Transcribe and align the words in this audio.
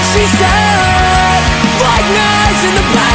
she 0.00 0.24
said, 0.24 1.42
like 1.84 2.06
knives 2.16 2.64
in 2.64 2.74
the 2.74 2.82
back 2.94 3.11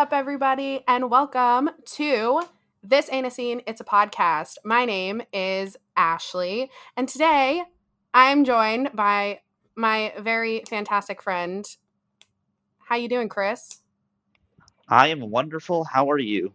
up, 0.00 0.14
everybody, 0.14 0.82
and 0.88 1.10
welcome 1.10 1.68
to 1.84 2.40
This 2.82 3.12
Ain't 3.12 3.26
a 3.26 3.30
Scene, 3.30 3.60
It's 3.66 3.82
a 3.82 3.84
Podcast. 3.84 4.56
My 4.64 4.86
name 4.86 5.20
is 5.30 5.76
Ashley, 5.94 6.70
and 6.96 7.06
today 7.06 7.64
I'm 8.14 8.44
joined 8.44 8.92
by 8.94 9.40
my 9.76 10.14
very 10.18 10.62
fantastic 10.70 11.20
friend. 11.20 11.66
How 12.78 12.96
you 12.96 13.10
doing, 13.10 13.28
Chris? 13.28 13.82
I 14.88 15.08
am 15.08 15.20
wonderful. 15.28 15.84
How 15.84 16.10
are 16.10 16.18
you? 16.18 16.54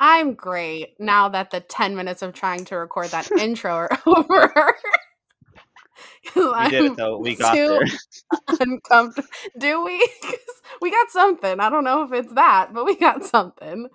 I'm 0.00 0.34
great 0.34 0.98
now 0.98 1.28
that 1.28 1.52
the 1.52 1.60
10 1.60 1.94
minutes 1.94 2.20
of 2.20 2.32
trying 2.32 2.64
to 2.64 2.78
record 2.78 3.10
that 3.10 3.30
intro 3.38 3.72
are 3.74 3.90
over. 4.06 4.74
We 6.36 6.68
did 6.70 6.84
it 6.84 6.96
though. 6.96 7.18
We 7.18 7.34
got 7.34 7.54
there. 7.54 7.80
uncomfortable. 8.60 9.28
Do 9.58 9.84
we? 9.84 10.06
we 10.80 10.90
got 10.90 11.10
something. 11.10 11.60
I 11.60 11.68
don't 11.68 11.84
know 11.84 12.02
if 12.02 12.12
it's 12.12 12.32
that, 12.34 12.72
but 12.72 12.84
we 12.84 12.96
got 12.96 13.24
something. 13.24 13.88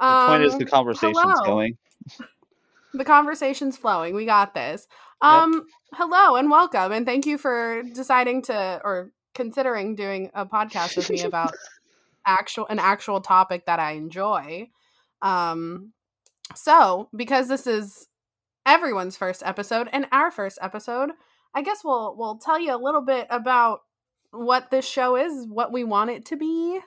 The 0.00 0.26
point 0.28 0.42
is 0.44 0.52
Um, 0.54 0.58
the 0.58 0.66
conversation's 0.66 1.18
hello. 1.18 1.44
going. 1.44 1.76
The 2.94 3.04
conversation's 3.04 3.76
flowing. 3.76 4.14
We 4.14 4.26
got 4.26 4.54
this. 4.54 4.86
Yep. 5.22 5.30
Um, 5.30 5.66
hello 5.94 6.36
and 6.36 6.50
welcome, 6.50 6.92
and 6.92 7.06
thank 7.06 7.26
you 7.26 7.38
for 7.38 7.82
deciding 7.94 8.42
to 8.42 8.80
or 8.84 9.12
considering 9.34 9.94
doing 9.94 10.30
a 10.34 10.44
podcast 10.46 10.96
with 10.96 11.10
me 11.10 11.22
about 11.22 11.52
actual 12.26 12.66
an 12.68 12.78
actual 12.78 13.20
topic 13.20 13.66
that 13.66 13.78
I 13.78 13.92
enjoy. 13.92 14.68
Um, 15.20 15.92
so 16.54 17.08
because 17.14 17.48
this 17.48 17.66
is 17.66 18.08
everyone's 18.66 19.16
first 19.16 19.42
episode 19.44 19.88
and 19.92 20.06
our 20.12 20.30
first 20.30 20.58
episode, 20.60 21.10
I 21.54 21.62
guess 21.62 21.84
we'll 21.84 22.14
we'll 22.16 22.38
tell 22.38 22.58
you 22.58 22.74
a 22.74 22.78
little 22.82 23.02
bit 23.02 23.26
about 23.30 23.82
what 24.30 24.70
this 24.70 24.86
show 24.86 25.16
is, 25.16 25.46
what 25.46 25.72
we 25.72 25.84
want 25.84 26.10
it 26.10 26.26
to 26.26 26.36
be. 26.36 26.80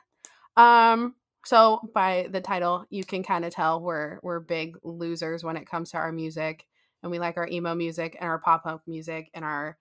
Um, 0.58 1.16
so 1.46 1.90
by 1.94 2.28
the 2.32 2.42
title, 2.42 2.86
you 2.90 3.04
can 3.04 3.24
kind 3.24 3.46
of 3.46 3.54
tell 3.54 3.80
we're 3.82 4.20
we're 4.24 4.40
big 4.40 4.78
losers 4.84 5.44
when 5.44 5.58
it 5.58 5.70
comes 5.70 5.92
to 5.92 5.98
our 5.98 6.12
music, 6.12 6.66
and 7.04 7.12
we 7.12 7.20
like 7.20 7.38
our 7.38 7.48
emo 7.48 7.76
music 7.76 8.18
and 8.20 8.28
our 8.28 8.40
pop 8.40 8.64
punk 8.64 8.82
music 8.88 9.30
and 9.34 9.46
our 9.46 9.78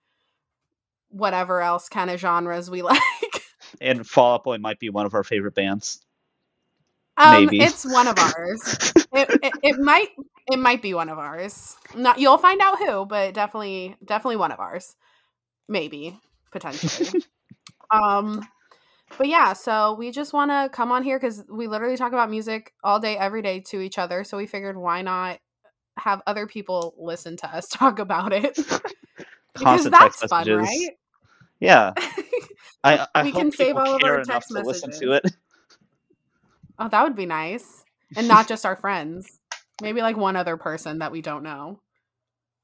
whatever 1.09 1.61
else 1.61 1.89
kind 1.89 2.09
of 2.09 2.19
genres 2.19 2.69
we 2.69 2.81
like. 2.83 3.01
And 3.81 4.07
Fall 4.07 4.35
Out 4.35 4.43
Boy 4.43 4.57
might 4.57 4.79
be 4.79 4.89
one 4.89 5.05
of 5.05 5.13
our 5.13 5.23
favorite 5.23 5.55
bands. 5.55 6.05
Um, 7.17 7.45
Maybe. 7.45 7.61
it's 7.61 7.85
one 7.85 8.07
of 8.07 8.19
ours. 8.19 8.93
it, 9.13 9.39
it, 9.41 9.53
it 9.63 9.79
might 9.79 10.09
it 10.51 10.59
might 10.59 10.81
be 10.81 10.93
one 10.93 11.09
of 11.09 11.17
ours. 11.17 11.75
Not 11.95 12.19
you'll 12.19 12.37
find 12.37 12.61
out 12.61 12.79
who, 12.79 13.05
but 13.05 13.33
definitely 13.33 13.95
definitely 14.03 14.37
one 14.37 14.51
of 14.51 14.59
ours. 14.59 14.95
Maybe 15.67 16.19
potentially. 16.51 17.09
um, 17.91 18.47
but 19.17 19.27
yeah, 19.27 19.53
so 19.53 19.95
we 19.97 20.11
just 20.11 20.33
want 20.33 20.51
to 20.51 20.69
come 20.75 20.91
on 20.91 21.03
here 21.03 21.17
because 21.19 21.43
we 21.49 21.67
literally 21.67 21.97
talk 21.97 22.13
about 22.13 22.29
music 22.29 22.73
all 22.83 22.99
day, 22.99 23.17
every 23.17 23.41
day 23.41 23.61
to 23.61 23.81
each 23.81 23.97
other. 23.97 24.23
So 24.23 24.37
we 24.37 24.45
figured 24.45 24.77
why 24.77 25.01
not 25.01 25.39
have 25.97 26.21
other 26.27 26.45
people 26.47 26.93
listen 26.97 27.37
to 27.37 27.47
us 27.47 27.67
talk 27.71 27.99
about 27.99 28.33
it 28.33 28.55
because 29.57 29.89
that's 29.89 30.19
text 30.19 30.29
fun, 30.29 30.47
messages. 30.47 30.67
right? 30.67 30.97
Yeah. 31.59 31.93
I, 32.83 33.07
I 33.15 33.23
We 33.23 33.31
can 33.31 33.51
save 33.51 33.77
all 33.77 33.95
of 33.95 34.03
our 34.03 34.21
text 34.23 34.49
to 34.49 34.61
listen 34.61 34.91
to 34.91 35.07
messages. 35.07 35.21
it. 35.25 35.35
Oh, 36.77 36.89
that 36.89 37.03
would 37.03 37.15
be 37.15 37.25
nice. 37.25 37.83
And 38.15 38.27
not 38.27 38.47
just 38.47 38.65
our 38.65 38.75
friends. 38.75 39.39
Maybe 39.81 40.01
like 40.01 40.17
one 40.17 40.35
other 40.35 40.57
person 40.57 40.99
that 40.99 41.11
we 41.11 41.21
don't 41.21 41.43
know. 41.43 41.79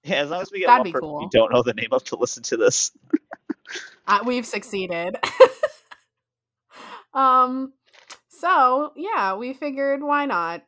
Yeah, 0.04 0.22
as 0.22 0.30
long 0.30 0.42
as 0.42 0.52
we 0.52 0.60
get 0.60 0.68
That'd 0.68 0.80
one 0.80 0.86
be 0.86 0.92
person 0.92 1.10
cool. 1.10 1.20
we 1.20 1.30
don't 1.30 1.52
know 1.52 1.62
the 1.62 1.74
name 1.74 1.90
of 1.92 2.04
to 2.06 2.16
listen 2.16 2.44
to 2.44 2.58
this. 2.58 2.92
Uh, 4.08 4.20
we've 4.26 4.48
succeeded. 4.48 5.16
um 7.14 7.72
so, 8.28 8.92
yeah, 8.96 9.36
we 9.36 9.54
figured 9.54 10.02
why 10.02 10.26
not? 10.26 10.64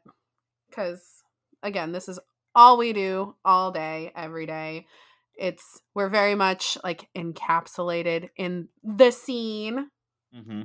Cuz 0.72 1.24
again, 1.64 1.92
this 1.92 2.08
is 2.08 2.20
all 2.54 2.78
we 2.78 2.94
do 2.94 3.36
all 3.44 3.72
day 3.72 4.12
every 4.16 4.46
day. 4.46 4.86
It's 5.36 5.82
we're 5.96 6.10
very 6.10 6.36
much 6.36 6.78
like 6.84 7.10
encapsulated 7.16 8.30
in 8.38 8.70
the 8.84 9.12
scene 9.12 9.90
hmm 10.32 10.62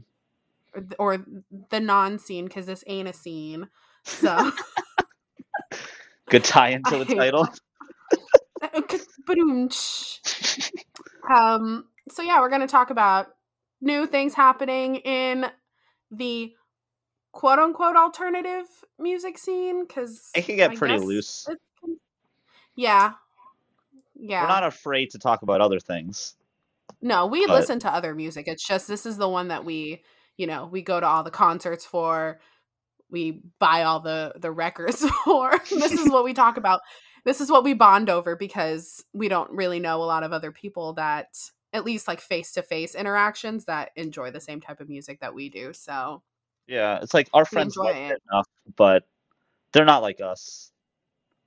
or, 0.75 0.85
or 0.99 1.27
the 1.71 1.81
non-scene 1.81 2.49
cuz 2.49 2.67
this 2.67 2.85
ain't 2.87 3.09
a 3.09 3.15
scene. 3.15 3.69
So, 4.05 4.53
Good 6.31 6.45
tie 6.45 6.71
into 6.71 7.05
the 7.05 7.13
I- 7.15 7.17
title. 7.33 7.49
Um 11.31 11.85
so 12.11 12.23
yeah 12.23 12.41
we're 12.41 12.49
going 12.49 12.63
to 12.63 12.67
talk 12.67 12.91
about 12.91 13.29
new 13.81 14.07
things 14.07 14.35
happening 14.35 14.97
in 14.97 15.47
the 16.11 16.53
quote 17.33 17.59
unquote 17.59 17.97
alternative 17.97 18.65
music 18.99 19.37
scene 19.39 19.85
because 19.87 20.31
It 20.35 20.47
can 20.47 20.57
get 20.57 20.75
pretty 20.77 20.99
loose. 20.99 21.47
yeah 22.77 23.13
yeah 24.19 24.43
We're 24.43 24.49
not 24.49 24.65
afraid 24.65 25.11
to 25.11 25.19
talk 25.19 25.43
about 25.43 25.61
other 25.61 25.79
things. 25.81 26.35
no 27.03 27.27
we 27.27 27.47
but- 27.47 27.55
listen 27.61 27.79
to 27.81 27.93
other 27.93 28.15
music 28.15 28.49
it's 28.49 28.67
just 28.67 28.89
this 28.89 29.05
is 29.07 29.17
the 29.19 29.29
one 29.29 29.49
that 29.49 29.65
we 29.65 30.03
you 30.39 30.47
know 30.47 30.67
we 30.67 30.81
go 30.83 30.99
to 30.99 31.07
all 31.07 31.23
the 31.23 31.31
concerts 31.31 31.85
for 31.85 32.41
we 33.11 33.41
buy 33.59 33.83
all 33.83 34.01
the 34.01 34.33
the 34.37 34.51
records 34.51 35.05
for 35.25 35.53
this 35.71 35.93
is 35.93 36.11
what 36.11 36.25
we 36.25 36.35
talk 36.35 36.57
about 36.59 36.81
this 37.25 37.41
is 37.41 37.51
what 37.51 37.65
we 37.65 37.75
bond 37.75 38.09
over 38.11 38.37
because 38.37 39.05
we 39.13 39.29
don't 39.29 39.51
really 39.51 39.81
know 39.81 40.03
a 40.03 40.05
lot 40.05 40.23
of 40.23 40.33
other 40.33 40.53
people 40.53 40.93
that 40.95 41.29
at 41.73 41.85
least 41.85 42.09
like 42.09 42.21
face 42.21 42.53
to 42.53 42.63
face 42.63 42.95
interactions 42.95 43.67
that 43.67 43.91
enjoy 43.97 44.31
the 44.31 44.41
same 44.41 44.61
type 44.61 44.81
of 44.81 44.89
music 44.89 45.21
that 45.21 45.35
we 45.35 45.49
do 45.51 45.73
so 45.73 46.23
Yeah, 46.67 46.99
it's 47.03 47.13
like 47.15 47.29
our 47.35 47.45
friends 47.45 47.77
enjoy 47.77 47.91
it. 47.93 48.23
enough, 48.31 48.47
but 48.77 49.05
they're 49.73 49.85
not 49.85 50.03
like 50.03 50.21
us. 50.21 50.71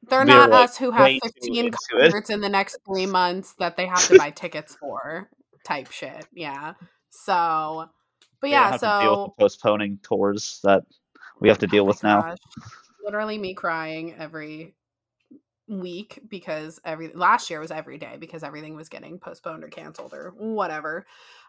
they're 0.09 0.19
We're, 0.19 0.25
not 0.25 0.49
like, 0.51 0.65
us 0.65 0.77
who 0.77 0.91
have 0.91 1.11
15 1.23 1.55
into 1.65 1.77
it. 1.97 2.01
concerts 2.01 2.29
in 2.29 2.41
the 2.41 2.49
next 2.49 2.77
three 2.85 3.05
months 3.19 3.53
that 3.59 3.77
they 3.77 3.87
have 3.87 4.05
to 4.07 4.17
buy 4.17 4.29
tickets 4.31 4.75
for 4.75 5.29
type 5.63 5.91
shit 5.91 6.25
yeah 6.33 6.73
so 7.11 7.85
but 8.41 8.49
yeah 8.49 8.71
have 8.71 8.79
to 8.79 8.85
deal 9.01 9.11
with 9.11 9.31
so 9.31 9.35
postponing 9.39 9.99
tours 10.03 10.59
that 10.63 10.83
we 11.41 11.49
have 11.49 11.59
to 11.59 11.67
deal 11.67 11.83
Oh 11.83 11.87
with 11.87 12.01
now. 12.03 12.21
gosh. 12.21 12.37
Literally 13.03 13.37
me 13.37 13.53
crying 13.53 14.15
every 14.17 14.75
week 15.67 16.19
because 16.29 16.79
every 16.85 17.11
last 17.13 17.49
year 17.49 17.59
was 17.59 17.71
every 17.71 17.97
day 17.97 18.17
because 18.19 18.43
everything 18.43 18.75
was 18.75 18.89
getting 18.89 19.17
postponed 19.19 19.63
or 19.63 19.69
canceled 19.69 20.13
or 20.13 20.33
whatever. 20.37 21.05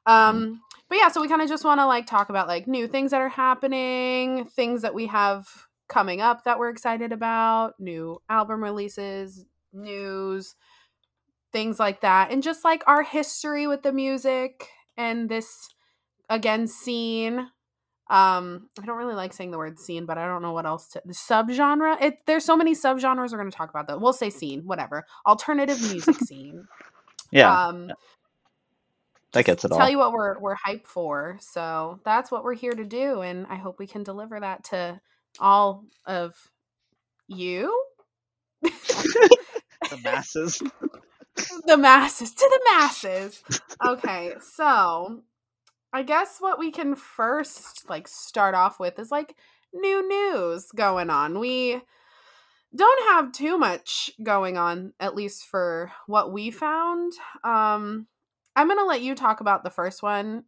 Mm-hmm. 0.09 0.37
Um 0.37 0.61
but 0.89 0.99
yeah, 0.99 1.09
so 1.09 1.21
we 1.21 1.29
kind 1.29 1.43
of 1.43 1.49
just 1.49 1.65
want 1.65 1.81
to 1.81 1.87
like 1.87 2.07
talk 2.07 2.29
about 2.29 2.49
like 2.49 2.67
new 2.67 2.89
things 2.89 3.11
that 3.13 3.21
are 3.21 3.29
happening, 3.29 4.47
things 4.47 4.83
that 4.83 4.95
we 4.95 5.07
have 5.07 5.47
coming 5.89 6.21
up 6.21 6.45
that 6.45 6.59
we're 6.59 6.71
excited 6.71 7.13
about, 7.13 7.79
new 7.79 8.21
album 8.29 8.63
releases, 8.63 9.45
news, 9.73 10.55
things 11.53 11.79
like 11.79 12.01
that. 12.01 12.31
And 12.31 12.43
just 12.43 12.65
like 12.65 12.83
our 12.87 13.03
history 13.03 13.67
with 13.67 13.83
the 13.83 13.93
music 13.93 14.69
and 14.97 15.29
this 15.29 15.69
again 16.29 16.67
scene 16.67 17.49
um 18.13 18.69
i 18.83 18.87
don't 18.87 18.99
really 18.99 19.17
like 19.17 19.35
saying 19.35 19.53
the 19.53 19.59
word 19.59 19.81
scene 19.81 20.07
but 20.07 20.19
i 20.19 20.27
don't 20.29 20.43
know 20.43 20.53
what 20.55 20.67
else 20.67 20.89
to 20.89 21.03
the 21.07 21.15
subgenre 21.15 22.01
it 22.03 22.21
there's 22.27 22.47
so 22.47 22.57
many 22.57 22.75
subgenres 22.77 23.33
we're 23.33 23.39
going 23.39 23.51
to 23.51 23.57
talk 23.57 23.71
about 23.71 23.89
that 23.89 24.01
we'll 24.01 24.15
say 24.15 24.31
scene 24.31 24.63
whatever 24.67 25.07
alternative 25.27 25.83
music 25.83 26.21
scene 26.21 26.69
Yeah, 27.33 27.59
um 27.59 27.95
that 29.33 29.45
gets 29.47 29.65
it 29.65 29.73
all. 29.73 29.81
tell 29.81 29.89
all. 29.89 29.91
you 29.91 29.99
what 29.99 30.13
we're 30.13 30.39
we're 30.41 30.57
hyped 30.57 30.87
for 30.87 31.39
so 31.41 32.01
that's 32.05 32.31
what 32.31 32.45
we're 32.45 32.55
here 32.55 32.75
to 32.75 32.85
do 32.85 33.23
and 33.23 33.47
i 33.51 33.57
hope 33.57 33.79
we 33.79 33.89
can 33.89 34.05
deliver 34.05 34.41
that 34.41 34.65
to 34.65 35.01
all 35.41 35.85
of 36.07 36.35
you 37.29 37.85
the 39.91 39.99
masses. 40.05 40.63
the 41.67 41.77
masses 41.79 42.33
to 42.35 42.51
the 42.51 42.61
masses 42.73 43.43
okay 43.87 44.35
so 44.41 45.23
I 45.93 46.03
guess 46.03 46.39
what 46.41 46.59
we 46.59 46.71
can 46.71 46.95
first 46.95 47.89
like 47.89 48.09
start 48.09 48.55
off 48.55 48.81
with 48.81 48.99
is 48.99 49.11
like 49.11 49.37
new 49.73 50.09
news 50.09 50.67
going 50.75 51.11
on. 51.11 51.39
We 51.39 51.81
don't 52.75 53.09
have 53.11 53.33
too 53.33 53.59
much 53.59 54.11
going 54.23 54.57
on 54.57 54.95
at 54.99 55.15
least 55.15 55.47
for 55.47 55.93
what 56.07 56.33
we 56.33 56.51
found. 56.51 57.13
Um 57.45 58.07
I'm 58.55 58.67
going 58.67 58.79
to 58.79 58.85
let 58.85 59.03
you 59.03 59.15
talk 59.15 59.41
about 59.41 59.65
the 59.65 59.71
first 59.71 60.03
one. 60.03 60.45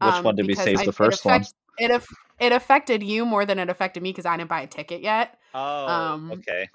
Which 0.00 0.14
um, 0.14 0.24
one 0.24 0.34
did 0.34 0.46
we 0.46 0.54
say 0.54 0.72
is 0.72 0.84
the 0.84 0.92
first 0.92 1.24
one? 1.24 1.44
It 1.78 1.90
aff- 1.90 2.08
it 2.40 2.52
affected 2.52 3.02
you 3.02 3.24
more 3.24 3.46
than 3.46 3.58
it 3.58 3.68
affected 3.68 4.02
me 4.02 4.10
because 4.10 4.26
I 4.26 4.36
didn't 4.36 4.50
buy 4.50 4.62
a 4.62 4.66
ticket 4.66 5.00
yet. 5.02 5.38
Oh, 5.54 5.86
Um, 5.86 6.32
okay. 6.32 6.68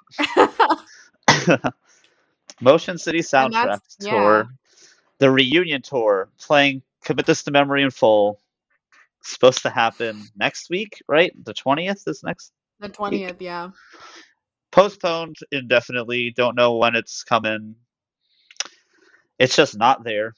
Motion 2.61 2.97
City 2.97 3.19
Soundtrack 3.19 3.81
yeah. 3.99 4.11
Tour, 4.11 4.49
the 5.17 5.29
reunion 5.29 5.81
tour, 5.81 6.29
playing 6.39 6.81
Commit 7.07 7.25
This 7.25 7.43
to 7.43 7.51
Memory 7.51 7.83
in 7.83 7.89
full. 7.89 8.37
Supposed 9.23 9.61
to 9.61 9.69
happen 9.69 10.25
next 10.35 10.69
week, 10.69 11.01
right? 11.07 11.31
The 11.41 11.53
twentieth 11.53 12.03
is 12.05 12.21
next. 12.21 12.51
the 12.81 12.89
20th, 12.89 13.37
yeah. 13.39 13.69
Postponed 14.71 15.37
indefinitely. 15.49 16.31
Don't 16.35 16.57
know 16.57 16.75
when 16.75 16.95
it's 16.95 17.23
coming. 17.23 17.75
It's 19.39 19.55
just 19.55 19.77
not 19.77 20.03
there, 20.03 20.35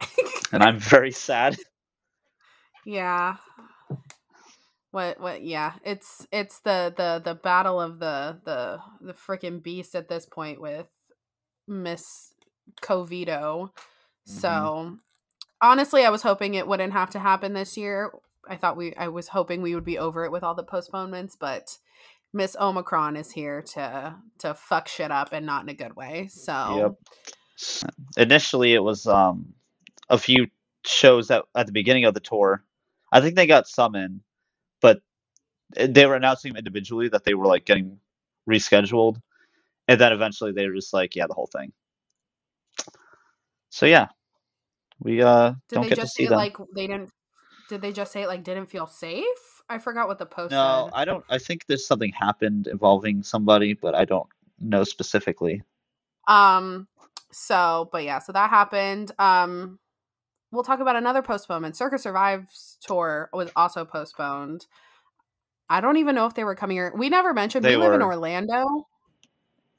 and 0.52 0.62
I'm 0.62 0.78
very 0.78 1.12
sad. 1.12 1.56
Yeah. 2.84 3.36
What 4.90 5.18
what 5.18 5.42
yeah, 5.42 5.74
it's 5.82 6.26
it's 6.30 6.60
the 6.60 6.92
the 6.94 7.22
the 7.24 7.34
battle 7.34 7.80
of 7.80 7.98
the 8.00 8.38
the 8.44 8.80
the 9.00 9.14
freaking 9.14 9.62
beast 9.62 9.94
at 9.94 10.10
this 10.10 10.26
point 10.26 10.60
with 10.60 10.86
Miss 11.66 12.34
Covito. 12.82 13.70
Mm-hmm. 14.28 14.32
So 14.40 14.98
honestly, 15.60 16.04
I 16.04 16.10
was 16.10 16.22
hoping 16.22 16.54
it 16.54 16.66
wouldn't 16.66 16.92
have 16.92 17.10
to 17.10 17.18
happen 17.18 17.52
this 17.52 17.76
year. 17.76 18.12
I 18.48 18.56
thought 18.56 18.76
we 18.76 18.94
I 18.94 19.08
was 19.08 19.28
hoping 19.28 19.62
we 19.62 19.74
would 19.74 19.84
be 19.84 19.98
over 19.98 20.24
it 20.24 20.32
with 20.32 20.42
all 20.42 20.54
the 20.54 20.62
postponements, 20.62 21.36
but 21.36 21.78
Miss 22.32 22.56
Omicron 22.58 23.16
is 23.16 23.30
here 23.32 23.62
to 23.62 24.16
to 24.38 24.54
fuck 24.54 24.88
shit 24.88 25.10
up 25.10 25.32
and 25.32 25.46
not 25.46 25.62
in 25.62 25.68
a 25.68 25.74
good 25.74 25.96
way. 25.96 26.28
So 26.28 26.52
Yep. 26.52 26.94
Initially, 28.16 28.74
it 28.74 28.82
was 28.82 29.06
um 29.06 29.54
a 30.08 30.18
few 30.18 30.46
shows 30.86 31.28
that 31.28 31.44
at 31.54 31.66
the 31.66 31.72
beginning 31.72 32.04
of 32.04 32.14
the 32.14 32.20
tour. 32.20 32.64
I 33.10 33.20
think 33.20 33.36
they 33.36 33.46
got 33.46 33.66
some 33.66 33.94
in, 33.94 34.20
but 34.82 35.00
they 35.74 36.06
were 36.06 36.14
announcing 36.14 36.56
individually 36.56 37.08
that 37.08 37.24
they 37.24 37.34
were 37.34 37.46
like 37.46 37.64
getting 37.64 37.98
rescheduled, 38.48 39.20
and 39.86 40.00
then 40.00 40.12
eventually 40.12 40.52
they 40.52 40.68
were 40.68 40.74
just 40.74 40.92
like, 40.92 41.16
yeah, 41.16 41.26
the 41.26 41.34
whole 41.34 41.48
thing. 41.50 41.72
So 43.70 43.86
yeah, 43.86 44.08
we 45.00 45.22
uh 45.22 45.50
did 45.50 45.58
don't 45.70 45.82
they 45.84 45.88
get 45.90 45.96
to 45.96 46.00
just 46.02 46.14
see 46.14 46.24
say 46.24 46.30
them. 46.30 46.38
like 46.38 46.56
they 46.74 46.86
didn't 46.86 47.10
did 47.68 47.82
they 47.82 47.92
just 47.92 48.12
say 48.12 48.22
it 48.22 48.28
like 48.28 48.44
didn't 48.44 48.66
feel 48.66 48.86
safe? 48.86 49.24
I 49.68 49.78
forgot 49.78 50.08
what 50.08 50.18
the 50.18 50.26
post 50.26 50.52
No, 50.52 50.84
said. 50.86 50.98
I 50.98 51.04
don't. 51.04 51.24
I 51.28 51.36
think 51.38 51.66
there's 51.66 51.86
something 51.86 52.12
happened 52.12 52.66
involving 52.66 53.22
somebody, 53.22 53.74
but 53.74 53.94
I 53.94 54.04
don't 54.06 54.26
know 54.58 54.84
specifically. 54.84 55.62
Um 56.26 56.88
so 57.30 57.88
but 57.92 58.04
yeah, 58.04 58.18
so 58.18 58.32
that 58.32 58.50
happened. 58.50 59.12
Um 59.18 59.78
we'll 60.50 60.64
talk 60.64 60.80
about 60.80 60.96
another 60.96 61.22
postponement. 61.22 61.76
Circa 61.76 61.98
Survive's 61.98 62.78
tour 62.80 63.28
was 63.32 63.50
also 63.54 63.84
postponed. 63.84 64.66
I 65.68 65.82
don't 65.82 65.98
even 65.98 66.14
know 66.14 66.24
if 66.24 66.34
they 66.34 66.44
were 66.44 66.54
coming 66.54 66.78
here. 66.78 66.92
We 66.96 67.10
never 67.10 67.34
mentioned 67.34 67.64
They 67.64 67.76
we 67.76 67.82
live 67.82 67.92
in. 67.92 68.02
Orlando. 68.02 68.86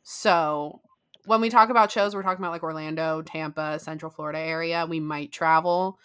So 0.03 0.81
when 1.25 1.41
we 1.41 1.49
talk 1.49 1.69
about 1.69 1.91
shows, 1.91 2.15
we're 2.15 2.23
talking 2.23 2.43
about 2.43 2.51
like 2.51 2.63
Orlando, 2.63 3.21
Tampa, 3.21 3.79
Central 3.79 4.11
Florida 4.11 4.39
area. 4.39 4.85
We 4.89 4.99
might 4.99 5.31
travel 5.31 5.99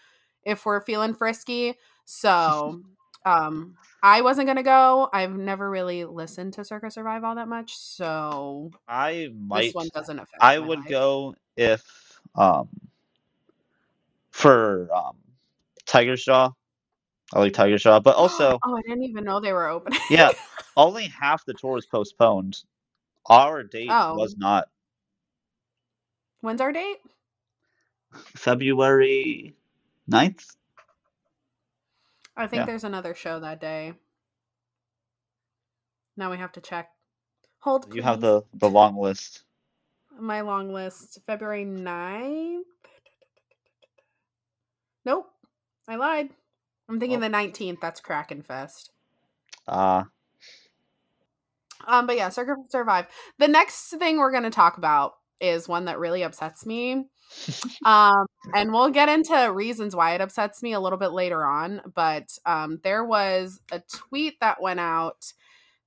if 0.44 0.66
we're 0.66 0.80
feeling 0.80 1.14
frisky. 1.14 1.74
So 2.04 2.82
um 3.24 3.76
I 4.02 4.20
wasn't 4.20 4.46
gonna 4.48 4.62
go. 4.62 5.08
I've 5.12 5.34
never 5.34 5.70
really 5.70 6.04
listened 6.04 6.52
to 6.54 6.64
Circa 6.64 6.90
Survive 6.90 7.24
all 7.24 7.36
that 7.36 7.48
much, 7.48 7.76
so 7.76 8.70
I 8.86 9.30
might. 9.34 9.62
this 9.66 9.74
one 9.74 9.88
doesn't 9.94 10.18
affect. 10.18 10.42
I 10.42 10.58
would 10.58 10.80
life. 10.80 10.88
go 10.88 11.34
if 11.56 12.18
um 12.34 12.68
for 14.30 14.88
um 14.94 15.16
Tigers 15.86 16.24
Jaw. 16.24 16.50
I 17.32 17.38
like 17.38 17.52
Tigers 17.52 17.82
Jaw, 17.82 18.00
but 18.00 18.16
also 18.16 18.58
oh, 18.62 18.76
I 18.76 18.82
didn't 18.82 19.04
even 19.04 19.24
know 19.24 19.40
they 19.40 19.52
were 19.52 19.68
open. 19.68 19.92
yeah, 20.10 20.30
only 20.76 21.06
half 21.06 21.44
the 21.46 21.54
tour 21.54 21.78
is 21.78 21.86
postponed. 21.86 22.58
Our 23.26 23.62
date 23.62 23.88
Oh. 23.90 24.14
was 24.16 24.36
not 24.36 24.68
When's 26.44 26.60
our 26.60 26.72
date? 26.72 26.98
February 28.12 29.56
9th. 30.12 30.56
I 32.36 32.46
think 32.46 32.60
Yeah. 32.60 32.66
there's 32.66 32.84
another 32.84 33.14
show 33.14 33.40
that 33.40 33.62
day. 33.62 33.94
Now 36.18 36.30
we 36.30 36.36
have 36.36 36.52
to 36.52 36.60
check. 36.60 36.90
Hold. 37.60 37.94
You 37.94 38.02
have 38.02 38.20
the 38.20 38.42
the 38.52 38.68
long 38.68 38.98
list. 38.98 39.44
my 40.18 40.42
long 40.42 40.70
list. 40.70 41.18
February 41.26 41.64
9th. 41.64 42.64
Nope. 45.06 45.32
I 45.88 45.96
lied. 45.96 46.28
I'm 46.90 47.00
thinking 47.00 47.16
Oh. 47.18 47.20
the 47.22 47.28
19th. 47.30 47.80
That's 47.80 48.02
Kraken 48.02 48.42
Fest. 48.42 48.92
Uh 49.66 50.04
Um, 51.86 52.06
but 52.06 52.16
yeah, 52.16 52.28
Circa 52.28 52.56
Survive. 52.68 53.06
The 53.38 53.48
next 53.48 53.88
thing 53.92 54.18
we're 54.18 54.30
gonna 54.30 54.50
talk 54.50 54.76
about 54.76 55.14
is 55.40 55.68
one 55.68 55.86
that 55.86 55.98
really 55.98 56.22
upsets 56.22 56.66
me. 56.66 57.04
um, 57.84 58.26
and 58.54 58.72
we'll 58.72 58.90
get 58.90 59.08
into 59.08 59.52
reasons 59.52 59.96
why 59.96 60.14
it 60.14 60.20
upsets 60.20 60.62
me 60.62 60.72
a 60.72 60.80
little 60.80 60.98
bit 60.98 61.12
later 61.12 61.44
on. 61.44 61.80
But 61.94 62.28
um, 62.46 62.80
there 62.82 63.04
was 63.04 63.60
a 63.72 63.82
tweet 63.92 64.38
that 64.40 64.62
went 64.62 64.80
out 64.80 65.32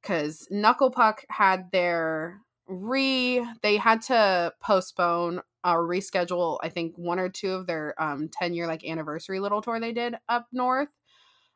because 0.01 0.47
Knuckle 0.49 0.91
Puck 0.91 1.23
had 1.29 1.71
their 1.71 2.41
re 2.67 3.45
they 3.61 3.77
had 3.77 4.01
to 4.01 4.53
postpone 4.61 5.41
or 5.63 5.87
reschedule 5.87 6.59
I 6.61 6.69
think 6.69 6.97
one 6.97 7.17
or 7.17 7.29
two 7.29 7.53
of 7.53 7.65
their 7.65 7.95
um 8.01 8.29
10 8.29 8.53
year 8.53 8.67
like 8.67 8.85
anniversary 8.85 9.39
little 9.39 9.61
tour 9.61 9.79
they 9.79 9.93
did 9.93 10.15
up 10.27 10.47
north. 10.51 10.89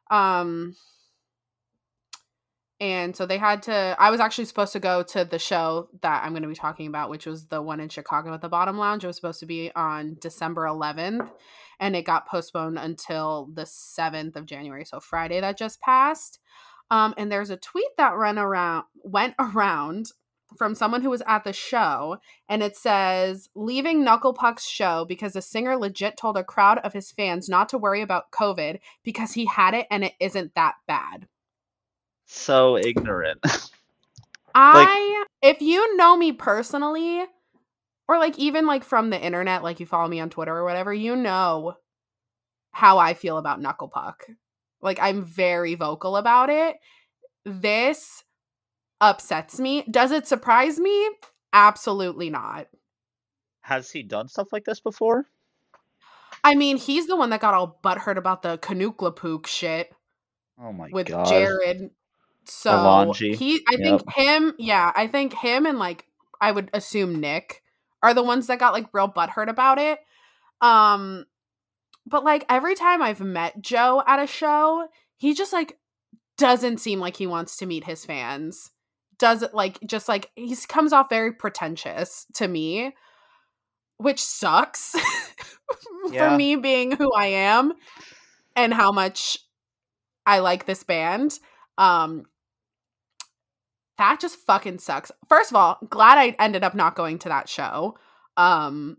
Um 0.09 0.75
and 2.81 3.15
so 3.15 3.27
they 3.27 3.37
had 3.37 3.61
to 3.63 3.95
I 3.99 4.09
was 4.09 4.19
actually 4.19 4.45
supposed 4.45 4.73
to 4.73 4.79
go 4.79 5.03
to 5.03 5.23
the 5.23 5.39
show 5.39 5.87
that 6.01 6.23
I'm 6.23 6.31
going 6.31 6.41
to 6.41 6.49
be 6.49 6.55
talking 6.55 6.87
about 6.87 7.11
which 7.11 7.27
was 7.27 7.45
the 7.45 7.61
one 7.61 7.79
in 7.79 7.87
Chicago 7.87 8.33
at 8.33 8.41
the 8.41 8.49
Bottom 8.49 8.77
Lounge. 8.77 9.03
It 9.03 9.07
was 9.07 9.15
supposed 9.15 9.39
to 9.41 9.45
be 9.45 9.71
on 9.75 10.17
December 10.19 10.63
11th 10.63 11.29
and 11.79 11.95
it 11.95 12.05
got 12.05 12.27
postponed 12.27 12.79
until 12.79 13.49
the 13.53 13.63
7th 13.63 14.35
of 14.35 14.45
January, 14.45 14.83
so 14.83 14.99
Friday 14.99 15.39
that 15.39 15.57
just 15.57 15.79
passed. 15.79 16.39
Um, 16.89 17.13
and 17.17 17.31
there's 17.31 17.51
a 17.51 17.57
tweet 17.57 17.95
that 17.97 18.17
ran 18.17 18.37
around 18.37 18.85
went 19.03 19.35
around 19.39 20.11
from 20.57 20.75
someone 20.75 21.01
who 21.01 21.09
was 21.09 21.23
at 21.27 21.43
the 21.43 21.53
show 21.53 22.17
and 22.49 22.61
it 22.61 22.75
says 22.75 23.49
leaving 23.55 24.03
knuckle 24.03 24.33
puck's 24.33 24.67
show 24.67 25.05
because 25.07 25.33
the 25.33 25.41
singer 25.41 25.77
legit 25.77 26.17
told 26.17 26.35
a 26.35 26.43
crowd 26.43 26.79
of 26.79 26.91
his 26.91 27.09
fans 27.09 27.47
not 27.47 27.69
to 27.69 27.77
worry 27.77 28.01
about 28.01 28.31
covid 28.31 28.79
because 29.01 29.31
he 29.31 29.45
had 29.45 29.73
it 29.73 29.87
and 29.89 30.03
it 30.03 30.13
isn't 30.19 30.53
that 30.55 30.75
bad 30.87 31.27
so 32.31 32.77
ignorant. 32.77 33.39
i 34.55 35.23
if 35.41 35.61
you 35.61 35.95
know 35.95 36.17
me 36.17 36.33
personally 36.33 37.23
or 38.09 38.19
like 38.19 38.37
even 38.37 38.65
like 38.65 38.83
from 38.83 39.09
the 39.09 39.19
internet 39.19 39.63
like 39.63 39.79
you 39.79 39.85
follow 39.85 40.09
me 40.09 40.19
on 40.19 40.29
twitter 40.29 40.53
or 40.53 40.65
whatever 40.65 40.93
you 40.93 41.15
know 41.15 41.73
how 42.73 42.97
i 42.97 43.13
feel 43.13 43.37
about 43.37 43.61
knuckle 43.61 43.87
puck 43.87 44.25
like 44.81 44.99
i'm 45.01 45.23
very 45.23 45.75
vocal 45.75 46.17
about 46.17 46.49
it 46.49 46.75
this 47.45 48.25
upsets 49.01 49.59
me. 49.59 49.83
Does 49.89 50.11
it 50.11 50.27
surprise 50.27 50.79
me? 50.79 51.09
Absolutely 51.51 52.29
not. 52.29 52.67
Has 53.61 53.91
he 53.91 54.03
done 54.03 54.27
stuff 54.27 54.53
like 54.53 54.63
this 54.63 54.79
before? 54.79 55.25
I 56.43 56.55
mean, 56.55 56.77
he's 56.77 57.07
the 57.07 57.15
one 57.15 57.31
that 57.31 57.41
got 57.41 57.53
all 57.53 57.79
butthurt 57.83 58.17
about 58.17 58.41
the 58.41 58.57
Canucklapook 58.59 59.47
shit 59.47 59.91
Oh 60.59 60.71
my 60.71 60.89
with 60.91 61.07
god. 61.07 61.21
With 61.21 61.29
Jared. 61.29 61.89
So 62.45 62.71
Alonji. 62.71 63.35
he, 63.35 63.63
I 63.69 63.77
think 63.77 64.01
him, 64.13 64.53
yeah, 64.57 64.91
I 64.95 65.07
think 65.07 65.33
him 65.33 65.65
and 65.65 65.79
like 65.79 66.05
I 66.39 66.51
would 66.51 66.69
assume 66.73 67.19
Nick 67.19 67.61
are 68.03 68.13
the 68.13 68.23
ones 68.23 68.47
that 68.47 68.59
got 68.59 68.73
like 68.73 68.87
real 68.93 69.07
butthurt 69.09 69.47
about 69.47 69.77
it. 69.77 69.99
Um, 70.59 71.25
but 72.05 72.23
like 72.23 72.45
every 72.49 72.75
time 72.75 73.01
I've 73.01 73.21
met 73.21 73.61
Joe 73.61 74.03
at 74.05 74.21
a 74.21 74.27
show, 74.27 74.87
he 75.17 75.33
just 75.33 75.53
like 75.53 75.77
doesn't 76.37 76.79
seem 76.79 76.99
like 76.99 77.15
he 77.15 77.27
wants 77.27 77.57
to 77.57 77.65
meet 77.65 77.83
his 77.83 78.05
fans. 78.05 78.71
Does 79.19 79.43
it 79.43 79.53
like 79.53 79.79
just 79.85 80.07
like 80.07 80.31
he 80.35 80.55
comes 80.67 80.93
off 80.93 81.09
very 81.09 81.31
pretentious 81.31 82.25
to 82.33 82.47
me, 82.47 82.95
which 83.97 84.21
sucks 84.21 84.95
Yeah. 86.11 86.31
for 86.31 86.37
me 86.37 86.55
being 86.55 86.91
who 86.91 87.13
I 87.13 87.27
am 87.27 87.73
and 88.55 88.73
how 88.73 88.91
much 88.91 89.37
I 90.25 90.39
like 90.39 90.65
this 90.65 90.83
band. 90.83 91.37
Um 91.77 92.25
that 94.01 94.19
just 94.19 94.37
fucking 94.37 94.79
sucks. 94.79 95.11
First 95.29 95.51
of 95.51 95.55
all, 95.55 95.77
glad 95.89 96.17
I 96.17 96.35
ended 96.39 96.63
up 96.63 96.75
not 96.75 96.95
going 96.95 97.19
to 97.19 97.29
that 97.29 97.47
show. 97.49 97.97
Um 98.37 98.97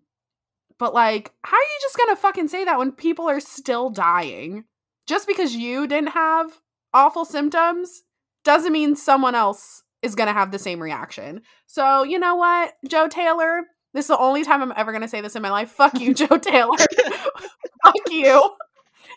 But 0.78 0.94
like, 0.94 1.32
how 1.44 1.56
are 1.56 1.60
you 1.60 1.78
just 1.82 1.96
gonna 1.98 2.16
fucking 2.16 2.48
say 2.48 2.64
that 2.64 2.78
when 2.78 2.92
people 2.92 3.28
are 3.28 3.40
still 3.40 3.90
dying? 3.90 4.64
Just 5.06 5.26
because 5.26 5.54
you 5.54 5.86
didn't 5.86 6.10
have 6.10 6.60
awful 6.94 7.24
symptoms 7.24 8.02
doesn't 8.44 8.72
mean 8.72 8.96
someone 8.96 9.34
else 9.34 9.82
is 10.02 10.14
gonna 10.14 10.32
have 10.32 10.50
the 10.50 10.58
same 10.58 10.82
reaction. 10.82 11.42
So 11.66 12.02
you 12.04 12.18
know 12.18 12.34
what, 12.36 12.74
Joe 12.88 13.08
Taylor? 13.08 13.62
This 13.94 14.04
is 14.06 14.08
the 14.08 14.18
only 14.18 14.42
time 14.44 14.62
I'm 14.62 14.72
ever 14.76 14.92
gonna 14.92 15.08
say 15.08 15.20
this 15.20 15.36
in 15.36 15.42
my 15.42 15.50
life. 15.50 15.70
Fuck 15.70 16.00
you, 16.00 16.14
Joe 16.14 16.38
Taylor. 16.38 16.76
Fuck 17.84 17.94
you. 18.10 18.50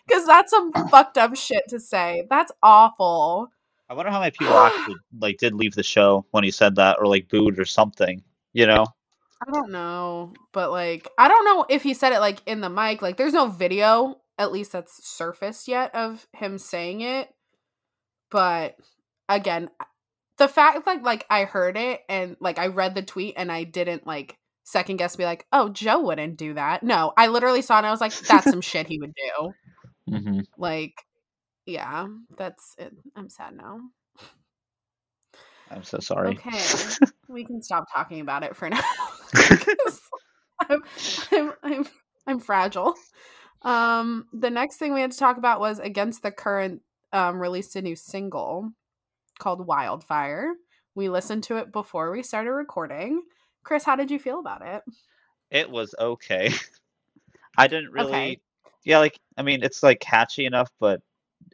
Because 0.06 0.26
that's 0.26 0.50
some 0.50 0.72
fucked 0.90 1.18
up 1.18 1.34
shit 1.36 1.64
to 1.68 1.80
say. 1.80 2.26
That's 2.30 2.52
awful. 2.62 3.50
I 3.88 3.94
wonder 3.94 4.10
how 4.10 4.20
many 4.20 4.32
people 4.32 4.54
actually 4.54 4.96
like 5.20 5.38
did 5.38 5.54
leave 5.54 5.74
the 5.74 5.82
show 5.82 6.26
when 6.32 6.44
he 6.44 6.50
said 6.50 6.76
that, 6.76 6.98
or 6.98 7.06
like 7.06 7.28
booed 7.28 7.58
or 7.58 7.64
something. 7.64 8.22
You 8.52 8.66
know? 8.66 8.86
I 9.46 9.52
don't 9.52 9.70
know, 9.70 10.32
but 10.52 10.70
like 10.70 11.08
I 11.18 11.28
don't 11.28 11.44
know 11.44 11.66
if 11.68 11.82
he 11.82 11.94
said 11.94 12.12
it 12.12 12.20
like 12.20 12.42
in 12.46 12.60
the 12.60 12.70
mic. 12.70 13.02
Like 13.02 13.16
there's 13.16 13.34
no 13.34 13.48
video 13.48 14.20
at 14.38 14.52
least 14.52 14.72
that's 14.72 15.06
surfaced 15.06 15.68
yet 15.68 15.94
of 15.94 16.26
him 16.32 16.58
saying 16.58 17.00
it. 17.02 17.28
But 18.30 18.76
again, 19.28 19.70
the 20.38 20.48
fact 20.48 20.86
like 20.86 21.02
like 21.02 21.26
I 21.30 21.44
heard 21.44 21.76
it 21.76 22.02
and 22.08 22.36
like 22.40 22.58
I 22.58 22.68
read 22.68 22.94
the 22.94 23.02
tweet 23.02 23.34
and 23.36 23.52
I 23.52 23.64
didn't 23.64 24.06
like 24.06 24.38
second 24.64 24.96
guess 24.96 25.16
be 25.16 25.24
like, 25.24 25.46
"Oh, 25.52 25.68
Joe 25.68 26.00
wouldn't 26.00 26.36
do 26.36 26.54
that." 26.54 26.82
No, 26.82 27.12
I 27.16 27.28
literally 27.28 27.62
saw 27.62 27.76
it 27.76 27.78
and 27.78 27.86
I 27.86 27.90
was 27.90 28.00
like, 28.00 28.18
"That's 28.20 28.50
some 28.50 28.60
shit 28.62 28.86
he 28.88 28.98
would 28.98 29.14
do." 29.14 29.52
hmm 30.08 30.40
Like 30.58 30.94
yeah, 31.66 32.06
that's 32.36 32.74
it. 32.78 32.92
I'm 33.14 33.28
sad 33.28 33.56
now. 33.56 33.80
I'm 35.70 35.82
so 35.82 35.98
sorry. 35.98 36.30
Okay. 36.30 36.60
we 37.28 37.44
can 37.44 37.60
stop 37.60 37.86
talking 37.92 38.20
about 38.20 38.44
it 38.44 38.56
for 38.56 38.70
now. 38.70 38.80
I'm, 40.68 40.82
I'm, 41.32 41.52
I'm, 41.62 41.86
I'm 42.26 42.38
fragile. 42.40 42.94
Um, 43.62 44.26
the 44.32 44.50
next 44.50 44.76
thing 44.76 44.94
we 44.94 45.00
had 45.00 45.12
to 45.12 45.18
talk 45.18 45.38
about 45.38 45.60
was 45.60 45.78
Against 45.80 46.22
the 46.22 46.30
Current 46.30 46.82
um, 47.12 47.40
released 47.40 47.76
a 47.76 47.82
new 47.82 47.96
single 47.96 48.70
called 49.38 49.66
Wildfire. 49.66 50.54
We 50.94 51.08
listened 51.08 51.42
to 51.44 51.56
it 51.56 51.72
before 51.72 52.12
we 52.12 52.22
started 52.22 52.52
recording. 52.52 53.22
Chris, 53.64 53.84
how 53.84 53.96
did 53.96 54.10
you 54.10 54.18
feel 54.18 54.38
about 54.38 54.62
it? 54.64 54.82
it 55.50 55.70
was 55.70 55.94
okay. 55.98 56.52
I 57.58 57.66
didn't 57.66 57.92
really. 57.92 58.08
Okay. 58.10 58.40
Yeah, 58.84 58.98
like 58.98 59.18
I 59.36 59.42
mean, 59.42 59.62
it's 59.62 59.82
like 59.82 60.00
catchy 60.00 60.46
enough, 60.46 60.70
but 60.78 61.00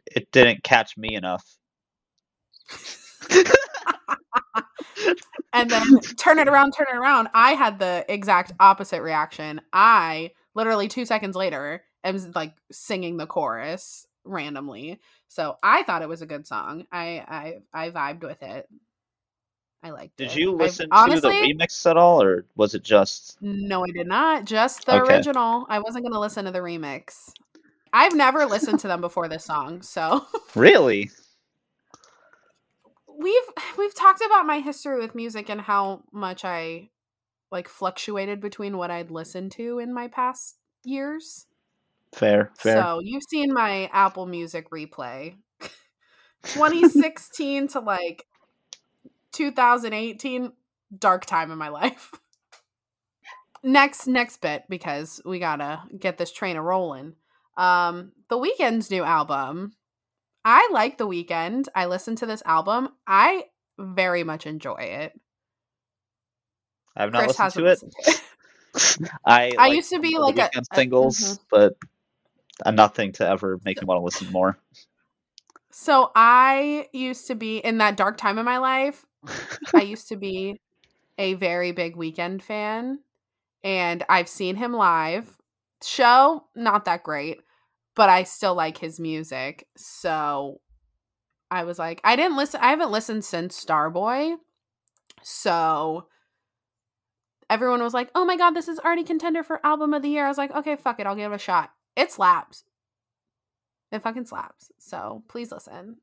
it 0.07 0.31
didn't 0.31 0.63
catch 0.63 0.97
me 0.97 1.15
enough. 1.15 1.45
And 5.55 5.69
then 5.69 5.99
turn 6.17 6.39
it 6.39 6.47
around, 6.47 6.71
turn 6.71 6.87
it 6.91 6.97
around. 6.97 7.27
I 7.35 7.51
had 7.51 7.77
the 7.77 8.03
exact 8.09 8.53
opposite 8.59 9.03
reaction. 9.03 9.61
I 9.71 10.31
literally 10.55 10.87
two 10.87 11.05
seconds 11.05 11.35
later 11.35 11.83
am 12.03 12.31
like 12.33 12.55
singing 12.71 13.17
the 13.17 13.27
chorus 13.27 14.07
randomly. 14.25 14.99
So 15.27 15.57
I 15.61 15.83
thought 15.83 16.01
it 16.01 16.09
was 16.09 16.23
a 16.23 16.25
good 16.25 16.47
song. 16.47 16.87
I 16.91 17.61
I 17.73 17.85
I 17.85 17.89
vibed 17.91 18.23
with 18.23 18.41
it. 18.41 18.67
I 19.83 19.91
liked 19.91 20.19
it. 20.19 20.29
Did 20.29 20.35
you 20.35 20.53
I've- 20.53 20.63
listen 20.63 20.87
honestly, 20.91 21.21
to 21.21 21.35
the 21.47 21.53
remix 21.53 21.85
at 21.89 21.97
all, 21.97 22.23
or 22.23 22.45
was 22.55 22.73
it 22.73 22.81
just? 22.83 23.37
No, 23.41 23.83
I 23.83 23.91
did 23.91 24.07
not. 24.07 24.45
Just 24.45 24.87
the 24.87 24.99
Okay. 25.03 25.13
original. 25.17 25.67
I 25.69 25.79
wasn't 25.79 26.03
going 26.03 26.13
to 26.13 26.19
listen 26.19 26.45
to 26.45 26.51
the 26.51 26.59
remix. 26.59 27.31
I've 27.93 28.15
never 28.15 28.45
listened 28.45 28.79
to 28.79 28.87
them 28.87 29.01
before 29.01 29.27
this 29.27 29.45
song, 29.45 29.81
so 29.83 30.25
Really? 30.55 31.11
we've 33.07 33.43
we've 33.77 33.95
talked 33.95 34.21
about 34.25 34.45
my 34.45 34.59
history 34.59 34.99
with 34.99 35.15
music 35.15 35.49
and 35.49 35.61
how 35.61 36.01
much 36.11 36.43
I 36.43 36.89
like 37.51 37.67
fluctuated 37.69 38.41
between 38.41 38.77
what 38.77 38.91
I'd 38.91 39.11
listened 39.11 39.51
to 39.53 39.79
in 39.79 39.93
my 39.93 40.07
past 40.07 40.57
years. 40.83 41.45
Fair, 42.13 42.51
fair. 42.55 42.81
So 42.81 42.99
you've 43.03 43.23
seen 43.29 43.53
my 43.53 43.89
Apple 43.93 44.25
Music 44.25 44.69
replay. 44.71 45.35
2016 46.43 47.69
to 47.69 47.79
like 47.79 48.25
2018, 49.31 50.51
dark 50.97 51.25
time 51.25 51.51
in 51.51 51.57
my 51.57 51.69
life. 51.69 52.11
next 53.63 54.07
next 54.07 54.41
bit 54.41 54.63
because 54.69 55.21
we 55.25 55.39
gotta 55.39 55.83
get 55.97 56.17
this 56.17 56.31
train 56.31 56.57
a 56.57 56.61
rolling. 56.61 57.13
Um, 57.57 58.11
the 58.29 58.37
Weeknd's 58.37 58.89
new 58.89 59.03
album. 59.03 59.73
I 60.45 60.69
like 60.71 60.97
the 60.97 61.07
Weeknd. 61.07 61.67
I 61.75 61.85
listened 61.85 62.17
to 62.19 62.25
this 62.25 62.43
album. 62.45 62.89
I 63.07 63.45
very 63.77 64.23
much 64.23 64.45
enjoy 64.45 64.75
it. 64.81 65.13
I've 66.95 67.11
not 67.11 67.23
Chris 67.23 67.39
listened 67.39 67.53
to 67.53 67.59
it. 67.61 67.63
listened 67.63 67.93
to 68.03 68.11
it. 68.11 68.21
I 69.25 69.51
I 69.57 69.67
like 69.67 69.75
used 69.75 69.89
to 69.91 69.99
be 69.99 70.17
like 70.17 70.37
a- 70.37 70.49
Weeknd 70.49 70.61
a- 70.71 70.75
singles, 70.75 71.19
mhm. 71.19 71.39
but 71.49 71.75
nothing 72.73 73.11
to 73.13 73.27
ever 73.27 73.59
make 73.65 73.81
me 73.81 73.85
want 73.85 73.99
to 73.99 74.03
listen 74.03 74.31
more. 74.31 74.57
So 75.71 76.11
I 76.15 76.87
used 76.93 77.27
to 77.27 77.35
be 77.35 77.57
in 77.57 77.79
that 77.79 77.97
dark 77.97 78.17
time 78.17 78.37
in 78.37 78.45
my 78.45 78.57
life. 78.59 79.05
I 79.73 79.81
used 79.83 80.09
to 80.09 80.15
be 80.15 80.59
a 81.17 81.33
very 81.35 81.71
big 81.71 81.95
Weeknd 81.95 82.41
fan 82.41 82.99
and 83.63 84.03
I've 84.09 84.27
seen 84.29 84.55
him 84.55 84.73
live. 84.73 85.37
Show 85.83 86.45
not 86.55 86.85
that 86.85 87.03
great, 87.03 87.41
but 87.95 88.09
I 88.09 88.23
still 88.23 88.55
like 88.55 88.77
his 88.77 88.99
music. 88.99 89.67
So 89.77 90.61
I 91.51 91.63
was 91.63 91.77
like, 91.79 92.01
I 92.03 92.15
didn't 92.15 92.37
listen 92.37 92.59
I 92.61 92.69
haven't 92.69 92.91
listened 92.91 93.25
since 93.25 93.63
Starboy. 93.63 94.35
So 95.21 96.07
everyone 97.49 97.81
was 97.83 97.93
like, 97.93 98.09
"Oh 98.15 98.25
my 98.25 98.35
god, 98.35 98.51
this 98.51 98.67
is 98.67 98.79
already 98.79 99.03
contender 99.03 99.43
for 99.43 99.65
album 99.65 99.93
of 99.93 100.01
the 100.01 100.09
year." 100.09 100.25
I 100.25 100.29
was 100.29 100.37
like, 100.37 100.53
"Okay, 100.53 100.75
fuck 100.75 100.99
it, 100.99 101.07
I'll 101.07 101.15
give 101.15 101.31
it 101.31 101.35
a 101.35 101.39
shot." 101.39 101.71
It 101.95 102.11
slaps. 102.11 102.63
It 103.91 104.01
fucking 104.01 104.25
slaps. 104.25 104.71
So, 104.79 105.23
please 105.27 105.51
listen. 105.51 105.97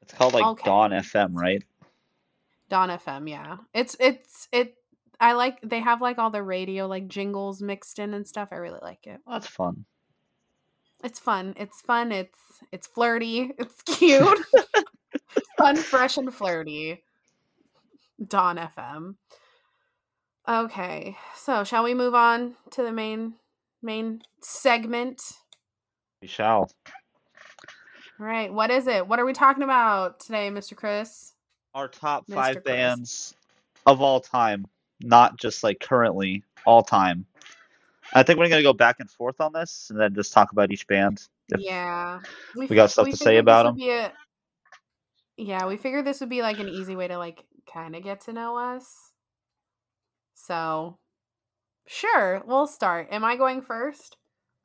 It's 0.00 0.14
called 0.14 0.32
like 0.32 0.44
Okay. 0.44 0.64
Dawn 0.64 0.90
FM, 0.90 1.34
right? 1.34 1.62
Dawn 2.70 2.88
FM, 2.88 3.28
yeah. 3.28 3.58
It's 3.74 3.96
it's 4.00 4.48
it 4.50 4.76
I 5.20 5.32
like 5.34 5.60
they 5.62 5.80
have 5.80 6.00
like 6.00 6.18
all 6.18 6.30
the 6.30 6.42
radio 6.42 6.86
like 6.86 7.08
jingles 7.08 7.62
mixed 7.62 7.98
in 7.98 8.14
and 8.14 8.26
stuff. 8.26 8.48
I 8.52 8.56
really 8.56 8.80
like 8.82 9.06
it. 9.06 9.20
Well, 9.26 9.38
that's 9.38 9.46
fun. 9.46 9.84
It's 11.04 11.20
fun. 11.20 11.54
It's 11.58 11.82
fun. 11.82 12.10
It's 12.10 12.38
it's 12.72 12.86
flirty. 12.86 13.52
It's 13.58 13.82
cute. 13.82 14.38
fun, 15.58 15.76
fresh 15.76 16.16
and 16.16 16.32
flirty. 16.34 17.02
Dawn 18.26 18.56
FM. 18.56 19.14
Okay. 20.48 21.16
So, 21.36 21.62
shall 21.62 21.84
we 21.84 21.94
move 21.94 22.14
on 22.14 22.54
to 22.70 22.82
the 22.82 22.90
main 22.92 23.34
main 23.82 24.22
segment? 24.40 25.22
We 26.22 26.28
shall. 26.28 26.70
All 28.18 28.26
right. 28.26 28.52
What 28.52 28.70
is 28.70 28.86
it? 28.86 29.06
What 29.06 29.18
are 29.18 29.26
we 29.26 29.34
talking 29.34 29.62
about 29.62 30.20
today, 30.20 30.48
Mr. 30.50 30.74
Chris? 30.74 31.34
Our 31.74 31.88
top 31.88 32.26
Mr. 32.28 32.34
five 32.34 32.54
Chris. 32.54 32.64
bands 32.64 33.34
of 33.86 34.00
all 34.00 34.20
time, 34.20 34.66
not 35.02 35.36
just 35.36 35.62
like 35.62 35.80
currently, 35.80 36.44
all 36.64 36.82
time. 36.82 37.26
I 38.12 38.22
think 38.22 38.38
we're 38.38 38.48
gonna 38.48 38.62
go 38.62 38.72
back 38.72 38.96
and 39.00 39.10
forth 39.10 39.40
on 39.40 39.52
this, 39.52 39.88
and 39.90 39.98
then 39.98 40.14
just 40.14 40.32
talk 40.32 40.52
about 40.52 40.70
each 40.72 40.86
band. 40.86 41.26
Yeah. 41.58 42.20
we 42.56 42.66
got 42.68 42.90
stuff 42.90 43.08
to 43.08 43.16
say 43.16 43.38
about 43.38 43.64
them. 43.64 43.76
a- 43.80 44.12
yeah, 45.36 45.66
we 45.66 45.76
figured 45.76 46.04
this 46.04 46.20
would 46.20 46.28
be 46.28 46.42
like 46.42 46.58
an 46.58 46.68
easy 46.68 46.96
way 46.96 47.08
to 47.08 47.18
like 47.18 47.44
kind 47.72 47.96
of 47.96 48.02
get 48.02 48.22
to 48.22 48.32
know 48.32 48.56
us. 48.56 49.12
So, 50.34 50.98
sure, 51.86 52.42
we'll 52.46 52.66
start. 52.66 53.08
Am 53.10 53.24
I 53.24 53.36
going 53.36 53.62
first? 53.62 54.16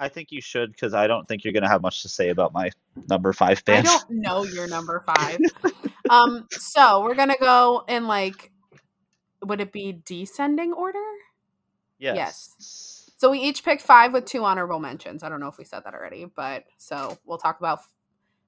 I 0.02 0.08
think 0.10 0.32
you 0.32 0.42
should, 0.42 0.72
because 0.72 0.94
I 0.94 1.08
don't 1.08 1.28
think 1.28 1.44
you're 1.44 1.54
gonna 1.54 1.70
have 1.70 1.82
much 1.82 2.02
to 2.04 2.10
say 2.10 2.30
about 2.30 2.54
my 2.54 2.70
number 3.10 3.34
five 3.34 3.64
band. 3.66 3.88
I 3.88 3.92
don't 3.92 4.10
know 4.12 4.44
your 4.44 4.68
number 4.68 5.04
5. 5.18 5.40
um 6.10 6.48
so, 6.52 7.02
we're 7.04 7.16
going 7.16 7.30
to 7.30 7.38
go 7.40 7.84
in 7.88 8.08
like 8.08 8.52
would 9.44 9.62
it 9.62 9.72
be 9.72 10.02
descending 10.06 10.74
order? 10.74 11.00
Yes. 11.98 12.16
Yes. 12.16 12.89
So 13.20 13.30
we 13.30 13.40
each 13.40 13.66
picked 13.66 13.82
5 13.82 14.14
with 14.14 14.24
two 14.24 14.46
honorable 14.46 14.80
mentions. 14.80 15.24
I 15.24 15.30
don't 15.30 15.42
know 15.42 15.50
if 15.50 15.58
we 15.58 15.66
said 15.66 15.84
that 15.84 15.94
already, 15.94 16.24
but 16.24 16.64
so 16.78 17.18
we'll 17.26 17.38
talk 17.38 17.60
about 17.60 17.82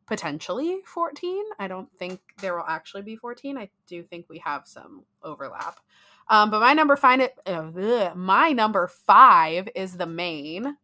potentially 0.05 0.79
14. 0.85 1.43
I 1.59 1.67
don't 1.67 1.89
think 1.99 2.21
there 2.39 2.55
will 2.55 2.63
actually 2.65 3.01
be 3.01 3.17
14. 3.17 3.57
I 3.57 3.69
do 3.85 4.01
think 4.01 4.27
we 4.29 4.37
have 4.39 4.65
some 4.65 5.03
overlap. 5.23 5.81
Um, 6.29 6.51
but 6.51 6.61
my 6.61 6.71
number 6.71 6.95
five, 6.95 7.19
it, 7.19 7.37
uh, 7.45 8.13
my 8.15 8.53
number 8.53 8.87
five 8.87 9.67
is 9.75 9.97
the 9.97 10.05
Maine. 10.05 10.77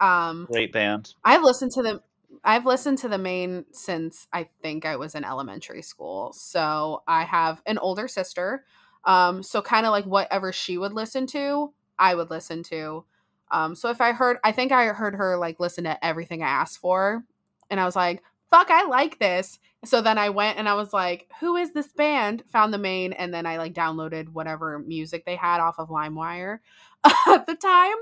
Um, 0.00 0.46
Great 0.50 0.72
band. 0.72 1.12
I've 1.22 1.42
listened 1.42 1.72
to 1.72 1.82
the 1.82 2.02
I've 2.42 2.64
listened 2.64 2.98
to 2.98 3.08
the 3.08 3.18
Maine 3.18 3.66
since 3.72 4.28
I 4.32 4.48
think 4.62 4.86
I 4.86 4.96
was 4.96 5.14
in 5.14 5.24
elementary 5.24 5.82
school. 5.82 6.32
So 6.32 7.02
I 7.06 7.24
have 7.24 7.60
an 7.66 7.76
older 7.76 8.08
sister. 8.08 8.64
Um, 9.04 9.42
so 9.42 9.60
kind 9.60 9.84
of 9.84 9.92
like 9.92 10.04
whatever 10.06 10.52
she 10.52 10.78
would 10.78 10.92
listen 10.92 11.26
to, 11.28 11.72
I 11.98 12.14
would 12.14 12.30
listen 12.30 12.62
to. 12.64 13.04
Um, 13.50 13.74
so 13.74 13.90
if 13.90 14.00
I 14.00 14.12
heard 14.12 14.38
I 14.44 14.52
think 14.52 14.72
I 14.72 14.86
heard 14.86 15.14
her 15.14 15.36
like 15.36 15.60
listen 15.60 15.84
to 15.84 16.04
everything 16.04 16.42
I 16.42 16.48
asked 16.48 16.78
for, 16.78 17.24
and 17.70 17.80
I 17.80 17.84
was 17.84 17.96
like, 17.96 18.22
fuck, 18.50 18.70
I 18.70 18.84
like 18.86 19.18
this. 19.18 19.58
So 19.84 20.02
then 20.02 20.18
I 20.18 20.30
went 20.30 20.58
and 20.58 20.68
I 20.68 20.74
was 20.74 20.92
like, 20.92 21.30
who 21.40 21.56
is 21.56 21.72
this 21.72 21.92
band? 21.92 22.42
Found 22.52 22.74
the 22.74 22.78
Maine, 22.78 23.12
and 23.12 23.32
then 23.32 23.46
I 23.46 23.58
like 23.58 23.74
downloaded 23.74 24.30
whatever 24.30 24.78
music 24.78 25.24
they 25.24 25.36
had 25.36 25.60
off 25.60 25.78
of 25.78 25.88
LimeWire 25.88 26.58
at 27.28 27.46
the 27.46 27.54
time. 27.54 27.96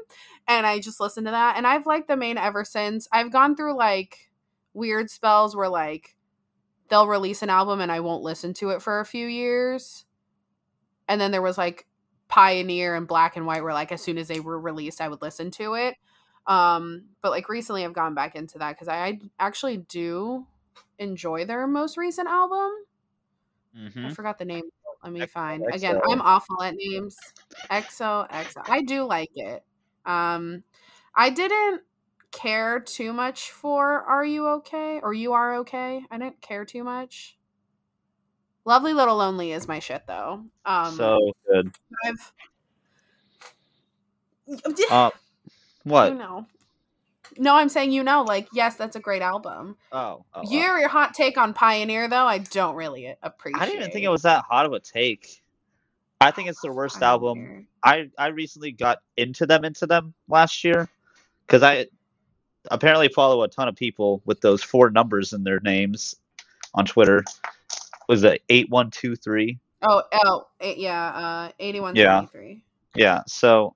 And 0.48 0.66
I 0.66 0.78
just 0.78 1.00
listened 1.00 1.26
to 1.26 1.32
that. 1.32 1.56
And 1.56 1.66
I've 1.66 1.86
liked 1.86 2.08
the 2.08 2.16
Maine 2.16 2.38
ever 2.38 2.64
since. 2.64 3.08
I've 3.12 3.32
gone 3.32 3.56
through 3.56 3.76
like 3.76 4.30
weird 4.74 5.10
spells 5.10 5.54
where 5.54 5.68
like 5.68 6.16
they'll 6.88 7.08
release 7.08 7.42
an 7.42 7.50
album 7.50 7.80
and 7.80 7.90
I 7.90 8.00
won't 8.00 8.22
listen 8.22 8.54
to 8.54 8.70
it 8.70 8.82
for 8.82 9.00
a 9.00 9.06
few 9.06 9.26
years. 9.26 10.04
And 11.08 11.20
then 11.20 11.30
there 11.30 11.42
was 11.42 11.58
like 11.58 11.86
Pioneer 12.28 12.95
and 12.97 13.06
Black 13.09 13.37
and 13.37 13.47
White 13.47 13.62
were 13.62 13.73
like 13.73 13.92
as 13.92 14.02
soon 14.02 14.18
as 14.18 14.28
they 14.28 14.40
were 14.40 14.61
released 14.61 15.00
I 15.00 15.09
would 15.09 15.23
listen 15.23 15.50
to 15.52 15.75
it. 15.75 15.97
Um 16.47 17.11
but 17.23 17.30
like 17.30 17.49
recently 17.49 17.85
I've 17.85 17.92
gone 17.92 18.14
back 18.14 18.35
into 18.37 18.59
that 18.59 18.78
cuz 18.78 18.88
I, 18.88 19.06
I 19.06 19.21
actually 19.38 19.78
do 19.78 20.47
enjoy 20.99 21.45
their 21.45 21.66
most 21.66 21.97
recent 21.97 22.28
album. 22.28 22.71
I 24.02 24.09
hmm 24.09 24.14
forgot 24.14 24.38
the 24.38 24.45
name. 24.45 24.62
Let 25.02 25.12
me 25.12 25.26
XO, 25.26 25.26
find. 25.26 25.66
Again, 25.71 25.99
I'm 26.11 26.21
awful 26.23 26.62
at 26.62 26.75
names. 26.76 27.16
XO, 27.71 28.26
XO. 28.30 28.62
I 28.66 28.83
do 28.83 29.04
like 29.04 29.30
it. 29.35 29.64
Um, 30.04 30.64
I 31.14 31.30
didn't 31.30 31.83
care 32.33 32.80
too 32.80 33.12
much 33.12 33.50
for 33.50 34.02
Are 34.04 34.25
You 34.25 34.49
Okay? 34.49 35.00
Or 35.00 35.12
You 35.14 35.33
Are 35.33 35.56
Okay. 35.56 36.04
I 36.11 36.18
didn't 36.18 36.40
care 36.42 36.64
too 36.64 36.85
much. 36.85 37.38
Lovely 38.66 38.92
Little 38.92 39.16
Lonely 39.16 39.52
is 39.52 39.68
my 39.68 39.78
shit 39.78 40.02
though. 40.06 40.42
Um, 40.66 40.94
so 40.94 41.32
good. 41.49 41.70
I've. 42.04 42.32
Uh, 44.88 45.11
what? 45.82 46.12
You 46.12 46.18
know. 46.18 46.46
No, 47.37 47.56
I'm 47.56 47.68
saying 47.68 47.90
you 47.90 48.04
know. 48.04 48.23
Like, 48.23 48.46
yes, 48.52 48.76
that's 48.76 48.94
a 48.94 49.00
great 49.00 49.20
album. 49.20 49.76
Oh, 49.90 50.25
oh, 50.32 50.42
oh. 50.42 50.42
Your 50.49 50.78
your 50.78 50.88
hot 50.88 51.14
take 51.14 51.37
on 51.37 51.52
Pioneer 51.52 52.06
though, 52.06 52.26
I 52.26 52.38
don't 52.38 52.76
really 52.76 53.12
appreciate. 53.25 53.61
I 53.61 53.66
didn't 53.66 53.80
even 53.80 53.90
think 53.90 54.04
it 54.04 54.08
was 54.08 54.23
that 54.23 54.44
hot 54.49 54.66
of 54.66 54.73
a 54.73 54.78
take. 54.78 55.42
I 56.20 56.30
think 56.30 56.49
it's 56.49 56.61
their 56.61 56.73
worst 56.75 57.02
album. 57.02 57.66
I 57.82 58.08
I 58.16 58.28
recently 58.28 58.70
got 58.70 58.99
into 59.16 59.46
them 59.46 59.64
into 59.64 59.87
them 59.87 60.14
last 60.28 60.62
year 60.62 60.88
because 61.44 61.64
I 61.64 61.87
apparently 62.70 63.08
follow 63.08 63.42
a 63.42 63.49
ton 63.49 63.66
of 63.66 63.75
people 63.75 64.23
with 64.25 64.40
those 64.42 64.62
four 64.62 64.90
numbers 64.90 65.32
in 65.32 65.42
their 65.42 65.58
names 65.58 66.14
on 66.75 66.85
Twitter. 66.85 67.25
Was 68.08 68.25
it 68.25 68.42
eight 68.48 68.70
one 68.70 68.90
two 68.90 69.16
three? 69.16 69.58
Oh, 69.82 70.02
oh, 70.25 70.46
eight, 70.60 70.78
yeah, 70.78 71.08
uh, 71.08 71.52
eighty-one 71.58 71.96
Yeah. 71.96 72.20
seventy-three. 72.20 72.64
Yeah. 72.94 73.22
So 73.26 73.75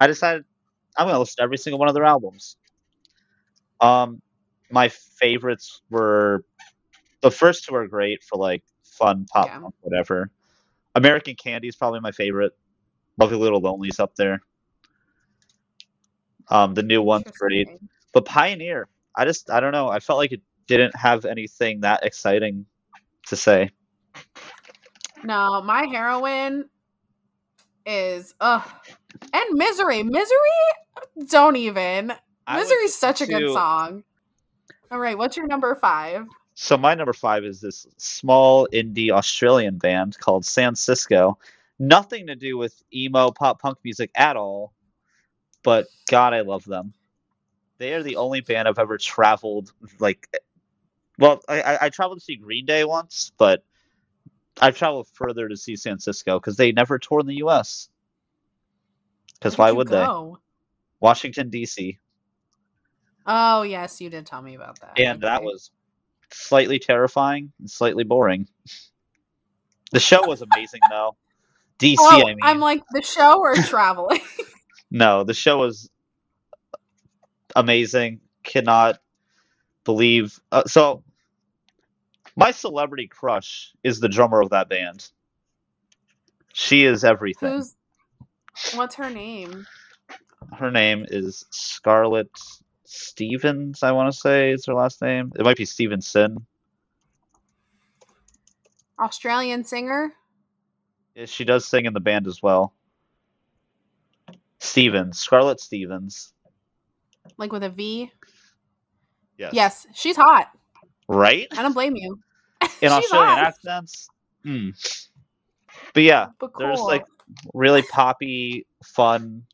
I 0.00 0.06
decided 0.06 0.44
I'm 0.96 1.06
gonna 1.06 1.18
listen 1.18 1.36
to 1.38 1.42
every 1.42 1.58
single 1.58 1.78
one 1.78 1.88
of 1.88 1.94
their 1.94 2.04
albums. 2.04 2.56
Um, 3.80 4.20
my 4.70 4.88
favorites 4.88 5.82
were 5.90 6.44
the 7.22 7.30
first 7.30 7.64
two 7.64 7.74
are 7.74 7.86
great 7.86 8.22
for 8.22 8.36
like 8.36 8.62
fun 8.82 9.26
pop 9.32 9.46
Yeah. 9.46 9.60
punk, 9.60 9.74
whatever. 9.80 10.30
American 10.94 11.34
Candy 11.34 11.68
is 11.68 11.76
probably 11.76 12.00
my 12.00 12.12
favorite. 12.12 12.52
Lovely 13.18 13.36
Little 13.38 13.60
Lonely's 13.60 14.00
up 14.00 14.14
there. 14.16 14.40
Um, 16.48 16.74
the 16.74 16.82
new 16.82 17.02
one's 17.02 17.30
great, 17.38 17.68
but 18.12 18.24
Pioneer, 18.24 18.88
I 19.14 19.24
just 19.24 19.50
I 19.50 19.60
don't 19.60 19.72
know. 19.72 19.88
I 19.88 20.00
felt 20.00 20.18
like 20.18 20.32
it 20.32 20.42
didn't 20.66 20.96
have 20.96 21.24
anything 21.24 21.80
that 21.80 22.04
exciting 22.04 22.66
to 23.26 23.36
say. 23.36 23.70
No, 25.22 25.62
my 25.62 25.86
heroine 25.86 26.68
is 27.86 28.34
ugh, 28.40 28.68
and 29.32 29.44
misery. 29.52 30.02
Misery, 30.02 30.38
don't 31.28 31.56
even. 31.56 32.12
I 32.46 32.56
would 32.56 32.62
Misery's 32.62 32.94
such 32.94 33.20
a 33.20 33.26
good 33.26 33.52
song. 33.52 34.04
All 34.90 34.98
right, 34.98 35.16
what's 35.16 35.36
your 35.36 35.46
number 35.46 35.74
five? 35.74 36.26
So 36.54 36.76
my 36.76 36.94
number 36.94 37.12
five 37.12 37.44
is 37.44 37.60
this 37.60 37.86
small 37.96 38.68
indie 38.72 39.10
Australian 39.10 39.78
band 39.78 40.18
called 40.18 40.44
San 40.44 40.74
Cisco. 40.74 41.38
Nothing 41.78 42.26
to 42.26 42.34
do 42.34 42.58
with 42.58 42.82
emo 42.92 43.30
pop 43.30 43.60
punk 43.60 43.78
music 43.84 44.10
at 44.14 44.36
all, 44.36 44.72
but 45.62 45.86
God, 46.10 46.34
I 46.34 46.40
love 46.40 46.64
them. 46.64 46.92
They 47.78 47.94
are 47.94 48.02
the 48.02 48.16
only 48.16 48.40
band 48.42 48.68
I've 48.68 48.78
ever 48.78 48.98
traveled 48.98 49.72
like. 49.98 50.28
Well, 51.20 51.40
I, 51.48 51.60
I, 51.62 51.78
I 51.82 51.88
traveled 51.90 52.18
to 52.18 52.24
see 52.24 52.36
Green 52.36 52.64
Day 52.66 52.84
once, 52.84 53.30
but 53.38 53.62
I've 54.60 54.76
traveled 54.76 55.06
further 55.12 55.48
to 55.48 55.56
see 55.56 55.76
San 55.76 55.98
Cisco 55.98 56.38
because 56.40 56.56
they 56.56 56.72
never 56.72 56.98
toured 56.98 57.22
in 57.24 57.28
the 57.28 57.36
U.S. 57.36 57.88
Because 59.34 59.56
why 59.56 59.70
would 59.70 59.88
they? 59.88 60.06
Washington 61.00 61.50
D.C. 61.50 61.98
Oh 63.26 63.62
yes, 63.62 64.00
you 64.00 64.10
did 64.10 64.26
tell 64.26 64.42
me 64.42 64.54
about 64.54 64.80
that. 64.80 64.98
and 64.98 65.22
that 65.22 65.42
was 65.42 65.70
slightly 66.32 66.78
terrifying 66.78 67.52
and 67.58 67.70
slightly 67.70 68.04
boring. 68.04 68.48
The 69.92 70.00
show 70.00 70.26
was 70.26 70.42
amazing 70.42 70.80
though. 70.90 71.16
DC, 71.78 71.96
Oh, 71.98 72.22
I 72.22 72.24
mean, 72.24 72.38
I'm 72.42 72.60
like 72.60 72.82
the 72.92 73.02
show 73.02 73.40
or 73.40 73.54
traveling. 73.64 74.20
no, 74.90 75.24
the 75.24 75.34
show 75.34 75.58
was 75.58 75.90
amazing. 77.56 78.20
Cannot 78.42 78.98
believe. 79.84 80.38
Uh, 80.52 80.64
so, 80.66 81.02
my 82.40 82.50
celebrity 82.50 83.06
crush 83.06 83.72
is 83.84 84.00
the 84.00 84.08
drummer 84.08 84.40
of 84.40 84.48
that 84.48 84.68
band. 84.70 85.10
She 86.54 86.84
is 86.84 87.04
everything. 87.04 87.52
Who's 87.52 87.76
what's 88.74 88.94
her 88.94 89.10
name? 89.10 89.66
Her 90.56 90.70
name 90.70 91.04
is 91.08 91.44
Scarlett 91.50 92.30
Stevens. 92.84 93.82
I 93.82 93.92
want 93.92 94.12
to 94.12 94.18
say 94.18 94.52
is 94.52 94.64
her 94.66 94.74
last 94.74 95.02
name. 95.02 95.32
It 95.38 95.44
might 95.44 95.58
be 95.58 95.66
Stevenson. 95.66 96.46
Australian 98.98 99.62
singer. 99.62 100.14
Yeah, 101.14 101.26
She 101.26 101.44
does 101.44 101.66
sing 101.66 101.84
in 101.84 101.92
the 101.92 102.00
band 102.00 102.26
as 102.26 102.42
well. 102.42 102.72
Stevens, 104.58 105.18
Scarlett 105.18 105.60
Stevens. 105.60 106.32
Like 107.36 107.52
with 107.52 107.62
a 107.62 107.70
V. 107.70 108.10
Yes. 109.36 109.52
Yes, 109.52 109.86
she's 109.94 110.16
hot. 110.16 110.50
Right? 111.06 111.48
I 111.52 111.62
don't 111.62 111.72
blame 111.72 111.96
you. 111.96 112.18
In 112.82 112.92
Australian 112.92 113.38
hot. 113.38 113.38
accents. 113.38 114.08
Hmm. 114.44 114.70
But 115.94 116.02
yeah, 116.02 116.28
But 116.38 116.52
there's 116.58 116.78
cool. 116.78 116.86
like 116.86 117.04
really 117.54 117.82
poppy, 117.82 118.66
fun 118.84 119.44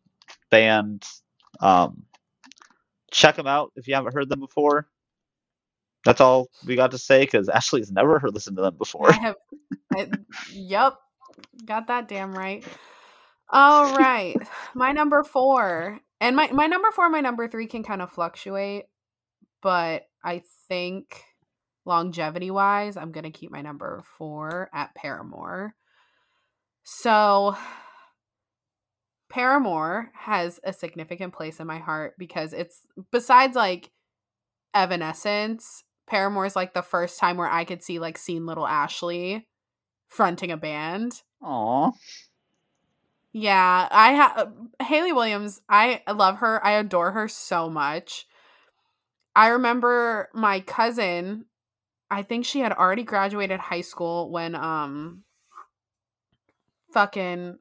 band. 0.51 1.05
Um, 1.61 2.05
check 3.11 3.37
them 3.37 3.47
out 3.47 3.73
if 3.77 3.89
you 3.89 3.95
haven't 3.95 4.15
heard 4.15 4.29
them 4.29 4.41
before. 4.41 4.89
That's 6.05 6.21
all 6.21 6.49
we 6.65 6.77
got 6.77 6.93
to 6.93 6.99
say 6.99 7.23
because 7.23 7.49
Ashley's 7.49 7.91
never 7.91 8.19
heard 8.19 8.33
listened 8.35 8.57
to 8.59 8.63
them 8.63 8.77
before. 8.77 9.11
I 9.11 9.15
have. 9.19 9.37
I, 9.93 10.09
yep, 10.53 10.95
got 11.65 11.89
that 11.89 12.09
damn 12.09 12.33
right. 12.33 12.65
All 13.51 13.97
right, 13.97 14.37
my 14.75 14.93
number 14.93 15.23
four, 15.25 16.01
and 16.21 16.37
my 16.37 16.51
my 16.53 16.67
number 16.67 16.91
four, 16.93 17.05
and 17.07 17.13
my 17.13 17.21
number 17.21 17.49
three 17.49 17.67
can 17.67 17.83
kind 17.83 18.03
of 18.03 18.11
fluctuate, 18.13 18.85
but 19.63 20.07
I 20.23 20.43
think 20.69 21.23
longevity 21.87 22.51
wise, 22.51 22.97
I'm 22.97 23.13
gonna 23.13 23.31
keep 23.31 23.51
my 23.51 23.63
number 23.63 24.03
four 24.19 24.69
at 24.75 24.95
Paramore. 24.95 25.75
So, 26.85 27.57
Paramore 29.29 30.11
has 30.15 30.61
a 30.65 30.73
significant 30.73 31.33
place 31.35 31.59
in 31.61 31.67
my 31.67 31.79
heart 31.79 32.15
because 32.19 32.53
it's 32.53 32.83
besides 33.11 33.57
like 33.57 33.91
Evanescence, 34.75 35.85
Paramore 36.07 36.47
is 36.47 36.57
like 36.57 36.75
the 36.75 36.83
first 36.83 37.19
time 37.19 37.37
where 37.37 37.51
I 37.51 37.65
could 37.65 37.83
see 37.83 37.99
like 37.99 38.19
seen 38.19 38.47
little 38.47 38.67
Ashley 38.67 39.47
fronting 40.09 40.51
a 40.51 40.57
band. 40.57 41.23
Aw. 41.43 41.91
Yeah, 43.33 43.89
I 43.91 44.13
have 44.13 44.53
Hayley 44.81 45.13
Williams. 45.13 45.61
I 45.69 46.03
love 46.11 46.39
her. 46.39 46.65
I 46.65 46.73
adore 46.73 47.13
her 47.13 47.29
so 47.29 47.69
much. 47.69 48.27
I 49.35 49.49
remember 49.49 50.31
my 50.33 50.61
cousin. 50.61 51.45
I 52.11 52.23
think 52.23 52.45
she 52.45 52.61
had 52.61 52.73
already 52.73 53.03
graduated 53.03 53.61
high 53.61 53.81
school 53.81 54.31
when 54.31 54.55
um 54.55 55.23
fucking 56.93 57.59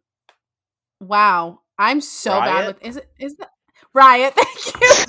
wow. 0.99 1.59
I'm 1.77 1.99
so 1.99 2.31
bad 2.31 2.67
with 2.67 2.85
is 2.85 2.97
it 2.97 3.09
is 3.19 3.35
that 3.37 3.49
Riot, 3.93 4.33
thank 4.35 4.81
you. 4.81 5.05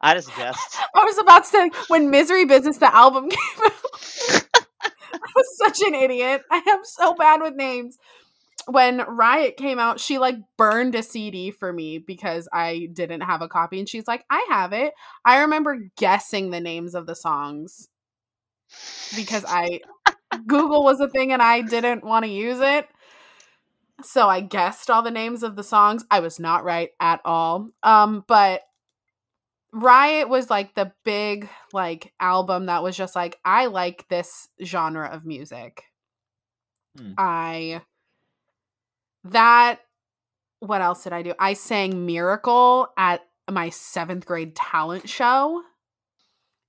I 0.00 0.14
just 0.14 0.34
guessed. 0.36 0.76
I 0.94 1.04
was 1.04 1.18
about 1.18 1.44
to 1.44 1.48
say 1.48 1.70
when 1.88 2.10
Misery 2.10 2.44
Business 2.44 2.78
the 2.78 2.94
album 2.94 3.28
came 3.30 3.64
out. 3.64 4.46
I 5.14 5.18
was 5.36 5.58
such 5.58 5.86
an 5.86 5.94
idiot. 5.94 6.42
I 6.50 6.62
am 6.66 6.80
so 6.84 7.14
bad 7.14 7.40
with 7.40 7.54
names. 7.54 7.96
When 8.66 8.98
Riot 8.98 9.56
came 9.56 9.78
out, 9.78 10.00
she 10.00 10.18
like 10.18 10.36
burned 10.56 10.94
a 10.94 11.02
CD 11.02 11.50
for 11.50 11.72
me 11.72 11.98
because 11.98 12.48
I 12.52 12.88
didn't 12.92 13.20
have 13.20 13.42
a 13.42 13.48
copy 13.48 13.78
and 13.78 13.88
she's 13.88 14.06
like, 14.06 14.24
"I 14.30 14.46
have 14.48 14.72
it." 14.72 14.94
I 15.24 15.42
remember 15.42 15.90
guessing 15.96 16.50
the 16.50 16.60
names 16.60 16.94
of 16.94 17.06
the 17.06 17.14
songs 17.14 17.88
because 19.14 19.44
I 19.46 19.80
Google 20.46 20.82
was 20.84 21.00
a 21.00 21.08
thing 21.08 21.32
and 21.32 21.42
I 21.42 21.62
didn't 21.62 22.04
want 22.04 22.24
to 22.24 22.30
use 22.30 22.60
it. 22.60 22.88
So 24.02 24.28
I 24.28 24.40
guessed 24.40 24.90
all 24.90 25.02
the 25.02 25.10
names 25.10 25.42
of 25.42 25.56
the 25.56 25.62
songs. 25.62 26.04
I 26.10 26.20
was 26.20 26.38
not 26.38 26.64
right 26.64 26.90
at 27.00 27.20
all. 27.24 27.70
Um 27.82 28.24
but 28.26 28.62
Riot 29.72 30.28
was 30.28 30.50
like 30.50 30.74
the 30.74 30.92
big 31.04 31.48
like 31.72 32.12
album 32.20 32.66
that 32.66 32.82
was 32.82 32.96
just 32.96 33.16
like 33.16 33.38
I 33.44 33.66
like 33.66 34.08
this 34.08 34.48
genre 34.62 35.08
of 35.08 35.24
music. 35.24 35.84
Hmm. 36.96 37.12
I 37.18 37.80
that 39.24 39.80
what 40.60 40.80
else 40.80 41.04
did 41.04 41.12
I 41.12 41.22
do? 41.22 41.34
I 41.38 41.54
sang 41.54 42.06
Miracle 42.06 42.88
at 42.96 43.20
my 43.50 43.68
7th 43.68 44.24
grade 44.24 44.54
talent 44.54 45.08
show. 45.08 45.62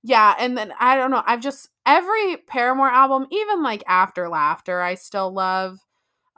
Yeah, 0.08 0.36
and 0.38 0.56
then 0.56 0.72
I 0.78 0.94
don't 0.94 1.10
know, 1.10 1.20
I've 1.26 1.40
just 1.40 1.68
every 1.84 2.36
Paramore 2.36 2.88
album, 2.88 3.26
even 3.32 3.64
like 3.64 3.82
After 3.88 4.28
Laughter, 4.28 4.80
I 4.80 4.94
still 4.94 5.32
love. 5.32 5.80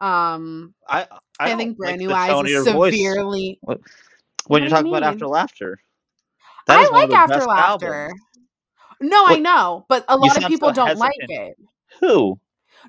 Um 0.00 0.74
I 0.88 1.06
I, 1.38 1.52
I, 1.52 1.54
think 1.54 1.76
Brand 1.76 2.00
like 2.00 2.08
New 2.08 2.14
Eyes 2.14 2.50
is 2.50 2.66
voice 2.66 2.94
severely 2.94 3.58
when 3.60 3.78
What 4.46 4.58
you're 4.58 4.58
do 4.60 4.64
you 4.64 4.70
talking 4.70 4.88
about 4.88 5.02
after 5.02 5.26
laughter. 5.26 5.78
I 6.66 6.88
one 6.90 7.10
like 7.10 7.10
After 7.10 7.44
Laughter. 7.44 7.94
albums. 7.94 8.20
No, 9.02 9.24
I 9.26 9.38
know, 9.38 9.84
but 9.86 10.06
a 10.08 10.16
lot 10.16 10.42
of 10.42 10.48
people 10.48 10.72
don't 10.72 10.96
like 10.96 11.12
it. 11.18 11.58
Who? 12.00 12.40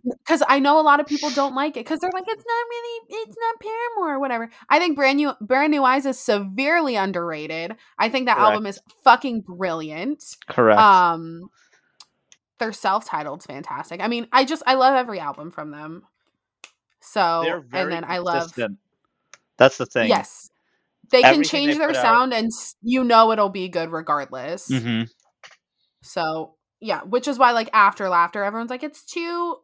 Because 0.03 0.43
I 0.47 0.59
know 0.59 0.79
a 0.79 0.83
lot 0.83 0.99
of 0.99 1.05
people 1.07 1.29
don't 1.31 1.55
like 1.55 1.77
it 1.77 1.85
because 1.85 1.99
they're 1.99 2.11
like 2.13 2.25
it's 2.27 2.45
not 2.45 2.65
really 2.69 3.05
it's 3.23 3.37
not 3.37 3.59
Paramore 3.59 4.15
or 4.15 4.19
whatever. 4.19 4.49
I 4.69 4.79
think 4.79 4.95
brand 4.95 5.17
new 5.17 5.33
brand 5.41 5.71
new 5.71 5.83
eyes 5.83 6.05
is 6.05 6.19
severely 6.19 6.95
underrated. 6.95 7.75
I 7.97 8.09
think 8.09 8.27
that 8.27 8.37
album 8.37 8.65
is 8.65 8.79
fucking 9.03 9.41
brilliant. 9.41 10.23
Correct. 10.47 10.79
Um, 10.79 11.49
their 12.59 12.73
self 12.73 13.07
titled's 13.07 13.45
fantastic. 13.45 14.01
I 14.01 14.07
mean, 14.07 14.27
I 14.31 14.45
just 14.45 14.63
I 14.67 14.75
love 14.75 14.95
every 14.95 15.19
album 15.19 15.51
from 15.51 15.71
them. 15.71 16.03
So 17.01 17.61
and 17.73 17.91
then 17.91 18.03
I 18.03 18.19
love 18.19 18.43
consistent. 18.43 18.77
That's 19.57 19.77
the 19.77 19.85
thing. 19.85 20.09
yes, 20.09 20.49
they 21.11 21.21
can 21.21 21.43
change 21.43 21.73
they 21.73 21.79
their 21.79 21.87
put 21.89 21.97
out- 21.97 22.01
sound 22.01 22.33
and 22.33 22.51
you 22.81 23.03
know 23.03 23.31
it'll 23.31 23.49
be 23.49 23.67
good 23.69 23.91
regardless. 23.91 24.69
Mm-hmm. 24.69 25.03
So 26.01 26.55
yeah, 26.79 27.01
which 27.03 27.27
is 27.27 27.37
why 27.37 27.51
like 27.51 27.69
after 27.73 28.07
laughter, 28.09 28.43
everyone's 28.43 28.69
like 28.69 28.83
it's 28.83 29.03
too 29.03 29.57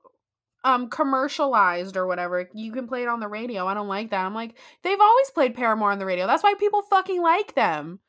um 0.65 0.89
commercialized 0.89 1.95
or 1.95 2.07
whatever. 2.07 2.49
You 2.53 2.71
can 2.73 2.87
play 2.87 3.03
it 3.03 3.07
on 3.07 3.21
the 3.21 3.27
radio. 3.27 3.67
I 3.67 3.73
don't 3.73 3.87
like 3.87 4.09
that. 4.09 4.25
I'm 4.25 4.33
like, 4.33 4.55
they've 4.81 4.99
always 4.99 5.29
played 5.29 5.55
Paramore 5.55 5.91
on 5.91 5.99
the 5.99 6.05
radio. 6.05 6.27
That's 6.27 6.43
why 6.43 6.55
people 6.55 6.81
fucking 6.81 7.21
like 7.21 7.53
them. 7.55 7.99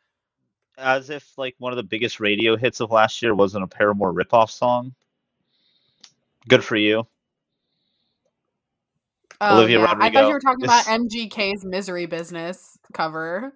As 0.79 1.11
if 1.11 1.37
like 1.38 1.55
one 1.59 1.73
of 1.73 1.77
the 1.77 1.83
biggest 1.83 2.19
radio 2.19 2.57
hits 2.57 2.81
of 2.81 2.90
last 2.90 3.23
year 3.23 3.35
wasn't 3.35 3.64
a 3.64 3.69
Paramore 3.69 4.12
ripoff 4.12 4.51
song. 4.51 4.95
Good 6.49 6.64
for 6.64 6.77
you. 6.77 7.07
Oh, 9.40 9.59
Olivia 9.59 9.81
yeah. 9.81 9.95
I 10.01 10.11
thought 10.11 10.27
you 10.27 10.33
were 10.33 10.40
talking 10.40 10.64
about 10.64 10.87
MGK's 10.87 11.64
Misery 11.64 12.07
Business 12.07 12.79
cover. 12.95 13.53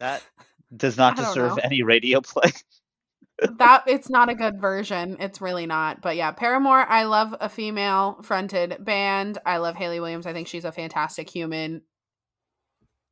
That 0.00 0.22
does 0.76 0.98
not 0.98 1.16
deserve 1.16 1.58
any 1.62 1.82
radio 1.82 2.20
play. 2.20 2.50
that 3.46 3.84
it's 3.86 4.10
not 4.10 4.30
a 4.30 4.34
good 4.34 4.60
version. 4.60 5.16
It's 5.20 5.40
really 5.40 5.66
not. 5.66 6.02
But 6.02 6.16
yeah, 6.16 6.32
Paramore, 6.32 6.86
I 6.88 7.04
love 7.04 7.34
a 7.40 7.48
female 7.48 8.20
fronted 8.22 8.76
band. 8.84 9.38
I 9.46 9.58
love 9.58 9.76
Hayley 9.76 10.00
Williams. 10.00 10.26
I 10.26 10.32
think 10.32 10.48
she's 10.48 10.64
a 10.64 10.72
fantastic 10.72 11.30
human. 11.30 11.82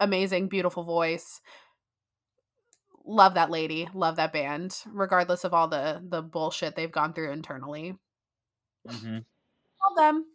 Amazing, 0.01 0.49
beautiful 0.49 0.85
voice. 0.85 1.41
Love 3.05 3.35
that 3.35 3.51
lady. 3.51 3.89
Love 3.95 4.17
that 4.17 4.33
band. 4.33 4.77
Regardless 4.87 5.45
of 5.45 5.55
all 5.55 5.69
the 5.69 6.03
the 6.09 6.23
bullshit 6.23 6.77
they've 6.77 6.93
gone 6.93 7.13
through 7.15 7.33
internally. 7.33 7.97
hmm 8.89 9.19
Love 9.89 9.97
them. 9.97 10.27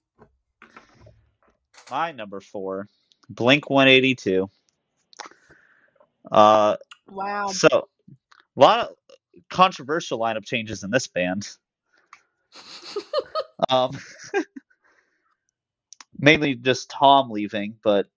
My 1.91 2.11
number 2.11 2.39
four, 2.41 2.87
Blink 3.29 3.69
182. 3.69 4.49
Uh, 6.31 6.77
Wow. 7.07 7.47
so 7.53 7.67
a 7.69 8.59
lot 8.59 8.79
of 8.81 8.95
controversial 9.49 10.19
lineup 10.19 10.45
changes 10.45 10.83
in 10.83 10.91
this 10.91 11.07
band. 11.07 11.49
um, 13.69 13.91
mainly 16.19 16.55
just 16.55 16.89
Tom 16.89 17.29
leaving, 17.29 17.75
but 17.83 18.07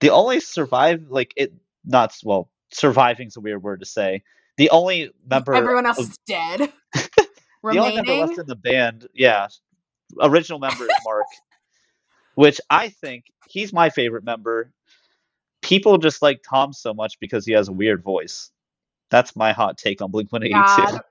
the 0.00 0.10
only 0.10 0.40
survive 0.40 1.06
like 1.08 1.32
it 1.36 1.52
not 1.84 2.16
well 2.24 2.50
surviving 2.72 3.28
is 3.28 3.36
a 3.36 3.40
weird 3.40 3.62
word 3.62 3.80
to 3.80 3.86
say. 3.86 4.22
The 4.56 4.70
only 4.70 5.10
member 5.28 5.54
Everyone 5.54 5.86
else 5.86 5.98
of- 5.98 6.10
is 6.10 6.18
dead. 6.26 6.72
the 6.94 7.78
only 7.78 7.96
member 7.96 8.14
left 8.14 8.38
in 8.38 8.46
the 8.46 8.56
band, 8.56 9.06
yeah, 9.14 9.48
original 10.20 10.58
member 10.58 10.84
is 10.84 10.90
Mark, 11.04 11.26
which 12.34 12.60
I 12.70 12.88
think 12.88 13.24
he's 13.48 13.72
my 13.72 13.90
favorite 13.90 14.24
member. 14.24 14.72
People 15.62 15.98
just 15.98 16.22
like 16.22 16.42
Tom 16.48 16.72
so 16.72 16.94
much 16.94 17.18
because 17.20 17.44
he 17.44 17.52
has 17.52 17.68
a 17.68 17.72
weird 17.72 18.02
voice. 18.02 18.50
That's 19.10 19.34
my 19.36 19.52
hot 19.52 19.78
take 19.78 20.02
on 20.02 20.10
Blink 20.10 20.32
182. 20.32 20.98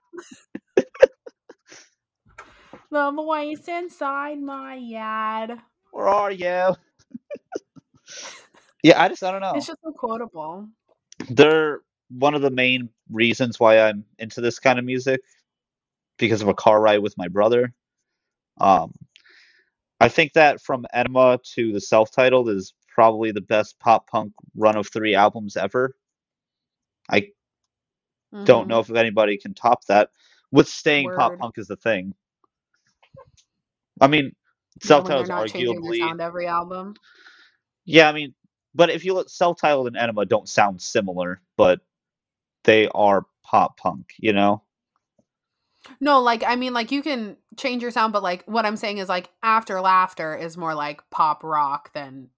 The 2.90 3.12
voice 3.12 3.68
inside 3.68 4.42
my 4.42 4.78
head. 4.78 5.58
Where 5.92 6.08
are 6.08 6.32
you? 6.32 6.46
yeah, 8.84 9.02
I 9.02 9.10
just 9.10 9.24
I 9.24 9.32
don't 9.32 9.42
know. 9.42 9.56
It's 9.56 9.68
just 9.68 9.82
so 9.84 9.92
quotable. 9.92 10.70
They're 11.30 11.82
one 12.10 12.34
of 12.34 12.42
the 12.42 12.50
main 12.50 12.90
reasons 13.12 13.60
why 13.60 13.80
I'm 13.80 14.06
into 14.20 14.40
this 14.40 14.60
kind 14.60 14.80
of 14.80 14.86
music 14.86 15.20
because 16.18 16.42
of 16.42 16.48
a 16.48 16.54
car 16.54 16.80
ride 16.80 17.00
with 17.00 17.18
my 17.18 17.28
brother. 17.28 17.74
Um, 18.60 18.94
I 20.00 20.08
think 20.08 20.34
that 20.34 20.62
from 20.62 20.86
Enema 20.94 21.40
to 21.56 21.74
the 21.74 21.82
self-titled 21.82 22.50
is 22.50 22.74
probably 22.88 23.32
the 23.32 23.42
best 23.42 23.80
pop 23.80 24.08
punk 24.10 24.32
run 24.56 24.78
of 24.78 24.88
three 24.88 25.14
albums 25.14 25.58
ever. 25.58 25.94
I 27.10 27.30
don't 28.46 28.68
Mhm. 28.68 28.70
know 28.70 28.80
if 28.80 28.90
anybody 28.92 29.38
can 29.38 29.54
top 29.54 29.86
that. 29.86 30.12
With 30.52 30.68
staying 30.68 31.12
pop 31.12 31.38
punk 31.38 31.58
is 31.58 31.68
the 31.68 31.76
thing. 31.76 32.14
I 34.02 34.08
mean, 34.08 34.36
Yeah, 34.84 35.00
when 35.00 35.16
they're 35.16 35.28
self-titled's 35.28 35.28
not 35.28 35.48
changing 35.48 35.84
arguably 35.84 35.94
sound 35.94 36.22
every 36.22 36.48
album. 36.48 37.00
Yeah, 37.86 38.10
I 38.10 38.12
mean, 38.12 38.34
but 38.76 38.90
if 38.90 39.06
you 39.06 39.14
look, 39.14 39.30
self-titled 39.30 39.88
and 39.88 39.98
Enema 39.98 40.26
don't 40.26 40.50
sound 40.50 40.82
similar, 40.82 41.42
but 41.58 41.82
they 42.64 42.88
are 42.90 43.26
pop 43.44 43.78
punk, 43.78 44.14
you 44.20 44.34
know? 44.34 44.64
No, 46.00 46.22
like 46.22 46.44
I 46.46 46.56
mean, 46.56 46.74
like 46.74 46.92
you 46.92 47.02
can 47.02 47.38
change 47.58 47.82
your 47.82 47.92
sound, 47.92 48.14
but 48.14 48.24
like 48.24 48.44
what 48.46 48.66
I'm 48.66 48.78
saying 48.78 48.98
is 49.00 49.10
like 49.10 49.30
After 49.44 49.82
Laughter 49.82 50.36
is 50.36 50.58
more 50.58 50.76
like 50.76 51.02
pop 51.12 51.44
rock 51.44 51.94
than 51.94 52.30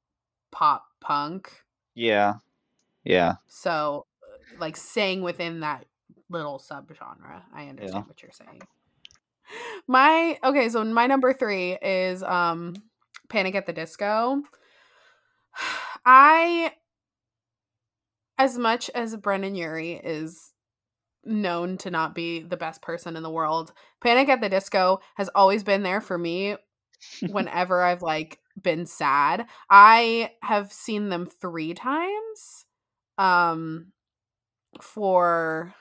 pop 0.51 0.85
punk. 1.01 1.51
Yeah, 1.95 2.35
yeah. 3.03 3.37
So, 3.47 4.05
like 4.59 4.77
staying 4.77 5.21
within 5.21 5.61
that 5.61 5.85
little 6.29 6.59
subgenre, 6.59 7.41
I 7.53 7.67
understand 7.67 7.93
Yeah. 7.95 8.07
what 8.07 8.21
you're 8.21 8.31
saying. 8.31 8.61
My 9.87 10.37
okay, 10.43 10.69
so 10.69 10.83
my 10.83 11.07
number 11.07 11.33
three 11.33 11.73
is 11.81 12.21
um 12.23 12.75
Panic 13.29 13.55
at 13.55 13.65
the 13.65 13.73
Disco. 13.73 14.41
I, 16.05 16.73
as 18.37 18.57
much 18.57 18.89
as 18.95 19.15
Brendon 19.15 19.55
Urie 19.55 19.93
is 20.03 20.53
known 21.25 21.77
to 21.77 21.91
not 21.91 22.15
be 22.15 22.39
the 22.39 22.57
best 22.57 22.81
person 22.81 23.15
in 23.17 23.23
the 23.23 23.29
world, 23.29 23.73
Panic 24.01 24.29
at 24.29 24.41
the 24.41 24.49
Disco 24.49 24.99
has 25.15 25.29
always 25.35 25.63
been 25.63 25.83
there 25.83 26.01
for 26.01 26.17
me 26.17 26.55
whenever 27.29 27.81
I've 27.81 28.01
like 28.01 28.39
been 28.61 28.85
sad. 28.85 29.47
I 29.69 30.31
have 30.41 30.71
seen 30.71 31.09
them 31.09 31.25
three 31.25 31.73
times. 31.73 32.65
Um 33.17 33.87
for 34.81 35.73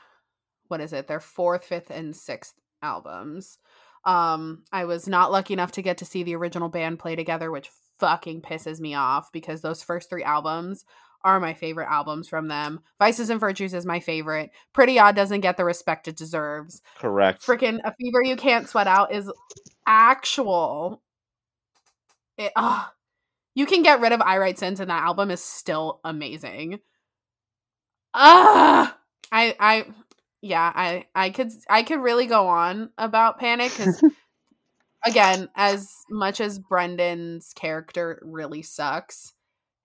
what 0.68 0.80
is 0.80 0.92
it? 0.92 1.08
Their 1.08 1.20
fourth, 1.20 1.64
fifth, 1.64 1.90
and 1.90 2.14
sixth 2.14 2.54
albums. 2.82 3.58
Um, 4.04 4.64
I 4.72 4.84
was 4.84 5.08
not 5.08 5.32
lucky 5.32 5.54
enough 5.54 5.72
to 5.72 5.82
get 5.82 5.98
to 5.98 6.04
see 6.04 6.22
the 6.22 6.36
original 6.36 6.68
band 6.68 6.98
play 6.98 7.16
together, 7.16 7.50
which 7.50 7.70
fucking 7.98 8.42
pisses 8.42 8.80
me 8.80 8.94
off 8.94 9.32
because 9.32 9.60
those 9.60 9.82
first 9.82 10.08
three 10.08 10.22
albums 10.22 10.84
are 11.24 11.40
my 11.40 11.52
favorite 11.52 11.90
albums 11.90 12.28
from 12.28 12.48
them. 12.48 12.80
Vices 12.98 13.28
and 13.28 13.40
Virtues 13.40 13.74
is 13.74 13.84
my 13.84 13.98
favorite. 13.98 14.50
Pretty 14.72 14.98
Odd 14.98 15.16
doesn't 15.16 15.40
get 15.40 15.56
the 15.56 15.64
respect 15.64 16.06
it 16.06 16.16
deserves. 16.16 16.80
Correct. 16.96 17.44
Freaking 17.44 17.80
A 17.84 17.92
Fever 18.00 18.22
You 18.22 18.36
Can't 18.36 18.68
Sweat 18.68 18.86
Out 18.86 19.12
is 19.12 19.30
actual. 19.86 21.02
It, 22.36 22.52
ah, 22.54 22.92
you 23.54 23.66
can 23.66 23.82
get 23.82 24.00
rid 24.00 24.12
of 24.12 24.20
I 24.20 24.38
Write 24.38 24.58
Sins 24.58 24.78
and 24.78 24.90
that 24.90 25.02
album 25.02 25.32
is 25.32 25.42
still 25.42 26.00
amazing. 26.04 26.78
Ah, 28.20 28.98
I, 29.30 29.54
I, 29.60 29.84
yeah, 30.42 30.72
I, 30.74 31.06
I 31.14 31.30
could, 31.30 31.52
I 31.70 31.84
could 31.84 32.00
really 32.00 32.26
go 32.26 32.48
on 32.48 32.90
about 32.98 33.38
Panic 33.38 33.70
because, 33.70 34.02
again, 35.06 35.48
as 35.54 35.88
much 36.10 36.40
as 36.40 36.58
Brendon's 36.58 37.52
character 37.54 38.20
really 38.24 38.62
sucks, 38.62 39.34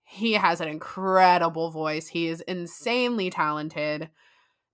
he 0.02 0.32
has 0.32 0.60
an 0.60 0.68
incredible 0.68 1.70
voice. 1.70 2.08
He 2.08 2.26
is 2.26 2.40
insanely 2.40 3.30
talented. 3.30 4.10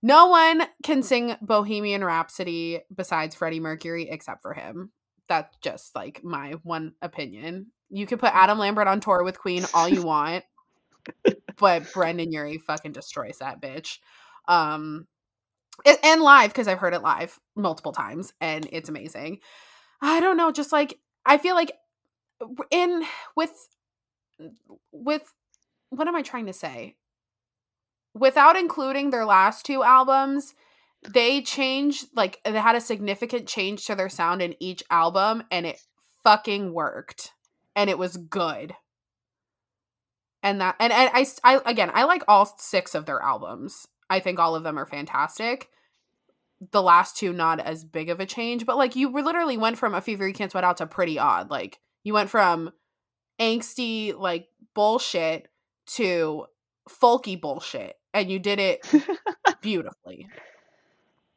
No 0.01 0.27
one 0.27 0.63
can 0.83 1.03
sing 1.03 1.35
Bohemian 1.41 2.03
Rhapsody 2.03 2.79
besides 2.93 3.35
Freddie 3.35 3.59
Mercury 3.59 4.09
except 4.09 4.41
for 4.41 4.53
him. 4.53 4.91
That's 5.29 5.55
just 5.61 5.95
like 5.95 6.23
my 6.23 6.53
one 6.63 6.93
opinion. 7.01 7.67
You 7.89 8.07
could 8.07 8.19
put 8.19 8.33
Adam 8.33 8.57
Lambert 8.57 8.87
on 8.87 8.99
tour 9.01 9.23
with 9.23 9.39
Queen 9.39 9.65
all 9.73 9.87
you 9.87 10.01
want, 10.01 10.43
but 11.61 11.93
Brendon 11.93 12.31
Urie 12.33 12.57
fucking 12.57 12.91
destroys 12.91 13.37
that 13.37 13.61
bitch. 13.61 13.99
Um, 14.47 15.07
and 16.03 16.21
live 16.21 16.49
because 16.49 16.67
I've 16.67 16.79
heard 16.79 16.93
it 16.93 17.01
live 17.01 17.39
multiple 17.55 17.93
times 17.93 18.33
and 18.41 18.67
it's 18.71 18.89
amazing. 18.89 19.39
I 20.01 20.19
don't 20.19 20.35
know, 20.35 20.51
just 20.51 20.71
like 20.71 20.99
I 21.25 21.37
feel 21.37 21.55
like 21.55 21.71
in 22.69 23.03
with 23.35 23.51
with 24.91 25.33
what 25.89 26.07
am 26.07 26.15
I 26.15 26.23
trying 26.23 26.47
to 26.47 26.53
say? 26.53 26.95
Without 28.13 28.57
including 28.57 29.09
their 29.09 29.25
last 29.25 29.65
two 29.65 29.83
albums, 29.83 30.53
they 31.07 31.41
changed 31.41 32.07
like 32.15 32.39
they 32.43 32.51
had 32.59 32.75
a 32.75 32.81
significant 32.81 33.47
change 33.47 33.85
to 33.85 33.95
their 33.95 34.09
sound 34.09 34.41
in 34.41 34.55
each 34.59 34.83
album 34.89 35.43
and 35.51 35.65
it 35.65 35.79
fucking 36.23 36.73
worked 36.73 37.31
and 37.75 37.89
it 37.89 37.97
was 37.97 38.17
good 38.17 38.73
and 40.43 40.61
that 40.61 40.75
and, 40.79 40.91
and 40.93 41.09
I 41.43 41.61
again 41.65 41.91
i 41.93 42.03
like 42.03 42.23
all 42.27 42.45
six 42.57 42.95
of 42.95 43.05
their 43.05 43.21
albums. 43.21 43.87
I 44.09 44.19
think 44.19 44.39
all 44.39 44.55
of 44.55 44.63
them 44.63 44.77
are 44.77 44.85
fantastic. 44.85 45.69
The 46.71 46.81
last 46.81 47.17
two 47.17 47.33
not 47.33 47.59
as 47.59 47.83
big 47.83 48.09
of 48.09 48.19
a 48.19 48.25
change 48.25 48.65
but 48.65 48.77
like 48.77 48.95
you 48.95 49.09
were 49.09 49.21
literally 49.23 49.57
went 49.57 49.77
from 49.77 49.93
a 49.95 50.01
fever 50.01 50.27
you 50.27 50.33
can't 50.33 50.51
sweat 50.51 50.63
out 50.63 50.77
to 50.77 50.85
pretty 50.87 51.17
odd. 51.19 51.49
Like 51.49 51.79
you 52.03 52.13
went 52.13 52.29
from 52.29 52.71
angsty 53.39 54.17
like 54.17 54.47
bullshit 54.73 55.47
to 55.87 56.45
folky 56.89 57.39
bullshit 57.39 57.95
and 58.13 58.29
you 58.29 58.39
did 58.39 58.59
it 58.59 58.85
beautifully. 59.61 60.27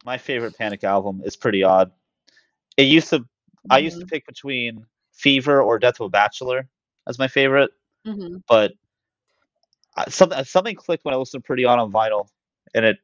My 0.05 0.19
favorite 0.19 0.57
Panic 0.59 0.85
album 0.85 1.23
is 1.25 1.37
pretty 1.37 1.63
odd. 1.63 1.91
It 2.77 2.85
used 2.85 3.09
to 3.11 3.25
I 3.71 3.79
used 3.79 3.97
Mm-hmm. 3.97 4.01
to 4.01 4.07
pick 4.07 4.27
between 4.27 4.85
Fever 5.13 5.63
or 5.63 5.79
Death 5.79 6.01
of 6.01 6.07
a 6.07 6.11
Bachelor 6.11 6.69
as 7.09 7.19
my 7.19 7.29
favorite, 7.29 7.71
hmm 8.05 8.37
but 8.49 8.73
I- 8.73 8.75
something 10.09 10.43
something 10.45 10.75
clicked 10.77 11.05
when 11.05 11.15
I 11.15 11.17
listened 11.17 11.43
to 11.43 11.47
Pretty 11.47 11.65
Odd 11.65 11.79
on 11.79 11.93
vinyl, 11.93 12.27
and 12.75 12.85
it 12.85 12.99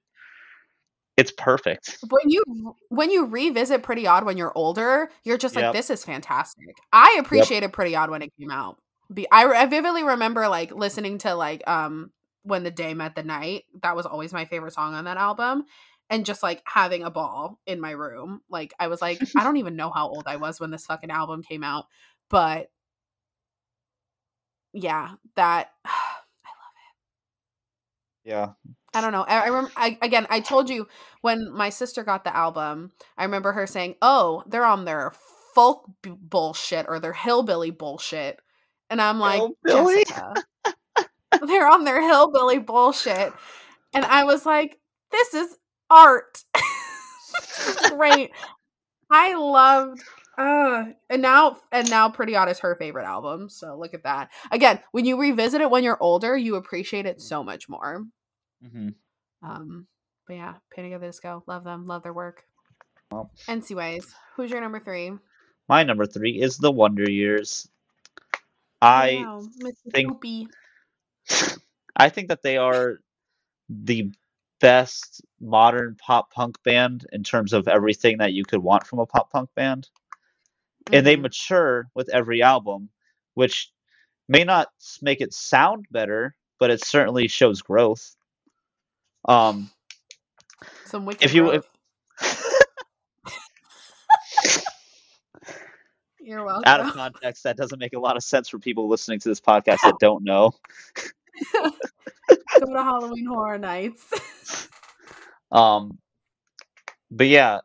it's 1.16 1.32
perfect. 1.32 1.98
when 2.08 2.28
you 2.30 2.42
when 2.88 3.10
you 3.10 3.26
revisit 3.26 3.82
pretty 3.82 4.06
odd 4.06 4.24
when 4.24 4.36
you're 4.38 4.56
older 4.56 5.10
you're 5.24 5.36
just 5.38 5.54
like 5.54 5.64
Yep. 5.64 5.74
this 5.74 5.90
is 5.90 6.04
fantastic. 6.04 6.76
I 6.92 7.16
appreciated 7.20 7.72
pretty 7.72 7.94
odd 7.94 8.10
when 8.10 8.22
it 8.22 8.32
came 8.38 8.50
out. 8.50 8.78
I, 9.32 9.44
I 9.46 9.66
vividly 9.66 10.02
remember 10.04 10.48
like 10.48 10.72
listening 10.72 11.18
to 11.18 11.34
like 11.34 11.66
um 11.68 12.10
when 12.42 12.64
the 12.64 12.70
day 12.70 12.94
met 12.94 13.14
the 13.14 13.22
night. 13.22 13.64
That 13.82 13.96
was 13.96 14.06
always 14.06 14.32
my 14.32 14.44
favorite 14.46 14.72
song 14.72 14.94
on 14.94 15.04
that 15.04 15.18
album 15.18 15.64
and 16.08 16.24
just 16.26 16.42
like 16.42 16.62
having 16.64 17.02
a 17.02 17.10
ball 17.10 17.58
in 17.66 17.80
my 17.80 17.90
room. 17.90 18.40
Like 18.48 18.72
i 18.80 18.88
was 18.88 19.02
like 19.02 19.22
i 19.36 19.44
don't 19.44 19.58
even 19.58 19.76
know 19.76 19.90
how 19.90 20.08
old 20.08 20.24
i 20.26 20.36
was 20.36 20.58
when 20.60 20.70
this 20.70 20.86
fucking 20.86 21.10
album 21.10 21.42
came 21.42 21.64
out 21.64 21.86
but 22.30 22.70
yeah 24.72 25.10
that 25.36 25.70
Yeah, 28.24 28.50
I 28.94 29.00
don't 29.00 29.12
know. 29.12 29.22
I, 29.22 29.40
I 29.40 29.46
remember 29.46 29.72
I, 29.76 29.98
again. 30.02 30.26
I 30.30 30.40
told 30.40 30.68
you 30.68 30.88
when 31.22 31.52
my 31.52 31.70
sister 31.70 32.02
got 32.02 32.24
the 32.24 32.36
album. 32.36 32.92
I 33.16 33.24
remember 33.24 33.52
her 33.52 33.66
saying, 33.66 33.96
"Oh, 34.02 34.42
they're 34.46 34.64
on 34.64 34.84
their 34.84 35.12
folk 35.54 35.88
b- 36.02 36.14
bullshit 36.20 36.86
or 36.88 37.00
their 37.00 37.12
hillbilly 37.12 37.70
bullshit," 37.70 38.40
and 38.90 39.00
I'm 39.00 39.18
like, 39.18 39.42
Hillbilly? 39.66 40.04
They're 41.46 41.68
on 41.68 41.84
their 41.84 42.02
hillbilly 42.02 42.58
bullshit, 42.58 43.32
and 43.94 44.04
I 44.04 44.24
was 44.24 44.44
like, 44.44 44.78
"This 45.10 45.34
is 45.34 45.56
art. 45.88 46.44
this 47.34 47.82
is 47.82 47.90
great. 47.90 48.32
I 49.10 49.34
loved." 49.34 50.02
Uh, 50.40 50.84
and 51.10 51.20
now 51.20 51.56
and 51.70 51.90
now 51.90 52.08
pretty 52.08 52.34
odd 52.34 52.48
is 52.48 52.58
her 52.60 52.74
favorite 52.76 53.04
album 53.04 53.50
so 53.50 53.76
look 53.78 53.92
at 53.92 54.04
that 54.04 54.30
again 54.50 54.80
when 54.92 55.04
you 55.04 55.20
revisit 55.20 55.60
it 55.60 55.70
when 55.70 55.84
you're 55.84 56.02
older 56.02 56.34
you 56.36 56.54
appreciate 56.56 57.04
it 57.04 57.20
so 57.20 57.44
much 57.44 57.68
more 57.68 58.04
hmm 58.66 58.88
um, 59.42 59.86
but 60.26 60.34
yeah, 60.36 60.54
Panic 60.74 60.92
at 60.92 61.00
the 61.00 61.06
Disco, 61.08 61.42
love 61.46 61.64
them, 61.64 61.86
love 61.86 62.02
their 62.02 62.12
work. 62.12 62.44
Well. 63.10 63.30
NCways, 63.48 64.04
who's 64.36 64.50
your 64.50 64.60
number 64.60 64.78
three? 64.78 65.12
my 65.68 65.82
number 65.82 66.06
three 66.06 66.40
is 66.40 66.56
the 66.58 66.70
Wonder 66.70 67.10
Years. 67.10 67.68
I 68.82 69.24
Wow, 69.24 69.42
think- 69.92 70.08
Poopy. 70.08 70.48
I 71.96 72.08
think 72.10 72.28
that 72.28 72.42
they 72.42 72.56
are 72.58 72.98
the 73.68 74.10
best 74.60 75.22
modern 75.40 75.96
pop 75.96 76.30
punk 76.32 76.62
band 76.62 77.06
in 77.12 77.24
terms 77.24 77.52
of 77.52 77.66
everything 77.66 78.18
that 78.18 78.32
you 78.32 78.44
could 78.44 78.62
want 78.62 78.86
from 78.86 78.98
a 79.00 79.06
pop 79.06 79.30
punk 79.32 79.50
band. 79.54 79.88
And 80.92 81.06
they 81.06 81.16
Mhm. 81.16 81.22
mature 81.22 81.90
with 81.94 82.08
every 82.10 82.42
album, 82.42 82.90
which 83.34 83.70
may 84.28 84.44
not 84.44 84.68
make 85.02 85.20
it 85.20 85.32
sound 85.34 85.86
better, 85.90 86.34
but 86.58 86.70
it 86.70 86.84
certainly 86.84 87.28
shows 87.28 87.62
growth. 87.62 88.16
Um, 89.26 89.70
some 90.86 91.04
wicked 91.06 91.24
if 91.24 91.34
you- 91.34 91.52
if- 91.52 91.68
You're 96.20 96.44
welcome. 96.44 96.64
out 96.66 96.80
of 96.80 96.92
context, 96.92 97.44
that 97.44 97.56
doesn't 97.56 97.78
make 97.78 97.94
a 97.94 97.98
lot 97.98 98.16
of 98.16 98.22
sense 98.22 98.48
for 98.48 98.58
people 98.58 98.88
listening 98.88 99.18
to 99.20 99.28
this 99.28 99.40
podcast 99.40 99.78
that 99.82 99.94
don't 100.00 100.22
know. 100.22 100.52
Go 101.54 101.70
to 102.66 102.82
Halloween 102.82 103.26
Horror 103.26 103.58
Nights. 103.58 104.12
Um, 105.52 105.98
but 107.10 107.26
yeah, 107.26 107.58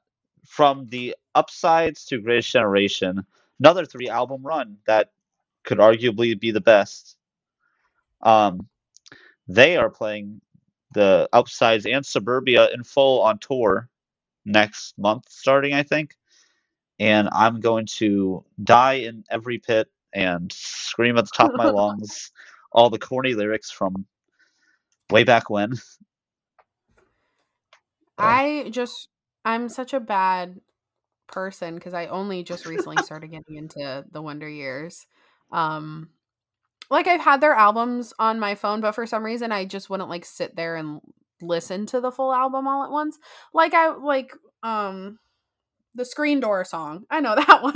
from 0.48 0.88
the 0.88 1.16
upsides 1.36 2.06
to 2.06 2.22
Greatest 2.22 2.52
Generation, 2.52 3.26
another 3.60 3.86
three 3.86 4.10
album 4.10 4.42
run 4.46 4.78
that 4.88 5.12
could 5.64 5.78
arguably 5.80 6.40
be 6.40 6.52
the 6.52 6.62
best. 6.62 7.18
Um, 8.22 8.68
they 9.48 9.78
are 9.78 9.90
playing 9.90 10.42
the 10.94 11.30
upsides 11.34 11.86
and 11.86 12.06
Suburbia 12.06 12.70
in 12.74 12.84
full 12.84 13.22
on 13.22 13.40
tour 13.40 13.90
next 14.46 14.98
month, 14.98 15.26
starting 15.30 15.74
I 15.74 15.84
think. 15.84 16.16
And 17.00 17.30
I'm 17.32 17.60
going 17.60 17.88
to 17.98 18.46
die 18.64 18.94
in 18.94 19.26
every 19.30 19.60
pit 19.60 19.90
and 20.14 20.52
scream 20.52 21.18
at 21.18 21.26
the 21.26 21.32
top 21.36 21.52
of 21.52 21.58
my 21.58 21.66
lungs 21.70 22.32
all 22.72 22.90
the 22.90 23.00
corny 23.00 23.34
lyrics 23.34 23.70
from 23.72 24.06
way 25.12 25.24
back 25.24 25.50
when. 25.50 25.74
I 28.18 28.70
just, 28.72 29.10
I'm 29.44 29.70
such 29.70 29.94
a 29.94 30.00
bad 30.00 30.62
person 31.28 31.76
because 31.76 31.94
I 31.94 32.08
only 32.08 32.44
just 32.44 32.66
recently 32.66 32.98
started 33.02 33.32
getting 33.32 33.56
into 33.58 34.06
the 34.12 34.22
Wonder 34.22 34.50
Years. 34.50 35.06
Um, 35.52 36.10
like 36.90 37.08
I've 37.08 37.22
had 37.22 37.42
their 37.42 37.54
albums 37.54 38.14
on 38.20 38.40
my 38.40 38.56
phone, 38.56 38.82
but 38.82 38.94
for 38.94 39.06
some 39.06 39.24
reason 39.24 39.52
I 39.52 39.66
just 39.66 39.90
wouldn't 39.90 40.10
like 40.10 40.26
sit 40.26 40.56
there 40.56 40.76
and 40.76 41.02
listen 41.42 41.86
to 41.88 42.00
the 42.00 42.12
full 42.12 42.34
album 42.34 42.68
all 42.68 42.84
at 42.84 42.92
once. 42.92 43.18
Like 43.54 43.74
I 43.74 43.90
like 43.96 44.32
um 44.64 45.20
the 45.96 46.06
screen 46.06 46.40
door 46.40 46.64
song. 46.66 47.06
I 47.10 47.22
know 47.22 47.36
that 47.48 47.64
one. 47.64 47.74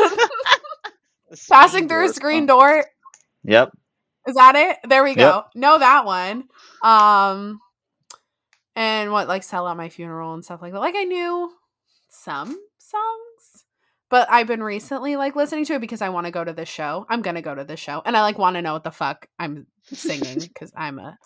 Passing 1.50 1.88
through 1.88 2.06
a 2.10 2.14
screen 2.14 2.46
door. 2.46 2.86
Yep. 3.44 3.72
Is 4.28 4.36
that 4.36 4.56
it? 4.56 4.78
There 4.88 5.04
we 5.04 5.16
Yep. 5.16 5.16
go. 5.16 5.44
Know 5.56 5.80
that 5.80 6.06
one. 6.06 6.46
Um 6.84 7.60
and 8.76 9.12
what 9.12 9.28
like 9.28 9.44
sell 9.44 9.68
out 9.68 9.78
my 9.78 9.90
funeral 9.90 10.34
and 10.34 10.44
stuff 10.44 10.62
like 10.62 10.74
that. 10.74 10.80
Like 10.80 10.96
I 10.96 11.04
knew 11.04 11.52
some 12.10 12.58
songs, 12.78 13.29
but 14.10 14.30
I've 14.32 14.48
been 14.48 14.64
recently 14.64 15.16
like 15.16 15.36
listening 15.36 15.66
to 15.66 15.74
it 15.76 15.82
because 15.82 16.02
I 16.02 16.10
want 16.10 16.26
to 16.26 16.32
go 16.32 16.44
to 16.44 16.54
the 16.54 16.66
show. 16.66 17.06
I'm 17.10 17.22
gonna 17.22 17.42
go 17.42 17.54
to 17.56 17.64
the 17.64 17.78
show, 17.78 18.02
and 18.06 18.16
I 18.18 18.22
like 18.22 18.38
want 18.38 18.56
to 18.56 18.62
know 18.62 18.74
what 18.74 18.84
the 18.84 18.92
fuck 18.92 19.28
I'm 19.38 19.68
singing 19.84 20.40
because 20.42 20.72
I'm 20.76 21.00
a 21.00 21.18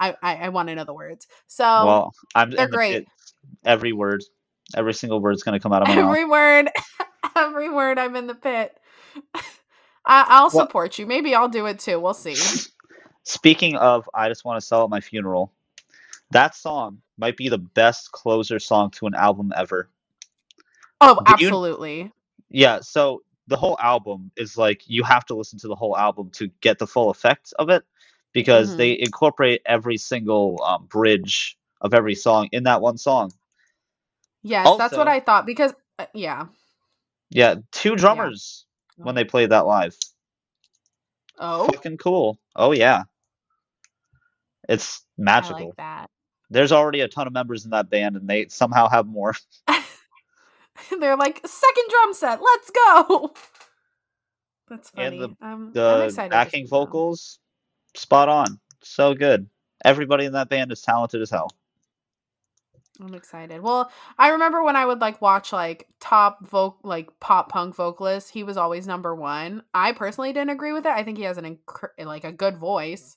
I 0.00 0.14
I, 0.22 0.36
I 0.36 0.48
want 0.50 0.68
to 0.68 0.74
know 0.74 0.84
the 0.84 0.94
words. 0.94 1.26
So 1.46 1.64
well, 1.64 2.12
I'm 2.34 2.50
they're 2.50 2.68
great. 2.68 2.92
pit. 2.92 3.08
Every 3.64 3.92
word, 3.92 4.22
every 4.76 4.94
single 4.94 5.20
word's 5.20 5.42
going 5.42 5.58
to 5.58 5.62
come 5.62 5.72
out 5.72 5.82
of 5.82 5.88
my 5.88 5.96
mouth. 5.96 6.04
every 6.06 6.24
word, 6.24 6.68
every 7.36 7.68
word, 7.70 7.98
I'm 7.98 8.14
in 8.16 8.26
the 8.28 8.34
pit. 8.34 8.76
I, 10.04 10.24
I'll 10.28 10.42
Well- 10.52 10.66
support 10.66 10.98
you. 10.98 11.06
Maybe 11.06 11.34
I'll 11.34 11.48
do 11.48 11.66
it 11.66 11.78
too. 11.78 11.98
We'll 12.00 12.14
see. 12.14 12.34
Speaking 13.24 13.76
of, 13.76 14.08
I 14.14 14.28
just 14.28 14.44
want 14.44 14.60
to 14.60 14.66
sell 14.66 14.82
at 14.84 14.90
my 14.90 15.00
funeral. 15.00 15.52
That 16.32 16.54
song 16.56 17.02
might 17.18 17.36
be 17.36 17.48
the 17.48 17.58
best 17.58 18.10
closer 18.10 18.58
song 18.58 18.90
to 18.92 19.06
an 19.06 19.14
album 19.14 19.52
ever. 19.56 19.90
Oh, 21.00 21.20
Do 21.24 21.34
you- 21.38 21.46
absolutely. 21.48 22.12
Yeah, 22.52 22.80
so 22.82 23.22
the 23.48 23.58
whole 23.58 23.78
album 23.80 24.32
is 24.36 24.58
like 24.58 24.82
you 24.88 25.04
have 25.04 25.26
to 25.26 25.36
listen 25.36 25.60
to 25.60 25.68
the 25.68 25.76
whole 25.76 25.98
album 25.98 26.30
to 26.32 26.48
get 26.62 26.80
the 26.80 26.88
full 26.88 27.10
effect 27.10 27.54
of 27.60 27.70
it 27.70 27.84
because 28.34 28.72
Mhm. 28.72 28.78
they 28.78 28.98
incorporate 29.00 29.62
every 29.66 29.98
single 29.98 30.62
um, 30.64 30.86
bridge 30.86 31.58
of 31.82 31.94
every 31.94 32.16
song 32.16 32.48
in 32.52 32.64
that 32.64 32.82
one 32.82 32.98
song. 32.98 33.32
Yes, 34.42 34.76
that's 34.76 34.96
what 34.96 35.08
I 35.08 35.20
thought 35.20 35.46
because 35.46 35.74
uh, 35.98 36.06
yeah. 36.14 36.46
Yeah, 37.30 37.56
two 37.72 37.96
drummers 37.96 38.66
when 38.96 39.14
they 39.16 39.24
played 39.24 39.50
that 39.50 39.66
live. 39.66 39.96
Oh, 41.38 41.66
Fucking 41.72 41.98
cool. 41.98 42.38
Oh 42.56 42.72
yeah. 42.72 43.04
It's 44.68 45.04
I 45.10 45.18
magical. 45.18 45.66
like 45.66 45.76
that. 45.76 46.10
There's 46.50 46.72
already 46.72 47.00
a 47.00 47.08
ton 47.08 47.26
of 47.26 47.32
members 47.32 47.64
in 47.64 47.72
that 47.72 47.90
band 47.90 48.16
and 48.16 48.28
they 48.28 48.48
somehow 48.48 48.88
have 48.88 49.06
more. 49.06 49.34
They're 51.00 51.16
like 51.16 51.40
second 51.46 51.84
drum 51.90 52.14
set. 52.14 52.40
Let's 52.42 52.70
go. 52.70 53.34
That's 54.68 54.90
funny. 54.90 55.18
And 55.18 55.20
the- 55.20 55.28
um, 55.28 55.36
I'm 55.42 55.72
The 55.72 56.04
excited. 56.04 56.30
to 56.30 56.30
backing 56.30 56.66
vocals, 56.66 57.38
spot 57.94 58.28
on. 58.28 58.58
So 58.82 59.14
good. 59.14 59.48
Everybody 59.84 60.24
in 60.26 60.32
that 60.32 60.48
band 60.48 60.72
is 60.72 60.80
talented 60.82 61.20
as 61.22 61.30
hell. 61.30 61.50
I'm 63.00 63.14
excited. 63.14 63.62
Well, 63.62 63.90
I 64.18 64.28
remember 64.30 64.62
when 64.62 64.76
I 64.76 64.86
would 64.86 65.00
like 65.00 65.20
watch 65.20 65.52
like 65.52 65.88
top 65.98 66.46
voc 66.48 66.76
like 66.84 67.08
pop 67.20 67.48
punk 67.50 67.74
vocalists, 67.74 68.30
he 68.30 68.44
was 68.44 68.56
always 68.56 68.86
number 68.86 69.14
1. 69.14 69.62
I 69.74 69.92
personally 69.92 70.32
didn't 70.32 70.50
agree 70.50 70.72
with 70.72 70.86
it. 70.86 70.92
I 70.92 71.02
think 71.02 71.18
he 71.18 71.24
has 71.24 71.38
an 71.38 71.58
inc- 71.58 71.88
like 72.06 72.24
a 72.24 72.32
good 72.32 72.58
voice, 72.58 73.16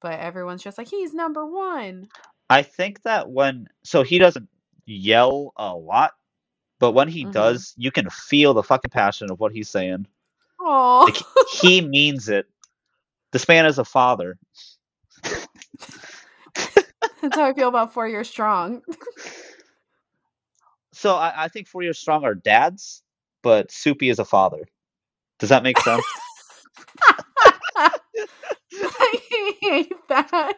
but 0.00 0.20
everyone's 0.20 0.62
just 0.62 0.78
like 0.78 0.88
he's 0.88 1.14
number 1.14 1.44
1. 1.46 2.06
I 2.50 2.62
think 2.62 3.02
that 3.02 3.28
when 3.30 3.66
so 3.82 4.02
he 4.02 4.18
doesn't 4.18 4.48
yell 4.86 5.52
a 5.56 5.74
lot, 5.74 6.12
but 6.78 6.92
when 6.92 7.08
he 7.08 7.24
Mhm. 7.24 7.32
does, 7.32 7.74
you 7.76 7.90
can 7.90 8.08
feel 8.10 8.54
the 8.54 8.62
fucking 8.62 8.90
passion 8.90 9.30
of 9.30 9.40
what 9.40 9.52
he's 9.52 9.68
saying. 9.70 10.06
Oh. 10.60 11.04
Like 11.06 11.18
he 11.60 11.80
means 11.82 12.28
it. 12.28 12.46
This 13.32 13.48
man 13.48 13.66
is 13.66 13.78
a 13.78 13.84
father. 13.84 14.38
That's 17.22 17.36
how 17.36 17.44
I 17.44 17.52
feel 17.54 17.68
about 17.68 17.92
4 17.92 18.08
Years 18.08 18.28
Strong. 18.28 18.82
So 20.92 21.14
I, 21.14 21.44
I 21.44 21.48
think 21.48 21.68
Four 21.68 21.82
Years 21.82 21.98
Strong 21.98 22.24
are 22.24 22.34
dads, 22.34 23.02
but 23.42 23.70
Soupy 23.70 24.08
is 24.08 24.18
a 24.18 24.24
father. 24.24 24.66
Does 25.38 25.50
that 25.50 25.62
make 25.62 25.78
sense? 25.78 26.02
I 27.76 29.20
hate 29.60 29.92
that. 30.08 30.54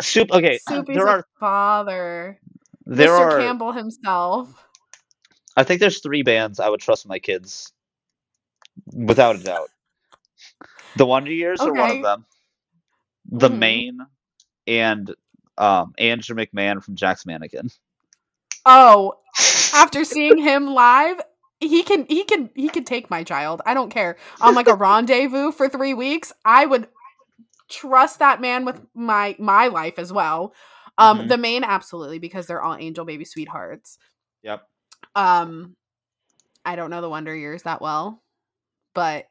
Soup. 0.00 0.30
Okay, 0.32 0.58
Soupy's 0.58 0.96
there 0.96 1.06
a 1.06 1.10
are 1.10 1.26
father. 1.38 2.40
There 2.88 3.10
Mr. 3.10 3.20
are. 3.20 3.38
Campbell 3.38 3.72
himself. 3.72 4.64
I 5.56 5.64
think 5.64 5.80
there's 5.80 6.00
three 6.00 6.22
bands 6.22 6.60
I 6.60 6.68
would 6.68 6.80
trust 6.80 7.06
my 7.06 7.18
kids, 7.18 7.72
without 8.94 9.36
a 9.36 9.42
doubt. 9.42 9.70
The 10.96 11.06
Wonder 11.06 11.32
Years 11.32 11.60
are 11.60 11.72
one 11.72 11.90
of 11.90 12.02
them. 12.02 12.26
The 13.30 13.50
Mhm. 13.50 13.58
Maine 13.58 14.00
and 14.66 15.14
um, 15.58 15.94
Andrew 15.98 16.36
McMahon 16.36 16.82
from 16.82 16.96
Jack's 16.96 17.26
Mannequin. 17.26 17.70
Oh, 18.64 19.14
after 19.74 20.04
seeing 20.04 20.38
him 20.38 20.68
live, 20.72 21.20
he 21.60 21.82
can 21.82 22.06
he 22.06 22.24
can 22.24 22.50
he 22.54 22.68
can 22.70 22.84
take 22.84 23.10
my 23.10 23.24
child. 23.24 23.60
I 23.66 23.74
don't 23.74 23.90
care. 23.90 24.16
On 24.40 24.54
like 24.54 24.68
a 24.68 24.74
rendezvous 24.76 25.52
for 25.52 25.68
3 25.68 25.94
weeks, 25.94 26.32
I 26.44 26.66
would 26.66 26.88
trust 27.68 28.20
that 28.20 28.40
man 28.40 28.64
with 28.64 28.80
my 28.94 29.36
my 29.38 29.68
life 29.68 29.98
as 29.98 30.12
well. 30.12 30.54
Um 30.98 31.20
Mhm. 31.20 31.28
the 31.28 31.38
Maine 31.38 31.64
absolutely 31.64 32.18
because 32.18 32.46
they're 32.46 32.62
all 32.62 32.74
angel 32.76 33.04
baby 33.04 33.24
sweethearts. 33.24 33.98
Yep. 34.42 34.68
Um 35.14 35.76
I 36.64 36.76
don't 36.76 36.90
know 36.90 37.00
the 37.00 37.08
Wonder 37.08 37.34
Years 37.34 37.62
that 37.62 37.80
well, 37.80 38.22
but 38.94 39.26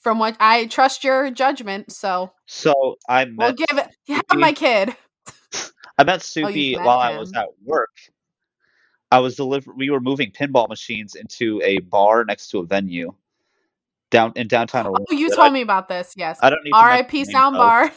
from 0.00 0.18
what 0.18 0.36
I 0.40 0.66
trust 0.66 1.04
your 1.04 1.30
judgment, 1.30 1.92
so 1.92 2.32
So 2.46 2.96
I 3.08 3.24
we'll 3.24 3.34
met 3.34 3.56
give 3.56 3.78
it 3.78 3.88
have 4.08 4.22
Soupy- 4.30 4.40
my 4.40 4.52
kid. 4.52 4.96
I 5.98 6.04
met 6.04 6.16
Oh, 6.16 6.18
Soupy 6.18 6.76
met 6.76 6.84
while 6.84 6.98
I 6.98 7.16
was 7.16 7.32
at 7.34 7.48
work. 7.64 7.96
I 9.12 9.20
was 9.20 9.36
deliver. 9.36 9.72
We 9.72 9.88
were 9.90 10.00
moving 10.00 10.32
pinball 10.32 10.68
machines 10.68 11.14
into 11.14 11.62
a 11.62 11.78
bar 11.78 12.24
next 12.24 12.48
to 12.48 12.58
a 12.58 12.64
venue 12.66 13.14
down 14.10 14.32
in 14.34 14.48
downtown 14.48 14.86
Aurora. 14.86 15.04
Oh, 15.08 15.14
you 15.14 15.28
told 15.28 15.48
I, 15.48 15.50
me 15.50 15.60
about 15.62 15.88
this. 15.88 16.12
Yes. 16.16 16.38
I 16.42 16.50
don't 16.50 16.62
need 16.64 16.72
R.I.P. 16.74 17.24
Soundbar. 17.32 17.92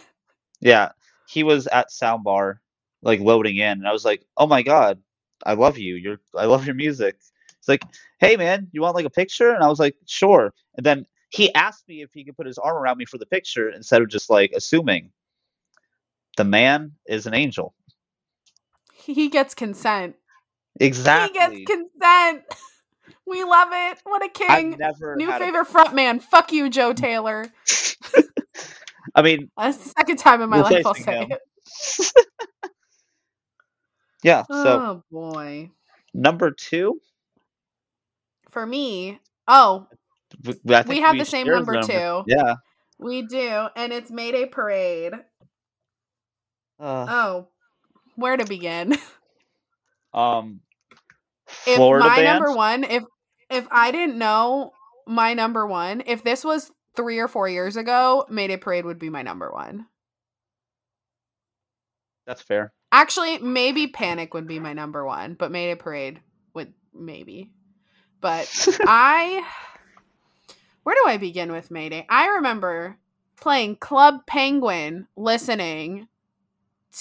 Yeah, 0.61 0.91
he 1.27 1.43
was 1.43 1.65
at 1.67 1.89
Soundbar, 1.89 2.59
like 3.01 3.19
loading 3.19 3.57
in, 3.57 3.79
and 3.79 3.87
I 3.87 3.91
was 3.91 4.05
like, 4.05 4.23
"Oh 4.37 4.47
my 4.47 4.61
god, 4.63 4.99
I 5.45 5.53
love 5.53 5.77
you. 5.77 5.95
You're, 5.95 6.19
I 6.35 6.45
love 6.45 6.65
your 6.65 6.75
music." 6.75 7.15
It's 7.57 7.67
like, 7.67 7.83
"Hey 8.19 8.37
man, 8.37 8.67
you 8.71 8.81
want 8.81 8.95
like 8.95 9.05
a 9.05 9.09
picture?" 9.09 9.53
And 9.53 9.63
I 9.63 9.67
was 9.67 9.79
like, 9.79 9.95
"Sure." 10.05 10.53
And 10.77 10.85
then 10.85 11.05
he 11.29 11.53
asked 11.53 11.87
me 11.87 12.01
if 12.01 12.11
he 12.13 12.23
could 12.23 12.35
put 12.35 12.47
his 12.47 12.57
arm 12.57 12.75
around 12.77 12.97
me 12.97 13.05
for 13.05 13.17
the 13.17 13.25
picture 13.25 13.69
instead 13.69 14.01
of 14.01 14.09
just 14.09 14.29
like 14.29 14.51
assuming. 14.55 15.11
The 16.37 16.43
man 16.45 16.93
is 17.05 17.25
an 17.27 17.33
angel. 17.33 17.73
He 18.93 19.27
gets 19.27 19.53
consent. 19.53 20.15
Exactly. 20.79 21.55
He 21.57 21.65
gets 21.65 21.71
consent. 21.99 22.43
We 23.27 23.43
love 23.43 23.69
it. 23.71 23.99
What 24.03 24.23
a 24.23 24.29
king. 24.29 24.77
New 25.17 25.27
had 25.27 25.41
a- 25.41 25.45
favorite 25.45 25.67
frontman. 25.67 26.21
Fuck 26.21 26.51
you, 26.53 26.69
Joe 26.69 26.93
Taylor. 26.93 27.45
I 29.15 29.21
mean, 29.21 29.49
That's 29.57 29.77
the 29.77 29.89
second 29.97 30.17
time 30.17 30.41
in 30.41 30.49
my 30.49 30.61
life 30.61 30.85
I'll 30.85 30.93
say 30.93 31.15
him. 31.15 31.31
it. 31.31 31.41
yeah. 34.23 34.43
So 34.51 34.85
Oh 34.85 35.03
boy. 35.11 35.71
number 36.13 36.51
two, 36.51 36.99
For 38.49 38.65
me, 38.65 39.19
oh, 39.47 39.87
w- 40.41 40.59
I 40.69 40.83
think 40.83 40.89
We 40.89 40.99
have 41.01 41.17
the 41.17 41.25
same 41.25 41.49
number 41.49 41.77
two. 41.77 42.23
Yeah. 42.25 42.55
we 42.99 43.21
do, 43.23 43.67
and 43.75 43.91
it's 43.93 44.11
Mayday 44.11 44.45
Parade. 44.45 45.13
Uh, 46.79 47.05
Oh, 47.07 47.47
where 48.15 48.37
to 48.37 48.45
begin? 48.45 48.97
um, 50.13 50.61
if 51.65 51.77
Florida 51.77 52.09
my 52.09 52.15
band. 52.15 52.27
number 52.39 52.51
one, 52.51 52.83
if 52.83 53.03
if 53.49 53.67
I 53.71 53.91
didn't 53.91 54.17
know 54.17 54.71
my 55.07 55.33
number 55.33 55.65
one, 55.67 56.03
if 56.05 56.23
this 56.23 56.43
was 56.43 56.71
three 56.95 57.19
or 57.19 57.27
four 57.27 57.47
years 57.49 57.75
ago, 57.77 58.25
Mayday 58.29 58.57
Parade 58.57 58.85
would 58.85 58.99
be 58.99 59.09
my 59.09 59.21
number 59.21 59.51
one. 59.51 59.87
That's 62.25 62.41
fair. 62.41 62.73
Actually, 62.91 63.37
maybe 63.39 63.87
Panic 63.87 64.33
would 64.33 64.47
be 64.47 64.59
my 64.59 64.73
number 64.73 65.05
one, 65.05 65.35
but 65.35 65.51
Mayday 65.51 65.75
Parade 65.75 66.21
would 66.53 66.73
maybe. 66.93 67.51
But 68.21 68.67
I 68.81 69.45
where 70.83 70.95
do 70.95 71.03
I 71.07 71.17
begin 71.17 71.51
with 71.51 71.71
Mayday? 71.71 72.05
I 72.09 72.27
remember 72.29 72.97
playing 73.39 73.75
Club 73.75 74.25
Penguin 74.25 75.07
listening 75.15 76.07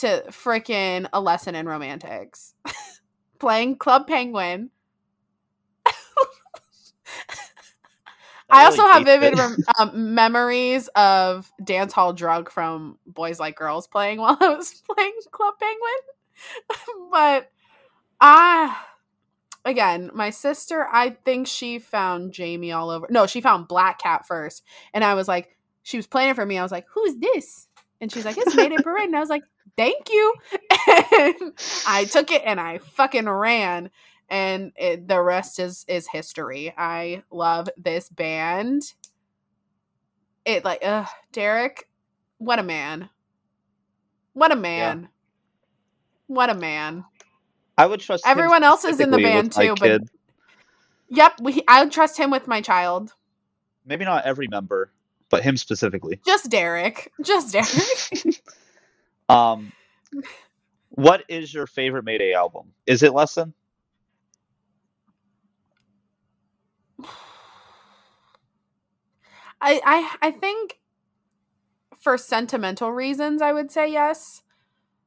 to 0.00 0.24
freaking 0.28 1.08
A 1.12 1.20
Lesson 1.20 1.54
in 1.54 1.66
Romantics. 1.66 2.54
playing 3.38 3.76
Club 3.76 4.06
Penguin. 4.06 4.70
I 8.50 8.64
also 8.64 8.82
really 8.82 8.92
have 8.92 9.04
vivid 9.04 9.38
rem- 9.38 9.56
um, 9.78 10.14
memories 10.14 10.88
of 10.88 11.50
dance 11.62 11.92
hall 11.92 12.12
drug 12.12 12.50
from 12.50 12.98
Boys 13.06 13.38
Like 13.38 13.56
Girls 13.56 13.86
playing 13.86 14.18
while 14.20 14.36
I 14.40 14.48
was 14.48 14.82
playing 14.94 15.12
Club 15.30 15.54
Penguin. 15.58 17.08
but 17.10 17.50
I, 18.20 18.76
again, 19.64 20.10
my 20.14 20.30
sister, 20.30 20.86
I 20.90 21.10
think 21.10 21.46
she 21.46 21.78
found 21.78 22.32
Jamie 22.32 22.72
all 22.72 22.90
over. 22.90 23.06
No, 23.10 23.26
she 23.26 23.40
found 23.40 23.68
Black 23.68 23.98
Cat 23.98 24.26
first, 24.26 24.64
and 24.94 25.04
I 25.04 25.14
was 25.14 25.28
like, 25.28 25.56
she 25.82 25.96
was 25.96 26.06
playing 26.06 26.30
it 26.30 26.36
for 26.36 26.44
me. 26.44 26.58
I 26.58 26.62
was 26.62 26.72
like, 26.72 26.86
"Who's 26.92 27.16
this?" 27.16 27.66
And 28.00 28.12
she's 28.12 28.24
like, 28.24 28.36
"It's 28.36 28.54
Mayday 28.54 28.76
Parade," 28.76 29.06
and 29.06 29.16
I 29.16 29.20
was 29.20 29.30
like, 29.30 29.44
"Thank 29.76 30.10
you." 30.10 30.34
And 30.90 31.52
I 31.86 32.06
took 32.10 32.30
it 32.30 32.42
and 32.44 32.60
I 32.60 32.78
fucking 32.78 33.28
ran 33.28 33.90
and 34.30 34.72
it, 34.76 35.08
the 35.08 35.20
rest 35.20 35.58
is 35.58 35.84
is 35.88 36.08
history. 36.08 36.74
I 36.76 37.22
love 37.30 37.68
this 37.76 38.08
band. 38.08 38.82
It 40.44 40.64
like 40.64 40.84
uh 40.84 41.06
Derek, 41.32 41.88
what 42.38 42.58
a 42.58 42.62
man. 42.62 43.10
What 44.34 44.52
a 44.52 44.56
man. 44.56 45.08
What 46.28 46.50
a 46.50 46.54
man. 46.54 47.04
I 47.76 47.86
would 47.86 48.00
trust 48.00 48.24
Everyone 48.26 48.64
else 48.64 48.84
is 48.84 49.00
in 49.00 49.10
the 49.10 49.18
band 49.18 49.52
too, 49.52 49.76
but 49.76 49.80
kid. 49.80 50.08
yep, 51.08 51.40
we 51.40 51.62
I 51.68 51.82
would 51.84 51.92
trust 51.92 52.18
him 52.18 52.30
with 52.30 52.46
my 52.48 52.60
child. 52.60 53.14
maybe 53.86 54.04
not 54.04 54.24
every 54.24 54.48
member, 54.48 54.92
but 55.30 55.42
him 55.42 55.56
specifically. 55.56 56.20
Just 56.26 56.50
Derek. 56.50 57.12
Just 57.22 57.52
Derek. 57.52 58.36
Um, 59.28 59.72
what 60.90 61.24
is 61.28 61.52
your 61.52 61.66
favorite 61.66 62.04
Mayday 62.04 62.32
album? 62.32 62.72
Is 62.86 63.02
it 63.02 63.12
Lesson? 63.12 63.52
I 69.60 69.80
I 69.84 70.28
I 70.28 70.30
think 70.30 70.78
for 72.00 72.16
sentimental 72.18 72.92
reasons 72.92 73.42
I 73.42 73.52
would 73.52 73.70
say 73.70 73.90
yes. 73.92 74.42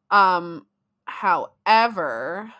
Um 0.09 0.65
however 1.05 2.53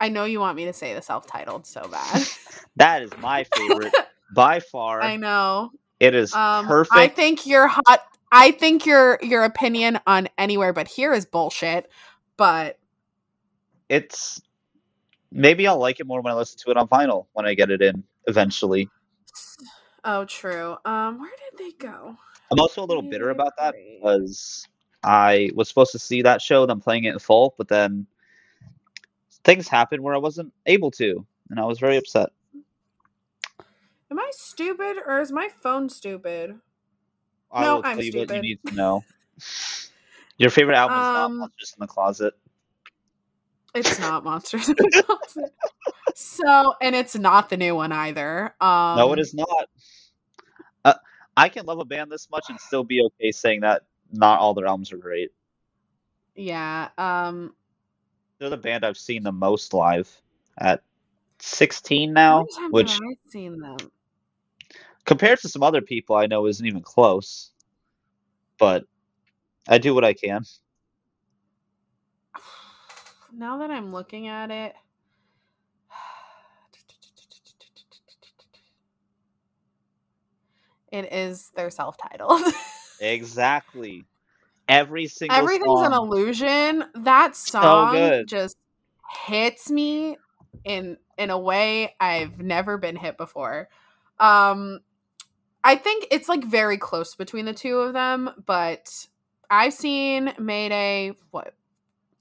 I 0.00 0.08
know 0.08 0.24
you 0.24 0.40
want 0.40 0.56
me 0.56 0.64
to 0.66 0.72
say 0.72 0.94
the 0.94 1.02
self-titled 1.02 1.66
so 1.66 1.88
bad. 1.88 2.26
That 2.76 3.02
is 3.02 3.10
my 3.20 3.44
favorite 3.44 3.92
by 4.34 4.60
far. 4.60 5.02
I 5.02 5.16
know. 5.16 5.72
It 6.00 6.14
is 6.14 6.32
Um 6.32 6.66
perfect. 6.66 6.96
I 6.96 7.08
think 7.08 7.46
your 7.46 7.68
hot 7.68 8.02
I 8.32 8.52
think 8.52 8.86
your 8.86 9.18
your 9.22 9.44
opinion 9.44 10.00
on 10.06 10.28
anywhere 10.38 10.72
but 10.72 10.88
here 10.88 11.12
is 11.12 11.26
bullshit, 11.26 11.90
but 12.36 12.78
it's 13.88 14.40
maybe 15.32 15.66
I'll 15.66 15.78
like 15.78 16.00
it 16.00 16.06
more 16.06 16.20
when 16.20 16.32
I 16.32 16.36
listen 16.36 16.58
to 16.64 16.70
it 16.70 16.76
on 16.76 16.88
vinyl 16.88 17.26
when 17.32 17.46
I 17.46 17.54
get 17.54 17.70
it 17.70 17.82
in 17.82 18.04
eventually. 18.26 18.88
Oh 20.04 20.24
true. 20.24 20.76
Um 20.84 21.18
where 21.18 21.30
did 21.50 21.58
they 21.58 21.72
go? 21.72 22.16
I'm 22.50 22.58
also 22.58 22.82
a 22.82 22.86
little 22.86 23.02
bitter 23.02 23.30
about 23.30 23.52
that 23.58 23.74
because 23.74 24.66
I 25.04 25.50
was 25.54 25.68
supposed 25.68 25.92
to 25.92 25.98
see 25.98 26.22
that 26.22 26.42
show, 26.42 26.66
then 26.66 26.80
playing 26.80 27.04
it 27.04 27.12
in 27.12 27.18
full, 27.18 27.54
but 27.56 27.68
then 27.68 28.06
things 29.44 29.68
happened 29.68 30.02
where 30.02 30.14
I 30.14 30.18
wasn't 30.18 30.52
able 30.66 30.90
to, 30.92 31.24
and 31.48 31.60
I 31.60 31.64
was 31.64 31.78
very 31.78 31.96
upset. 31.96 32.30
Am 34.10 34.18
I 34.18 34.28
stupid 34.32 34.96
or 35.06 35.20
is 35.20 35.30
my 35.30 35.48
phone 35.62 35.88
stupid? 35.88 36.58
I 37.52 37.62
No, 37.62 37.82
I'm 37.82 37.96
tell 37.96 38.04
you 38.04 38.26
need 38.42 38.58
to 38.66 38.74
know. 38.74 39.04
Your 40.38 40.50
favorite 40.50 40.76
album 40.76 40.98
is 40.98 41.04
not 41.04 41.24
Um, 41.24 41.38
Monsters 41.38 41.74
in 41.76 41.80
the 41.80 41.86
Closet. 41.86 42.34
It's 43.74 43.98
not 44.00 44.24
Monsters 44.24 44.68
in 44.68 44.74
the 44.76 45.02
Closet. 45.06 45.54
So, 46.14 46.74
and 46.80 46.94
it's 46.94 47.14
not 47.14 47.50
the 47.50 47.56
new 47.56 47.74
one 47.76 47.92
either. 47.92 48.54
Um, 48.60 48.96
no, 48.96 49.12
it 49.12 49.18
is 49.18 49.34
not. 49.34 49.68
Uh, 50.84 50.94
I 51.36 51.48
can 51.48 51.66
love 51.66 51.78
a 51.78 51.84
band 51.84 52.10
this 52.10 52.28
much 52.30 52.44
and 52.48 52.58
still 52.60 52.84
be 52.84 53.02
okay 53.02 53.32
saying 53.32 53.60
that 53.60 53.82
not 54.12 54.40
all 54.40 54.54
their 54.54 54.66
albums 54.66 54.92
are 54.92 54.98
great. 54.98 55.30
Yeah. 56.34 56.88
Um, 56.98 57.54
They're 58.38 58.50
the 58.50 58.56
band 58.56 58.84
I've 58.84 58.96
seen 58.96 59.22
the 59.22 59.32
most 59.32 59.74
live 59.74 60.10
at 60.58 60.82
16 61.38 62.12
now, 62.12 62.46
which 62.70 62.92
have 62.92 63.00
seen 63.28 63.58
them? 63.58 63.76
compared 65.04 65.40
to 65.40 65.48
some 65.48 65.62
other 65.62 65.80
people 65.80 66.16
I 66.16 66.26
know 66.26 66.46
isn't 66.46 66.64
even 66.64 66.82
close. 66.82 67.50
But 68.58 68.84
I 69.68 69.78
do 69.78 69.94
what 69.94 70.04
I 70.04 70.12
can. 70.14 70.44
Now 73.32 73.58
that 73.58 73.70
I'm 73.70 73.92
looking 73.92 74.26
at 74.26 74.50
it, 74.50 74.74
it 80.90 81.12
is 81.12 81.50
their 81.56 81.70
self-titled. 81.70 82.42
Exactly. 83.00 84.04
Every 84.68 85.08
single 85.08 85.36
Everything's 85.36 85.80
an 85.80 85.92
illusion. 85.92 86.84
That 86.94 87.34
song 87.34 87.94
good. 87.94 88.28
just 88.28 88.56
hits 89.26 89.70
me 89.70 90.16
in 90.64 90.96
in 91.18 91.30
a 91.30 91.38
way 91.38 91.94
I've 91.98 92.38
never 92.38 92.78
been 92.78 92.96
hit 92.96 93.16
before. 93.16 93.68
Um 94.18 94.80
I 95.64 95.76
think 95.76 96.06
it's 96.10 96.28
like 96.28 96.44
very 96.44 96.78
close 96.78 97.14
between 97.14 97.44
the 97.46 97.52
two 97.52 97.78
of 97.78 97.92
them, 97.92 98.30
but 98.46 99.06
I've 99.50 99.74
seen 99.74 100.32
Mayday 100.38 101.12
what 101.30 101.54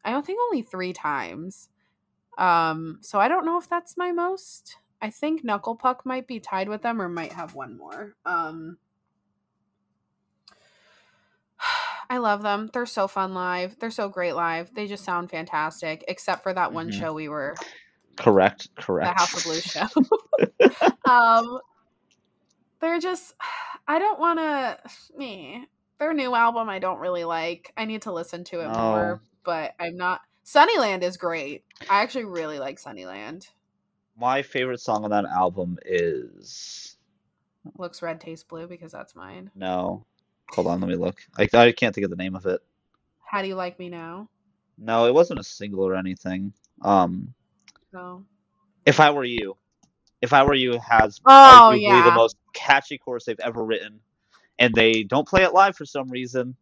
I 0.03 0.11
don't 0.11 0.25
think 0.25 0.39
only 0.49 0.61
3 0.61 0.93
times. 0.93 1.69
Um 2.37 2.99
so 3.01 3.19
I 3.19 3.27
don't 3.27 3.45
know 3.45 3.59
if 3.59 3.69
that's 3.69 3.97
my 3.97 4.11
most. 4.11 4.77
I 5.01 5.09
think 5.09 5.43
Knuckle 5.43 5.75
Puck 5.75 6.05
might 6.05 6.27
be 6.27 6.39
tied 6.39 6.67
with 6.69 6.81
them 6.81 7.01
or 7.01 7.07
might 7.09 7.33
have 7.33 7.55
one 7.55 7.77
more. 7.77 8.15
Um 8.25 8.77
I 12.09 12.17
love 12.17 12.41
them. 12.41 12.69
They're 12.73 12.85
so 12.85 13.07
fun 13.07 13.33
live. 13.33 13.77
They're 13.79 13.91
so 13.91 14.09
great 14.09 14.33
live. 14.33 14.73
They 14.73 14.87
just 14.87 15.03
sound 15.05 15.29
fantastic, 15.29 16.03
except 16.07 16.41
for 16.43 16.53
that 16.53 16.73
one 16.73 16.89
Mhm. 16.89 16.93
show 16.93 17.13
we 17.13 17.29
were, 17.29 17.55
Correct. 18.17 18.67
Correct. 18.75 19.15
The 19.15 19.19
House 19.19 19.37
of 19.37 19.43
Blues 19.43 19.63
show. 20.73 20.87
um, 21.09 21.59
they're 22.81 22.99
just, 22.99 23.35
I 23.87 23.99
don't 23.99 24.19
want 24.19 24.39
to, 24.39 24.79
me. 25.17 25.67
Their 25.99 26.13
new 26.13 26.33
album, 26.33 26.69
I 26.69 26.79
don't 26.79 26.99
really 26.99 27.25
like. 27.25 27.73
I 27.75 27.83
need 27.85 28.03
to 28.03 28.13
listen 28.13 28.45
to 28.45 28.61
it 28.61 28.69
No. 28.69 28.73
more, 28.73 29.21
but 29.43 29.73
I'm 29.79 29.97
not. 29.97 30.21
Sunnyland 30.45 31.03
is 31.03 31.17
great. 31.17 31.65
I 31.89 32.01
actually 32.01 32.23
really 32.25 32.57
like 32.57 32.79
Sunnyland. 32.79 33.47
My 34.19 34.41
favorite 34.41 34.81
song 34.81 35.03
on 35.05 35.11
that 35.11 35.25
album 35.25 35.77
is 35.85 36.97
Looks 37.77 38.01
red, 38.01 38.19
tastes 38.19 38.43
blue 38.43 38.67
because 38.67 38.91
that's 38.91 39.15
mine. 39.15 39.49
no. 39.55 40.05
Hold 40.51 40.67
on, 40.67 40.81
let 40.81 40.89
me 40.89 40.95
look. 40.95 41.21
I 41.37 41.47
I 41.53 41.71
can't 41.71 41.93
think 41.93 42.05
of 42.05 42.09
the 42.09 42.17
name 42.17 42.35
of 42.35 42.45
it. 42.47 42.59
How 43.23 43.41
do 43.43 43.47
you 43.47 43.55
like 43.55 43.77
me 43.77 43.87
now? 43.87 44.27
No, 44.79 45.05
it 45.05 45.13
wasn't 45.13 45.39
a 45.39 45.43
single 45.43 45.85
or 45.87 45.95
anything. 45.95 46.51
Um, 46.81 47.33
No. 47.93 48.25
if 48.85 48.99
I 48.99 49.11
were 49.11 49.25
you, 49.25 49.55
if 50.21 50.33
I 50.33 50.43
were 50.43 50.55
you 50.55 50.79
has 50.79 51.21
Oh, 51.25 51.69
arguably 51.71 51.81
yeah. 51.81 52.03
the 52.05 52.15
most 52.15 52.35
catchy 52.53 52.97
chorus 52.97 53.25
they've 53.25 53.39
ever 53.41 53.63
written, 53.63 53.99
and 54.57 54.73
they 54.73 55.03
don't 55.03 55.27
play 55.27 55.43
it 55.43 55.53
live 55.53 55.75
for 55.75 55.85
some 55.85 56.09
reason. 56.09 56.55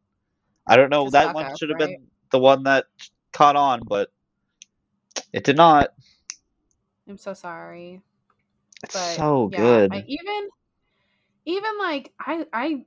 I 0.67 0.75
don't 0.75 0.89
know. 0.89 1.05
Just 1.05 1.13
that 1.13 1.33
one 1.33 1.55
should 1.55 1.69
have 1.69 1.79
right? 1.79 1.87
been 1.97 2.07
the 2.31 2.39
one 2.39 2.63
that 2.63 2.85
caught 3.31 3.55
on, 3.55 3.81
but 3.87 4.11
it 5.31 5.43
did 5.45 5.55
not. 5.55 5.93
I'm 7.07 7.17
so 7.17 7.33
sorry. 7.33 8.01
It's 8.83 8.93
but 8.93 9.15
so 9.15 9.49
yeah, 9.51 9.57
good. 9.57 9.93
I 9.93 10.03
even 10.07 10.49
even 11.45 11.77
like 11.79 12.13
I 12.19 12.45
I 12.53 12.85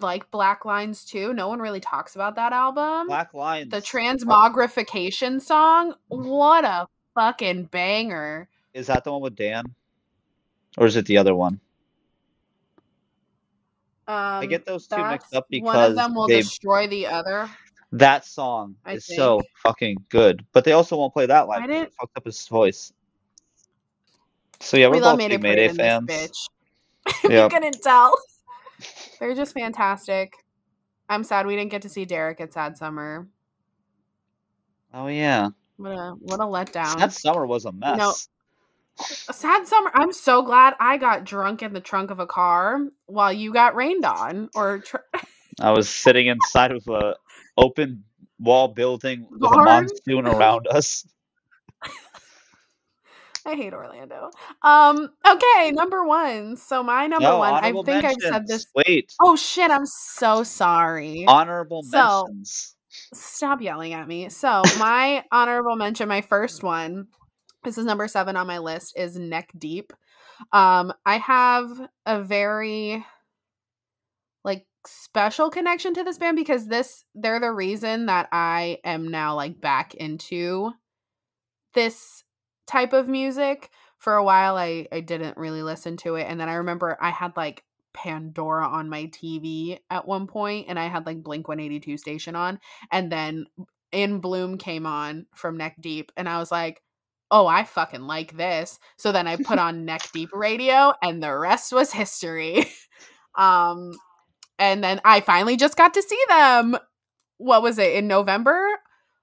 like 0.00 0.30
Black 0.30 0.64
Lines 0.64 1.04
too. 1.04 1.32
No 1.32 1.48
one 1.48 1.60
really 1.60 1.80
talks 1.80 2.14
about 2.14 2.36
that 2.36 2.52
album. 2.52 3.08
Black 3.08 3.34
Lines. 3.34 3.70
the 3.70 3.80
transmogrification 3.80 5.40
song, 5.40 5.94
what 6.08 6.64
a 6.64 6.86
fucking 7.14 7.64
banger. 7.64 8.48
Is 8.74 8.86
that 8.86 9.04
the 9.04 9.12
one 9.12 9.22
with 9.22 9.34
Dan? 9.34 9.64
Or 10.76 10.86
is 10.86 10.96
it 10.96 11.06
the 11.06 11.18
other 11.18 11.34
one? 11.34 11.60
Um, 14.06 14.14
I 14.14 14.46
get 14.46 14.64
those 14.64 14.86
two 14.86 15.04
mixed 15.04 15.34
up 15.34 15.46
one 15.50 15.90
of 15.90 15.94
them 15.94 16.14
will 16.14 16.28
destroy 16.28 16.86
the 16.86 17.06
other. 17.06 17.50
that 17.92 18.24
song 18.24 18.76
I 18.84 18.94
is 18.94 19.06
so 19.06 19.42
fucking 19.62 19.96
good. 20.08 20.46
But 20.52 20.64
they 20.64 20.72
also 20.72 20.96
won't 20.96 21.12
play 21.12 21.26
that 21.26 21.48
live. 21.48 21.68
I 21.68 21.72
it 21.72 21.92
fucked 21.92 22.16
up 22.16 22.24
his 22.24 22.46
voice. 22.48 22.92
So 24.60 24.76
yeah, 24.76 24.86
we're 24.88 24.94
we 24.94 25.00
love 25.00 25.12
both 25.12 25.18
Mayday 25.18 25.36
big 25.36 25.42
Parade 25.54 25.76
Mayday 25.76 25.76
fans. 25.76 26.06
bitch. 26.06 26.48
if 27.24 27.30
Yep. 27.30 27.52
you 27.52 27.58
couldn't 27.58 27.82
tell. 27.82 28.14
They're 29.20 29.34
just 29.34 29.54
fantastic. 29.54 30.32
I'm 31.08 31.24
sad 31.24 31.46
we 31.46 31.56
didn't 31.56 31.70
get 31.70 31.82
to 31.82 31.88
see 31.88 32.04
Derek 32.04 32.40
at 32.40 32.52
Sad 32.52 32.76
Summer. 32.76 33.26
Oh 34.92 35.06
yeah. 35.06 35.48
What 35.76 35.92
a 35.92 36.14
what 36.20 36.40
a 36.40 36.44
letdown. 36.44 36.98
Sad 36.98 37.12
summer 37.12 37.46
was 37.46 37.64
a 37.64 37.72
mess. 37.72 37.98
know, 37.98 38.14
A 39.28 39.32
sad 39.32 39.66
summer. 39.66 39.90
I'm 39.94 40.12
so 40.12 40.42
glad 40.42 40.74
I 40.80 40.96
got 40.98 41.24
drunk 41.24 41.62
in 41.62 41.72
the 41.72 41.80
trunk 41.80 42.10
of 42.10 42.18
a 42.18 42.26
car 42.26 42.80
while 43.06 43.32
you 43.32 43.52
got 43.52 43.74
rained 43.74 44.04
on. 44.04 44.50
Or 44.54 44.80
tr- 44.80 44.96
I 45.60 45.70
was 45.72 45.88
sitting 45.88 46.26
inside 46.26 46.72
of 46.72 46.86
a 46.88 47.14
open 47.56 48.04
wall 48.40 48.68
building 48.68 49.26
with 49.30 49.42
a 49.42 49.54
Barn? 49.54 49.64
monsoon 49.64 50.26
around 50.26 50.66
us. 50.68 51.06
I 53.48 53.54
hate 53.54 53.72
Orlando. 53.72 54.30
Um. 54.62 55.08
Okay, 55.26 55.70
number 55.72 56.04
one. 56.04 56.56
So 56.56 56.82
my 56.82 57.06
number 57.06 57.24
no, 57.28 57.38
one. 57.38 57.54
I 57.54 57.72
think 57.72 58.04
I've 58.04 58.16
said 58.20 58.46
this. 58.46 58.66
Wait, 58.74 59.12
Oh 59.20 59.36
shit! 59.36 59.70
I'm 59.70 59.86
so 59.86 60.42
sorry. 60.42 61.24
honorable 61.26 61.82
So- 61.82 62.26
mentions. 62.28 62.74
Stop 63.14 63.62
yelling 63.62 63.94
at 63.94 64.06
me. 64.06 64.28
So 64.28 64.62
my 64.78 65.24
honorable 65.32 65.76
mention, 65.76 66.08
my 66.08 66.20
first 66.20 66.62
one, 66.62 67.06
this 67.64 67.78
is 67.78 67.86
number 67.86 68.06
seven 68.06 68.36
on 68.36 68.46
my 68.46 68.58
list, 68.58 68.98
is 68.98 69.16
Neck 69.18 69.50
Deep. 69.56 69.92
Um, 70.52 70.92
I 71.06 71.18
have 71.18 71.68
a 72.06 72.22
very 72.22 73.04
like 74.44 74.66
special 74.86 75.48
connection 75.50 75.94
to 75.94 76.04
this 76.04 76.18
band 76.18 76.36
because 76.36 76.66
this 76.66 77.04
they're 77.14 77.40
the 77.40 77.52
reason 77.52 78.06
that 78.06 78.28
I 78.30 78.78
am 78.84 79.08
now 79.08 79.34
like 79.36 79.60
back 79.60 79.94
into 79.94 80.72
this 81.74 82.17
type 82.68 82.92
of 82.92 83.08
music. 83.08 83.70
For 83.98 84.14
a 84.14 84.22
while 84.22 84.56
I 84.56 84.86
I 84.92 85.00
didn't 85.00 85.36
really 85.36 85.62
listen 85.62 85.96
to 85.98 86.14
it 86.14 86.26
and 86.28 86.38
then 86.38 86.48
I 86.48 86.54
remember 86.54 86.96
I 87.00 87.10
had 87.10 87.36
like 87.36 87.64
Pandora 87.92 88.68
on 88.68 88.88
my 88.88 89.06
TV 89.06 89.80
at 89.90 90.06
one 90.06 90.28
point 90.28 90.66
and 90.68 90.78
I 90.78 90.86
had 90.86 91.04
like 91.04 91.24
Blink 91.24 91.48
182 91.48 91.98
station 91.98 92.36
on 92.36 92.60
and 92.92 93.10
then 93.10 93.46
In 93.90 94.20
Bloom 94.20 94.56
came 94.56 94.86
on 94.86 95.26
from 95.34 95.56
Neck 95.56 95.74
Deep 95.80 96.12
and 96.16 96.28
I 96.28 96.38
was 96.38 96.52
like 96.52 96.80
oh, 97.30 97.46
I 97.46 97.64
fucking 97.64 98.06
like 98.06 98.38
this. 98.38 98.78
So 98.96 99.12
then 99.12 99.26
I 99.26 99.36
put 99.36 99.58
on 99.58 99.84
Neck 99.84 100.12
Deep 100.12 100.30
Radio 100.32 100.94
and 101.02 101.20
the 101.20 101.36
rest 101.36 101.72
was 101.72 101.92
history. 101.92 102.66
um 103.36 103.92
and 104.58 104.82
then 104.82 105.00
I 105.04 105.20
finally 105.20 105.56
just 105.56 105.76
got 105.76 105.94
to 105.94 106.02
see 106.02 106.20
them. 106.28 106.76
What 107.38 107.62
was 107.62 107.78
it 107.78 107.94
in 107.94 108.08
November? 108.08 108.60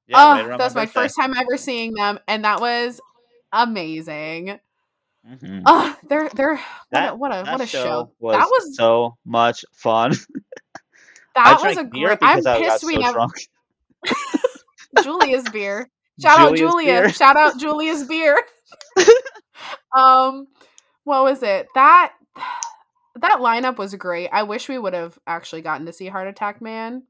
Yeah, 0.07 0.17
oh, 0.17 0.47
that 0.49 0.59
was 0.59 0.75
my 0.75 0.85
birthday. 0.85 1.01
first 1.01 1.15
time 1.19 1.35
ever 1.35 1.57
seeing 1.57 1.93
them, 1.93 2.19
and 2.27 2.45
that 2.45 2.61
was 2.61 3.01
amazing. 3.63 4.59
Mhm. 5.27 5.63
Oh, 5.65 5.95
they're 6.07 6.29
they're 6.29 6.59
That- 6.91 7.17
what 7.17 7.31
a 7.31 7.37
what 7.39 7.47
a, 7.47 7.51
what 7.53 7.61
a 7.61 7.65
show 7.65 7.83
show. 7.83 8.11
was, 8.19 8.37
that 8.37 8.45
was 8.47 8.75
so 8.77 9.17
much 9.25 9.65
fun. 9.73 10.11
that 11.35 11.59
was 11.63 11.77
a 11.77 11.83
beer 11.83 12.09
great. 12.15 12.19
I'm 12.21 12.43
pissed 12.43 12.81
so 12.81 12.87
we 12.87 12.97
never 12.97 13.13
drunk. 13.13 13.33
Julia's 15.03 15.49
beer. 15.49 15.89
Shout 16.21 16.39
out 16.39 16.55
Julia. 16.55 16.85
beer. 17.01 17.09
Shout 17.09 17.35
out 17.37 17.57
Julia's 17.59 18.03
beer. 18.05 18.39
um, 19.95 20.47
what 21.03 21.23
was 21.23 21.43
it? 21.43 21.67
That 21.75 22.13
that 23.15 23.39
lineup 23.39 23.77
was 23.77 23.95
great. 23.95 24.29
I 24.31 24.43
wish 24.43 24.69
we 24.69 24.77
would 24.77 24.93
have 24.93 25.17
actually 25.25 25.61
gotten 25.61 25.85
to 25.87 25.93
see 25.93 26.07
Heart 26.07 26.27
Attack 26.27 26.61
Man. 26.61 27.03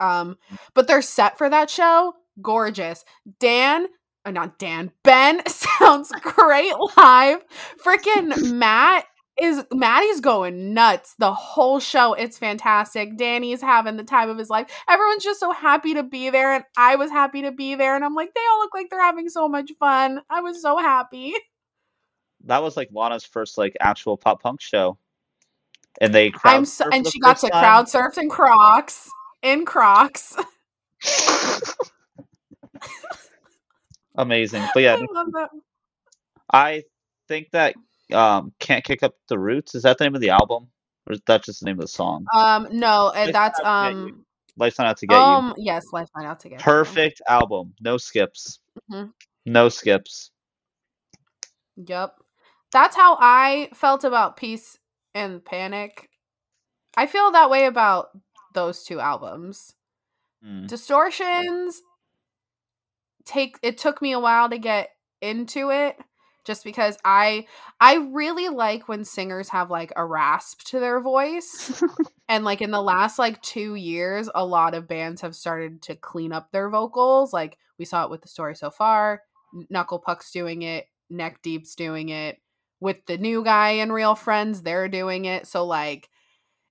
Um, 0.00 0.36
but 0.74 0.86
they're 0.86 1.02
set 1.02 1.38
for 1.38 1.48
that 1.48 1.70
show, 1.70 2.14
gorgeous. 2.42 3.04
Dan, 3.40 3.86
uh, 4.26 4.30
not 4.30 4.58
Dan, 4.58 4.90
Ben 5.04 5.40
sounds 5.48 6.12
great 6.20 6.74
live. 6.96 7.44
Freaking 7.82 8.52
Matt 8.52 9.06
is 9.40 9.62
Maddie's 9.72 10.20
going 10.20 10.74
nuts 10.74 11.14
the 11.18 11.32
whole 11.32 11.78
show. 11.78 12.14
It's 12.14 12.38
fantastic. 12.38 13.16
Danny's 13.16 13.60
having 13.60 13.96
the 13.96 14.04
time 14.04 14.28
of 14.28 14.38
his 14.38 14.50
life. 14.50 14.66
Everyone's 14.88 15.24
just 15.24 15.40
so 15.40 15.52
happy 15.52 15.94
to 15.94 16.02
be 16.02 16.30
there, 16.30 16.54
and 16.54 16.64
I 16.76 16.96
was 16.96 17.10
happy 17.10 17.42
to 17.42 17.52
be 17.52 17.74
there. 17.74 17.94
And 17.94 18.04
I'm 18.04 18.14
like, 18.14 18.34
they 18.34 18.40
all 18.50 18.58
look 18.58 18.74
like 18.74 18.90
they're 18.90 19.00
having 19.00 19.28
so 19.28 19.48
much 19.48 19.70
fun. 19.78 20.20
I 20.28 20.40
was 20.40 20.60
so 20.60 20.78
happy. 20.78 21.34
That 22.44 22.62
was 22.62 22.76
like 22.76 22.88
Lana's 22.92 23.24
first 23.24 23.58
like 23.58 23.76
actual 23.80 24.16
pop 24.16 24.42
punk 24.42 24.60
show, 24.60 24.98
and 26.00 26.12
they 26.14 26.32
I'm 26.44 26.64
so, 26.64 26.88
and 26.92 27.04
the 27.04 27.10
she 27.10 27.20
got 27.20 27.38
to 27.38 27.48
time. 27.48 27.62
crowd 27.62 27.88
surf 27.88 28.18
in 28.18 28.28
Crocs. 28.28 29.08
In 29.42 29.64
Crocs. 29.64 30.36
Amazing. 34.16 34.62
But 34.74 34.82
yeah, 34.82 34.96
I. 34.96 35.46
I 36.52 36.82
think 37.28 37.50
that 37.52 37.74
um 38.12 38.52
Can't 38.60 38.84
Kick 38.84 39.02
Up 39.02 39.14
the 39.28 39.38
Roots, 39.38 39.74
is 39.74 39.82
that 39.82 39.98
the 39.98 40.04
name 40.04 40.14
of 40.14 40.20
the 40.20 40.30
album? 40.30 40.68
Or 41.06 41.12
is 41.12 41.20
that 41.26 41.44
just 41.44 41.60
the 41.60 41.66
name 41.66 41.76
of 41.78 41.82
the 41.82 41.88
song? 41.88 42.26
Um, 42.34 42.68
no, 42.72 43.12
Life's 43.14 43.32
that's 43.32 43.60
Not 43.60 43.66
Out 43.66 43.78
to 43.78 43.86
Get 43.92 43.98
You. 43.98 44.06
um, 44.06 44.24
Life's 44.56 44.78
Not 44.78 44.86
Out 44.88 44.96
to 44.98 45.06
Get 45.06 45.18
um, 45.18 45.54
yes, 45.58 45.92
life 45.92 46.08
not 46.16 46.24
out 46.26 46.40
to 46.40 46.48
You. 46.48 46.50
get 46.50 46.60
You. 46.60 46.64
Perfect 46.64 47.22
album. 47.28 47.74
No 47.80 47.96
skips. 47.96 48.60
Mhm. 48.90 49.12
No 49.44 49.68
skips. 49.68 50.30
Yep. 51.76 52.14
That's 52.72 52.96
how 52.96 53.16
I 53.20 53.68
felt 53.74 54.04
about 54.04 54.36
Peace 54.36 54.78
and 55.14 55.44
Panic. 55.44 56.10
I 56.96 57.06
feel 57.06 57.30
that 57.32 57.50
way 57.50 57.66
about 57.66 58.08
those 58.54 58.82
two 58.84 58.98
albums. 58.98 59.74
Mm. 60.44 60.66
Distortions 60.68 61.80
take 63.26 63.58
it 63.62 63.76
took 63.76 64.00
me 64.00 64.12
a 64.12 64.20
while 64.20 64.48
to 64.48 64.58
get 64.58 64.90
into 65.20 65.70
it 65.70 65.96
just 66.46 66.64
because 66.64 66.96
I 67.04 67.46
I 67.80 67.96
really 67.96 68.48
like 68.48 68.88
when 68.88 69.04
singers 69.04 69.48
have 69.50 69.70
like 69.70 69.92
a 69.96 70.04
rasp 70.06 70.62
to 70.66 70.80
their 70.80 71.00
voice. 71.00 71.82
and 72.28 72.44
like 72.44 72.62
in 72.62 72.70
the 72.70 72.80
last 72.80 73.18
like 73.18 73.42
2 73.42 73.74
years 73.74 74.30
a 74.34 74.46
lot 74.46 74.74
of 74.74 74.88
bands 74.88 75.20
have 75.20 75.34
started 75.34 75.82
to 75.82 75.96
clean 75.96 76.32
up 76.32 76.52
their 76.52 76.70
vocals. 76.70 77.32
Like 77.32 77.58
we 77.78 77.84
saw 77.84 78.04
it 78.04 78.10
with 78.10 78.22
the 78.22 78.28
story 78.28 78.54
so 78.54 78.70
far. 78.70 79.22
Knuckle 79.68 79.98
Puck's 79.98 80.30
doing 80.30 80.62
it, 80.62 80.86
Neck 81.10 81.42
Deep's 81.42 81.74
doing 81.74 82.08
it. 82.08 82.40
With 82.78 83.04
the 83.06 83.18
new 83.18 83.42
guy 83.42 83.70
in 83.70 83.90
Real 83.90 84.14
Friends, 84.14 84.62
they're 84.62 84.88
doing 84.88 85.24
it. 85.24 85.46
So 85.46 85.64
like 85.64 86.08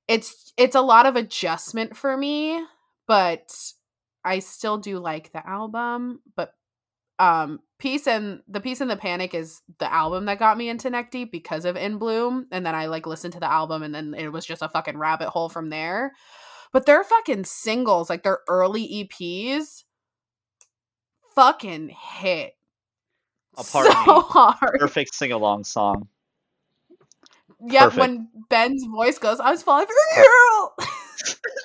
it's 0.07 0.53
it's 0.55 0.75
a 0.75 0.81
lot 0.81 1.05
of 1.05 1.15
adjustment 1.15 1.97
for 1.97 2.15
me, 2.15 2.63
but 3.07 3.51
I 4.25 4.39
still 4.39 4.77
do 4.77 4.99
like 4.99 5.31
the 5.31 5.47
album, 5.47 6.21
but 6.35 6.53
um 7.19 7.59
Peace 7.77 8.07
and 8.07 8.41
the 8.47 8.59
Peace 8.59 8.81
and 8.81 8.89
the 8.89 8.97
Panic 8.97 9.33
is 9.33 9.61
the 9.79 9.91
album 9.91 10.25
that 10.25 10.39
got 10.39 10.57
me 10.57 10.69
into 10.69 10.89
Neck 10.89 11.11
Deep 11.11 11.31
because 11.31 11.65
of 11.65 11.77
In 11.77 11.97
Bloom 11.97 12.47
and 12.51 12.65
then 12.65 12.75
I 12.75 12.87
like 12.87 13.05
listened 13.05 13.33
to 13.33 13.39
the 13.39 13.51
album 13.51 13.83
and 13.83 13.93
then 13.93 14.13
it 14.17 14.31
was 14.31 14.45
just 14.45 14.61
a 14.61 14.69
fucking 14.69 14.97
rabbit 14.97 15.29
hole 15.29 15.49
from 15.49 15.69
there. 15.69 16.13
But 16.73 16.85
their 16.85 17.03
fucking 17.03 17.45
singles, 17.45 18.09
like 18.09 18.23
their 18.23 18.39
early 18.49 19.07
EPs 19.11 19.83
fucking 21.35 21.89
hit 21.89 22.53
A 23.57 23.63
so 23.63 23.83
part 23.83 23.87
of 23.87 24.07
me. 24.07 24.21
hard. 24.27 24.79
Perfect 24.79 25.13
sing 25.13 25.31
along 25.31 25.65
song. 25.65 26.07
Yeah, 27.61 27.85
perfect. 27.85 27.99
when 27.99 28.29
Ben's 28.49 28.83
voice 28.85 29.17
goes, 29.17 29.39
I 29.39 29.51
was 29.51 29.63
falling 29.63 29.87
for 29.87 29.93
you. 30.21 30.69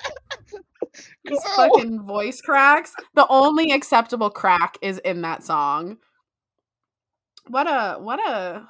His 1.23 1.43
fucking 1.55 2.03
voice 2.03 2.41
cracks. 2.41 2.93
The 3.15 3.27
only 3.27 3.71
acceptable 3.71 4.29
crack 4.29 4.77
is 4.81 4.99
in 4.99 5.21
that 5.21 5.43
song. 5.43 5.97
What 7.47 7.67
a 7.67 7.99
what 7.99 8.19
a 8.19 8.67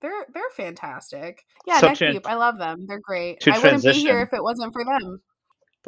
they're 0.00 0.26
they're 0.34 0.50
fantastic. 0.56 1.44
Yeah, 1.66 1.78
So 1.78 1.88
Neck 1.88 1.98
Deep, 1.98 2.26
I 2.26 2.34
love 2.34 2.58
them. 2.58 2.86
They're 2.86 3.00
great. 3.00 3.46
I 3.46 3.58
wouldn't 3.58 3.82
be 3.82 3.92
here 3.92 4.20
if 4.20 4.32
it 4.32 4.42
wasn't 4.42 4.72
for 4.72 4.84
them. 4.84 5.20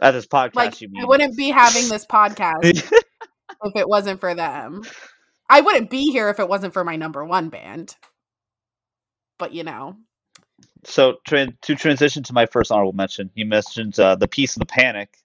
At 0.01 0.13
this 0.13 0.27
podcast, 0.27 0.55
Like 0.55 0.81
you 0.81 0.89
I 1.01 1.05
wouldn't 1.05 1.37
be 1.37 1.51
having 1.51 1.89
this 1.89 2.07
podcast 2.07 2.63
if 2.65 3.77
it 3.77 3.89
wasn't 3.89 4.21
for 4.21 4.35
them. 4.35 4.83
I 5.49 5.61
wouldn't 5.61 5.91
be 5.91 6.11
here 6.11 6.31
if 6.31 6.41
it 6.41 6.49
wasn't 6.49 6.73
for 6.73 6.85
my 6.85 6.97
number 6.97 7.25
one 7.25 7.49
band. 7.49 7.97
But 9.39 9.53
you 9.53 9.65
know. 9.65 9.97
So 10.85 11.17
tran 11.27 11.61
to 11.63 11.75
transition 11.75 12.23
to 12.25 12.33
my 12.33 12.47
first 12.47 12.71
honorable 12.71 12.93
mention, 12.93 13.31
you 13.35 13.47
mentioned 13.47 13.99
uh, 13.99 14.17
the 14.17 14.29
Peace 14.29 14.55
of 14.55 14.61
the 14.61 14.67
Panic, 14.67 15.17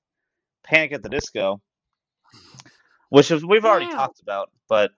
Panic 0.70 0.94
at 0.94 1.04
the 1.04 1.10
Disco, 1.10 1.62
which 3.10 3.32
is 3.32 3.44
we've 3.46 3.66
already 3.66 3.88
Yeah. 3.88 3.96
talked 3.98 4.22
about, 4.22 4.52
but 4.68 4.92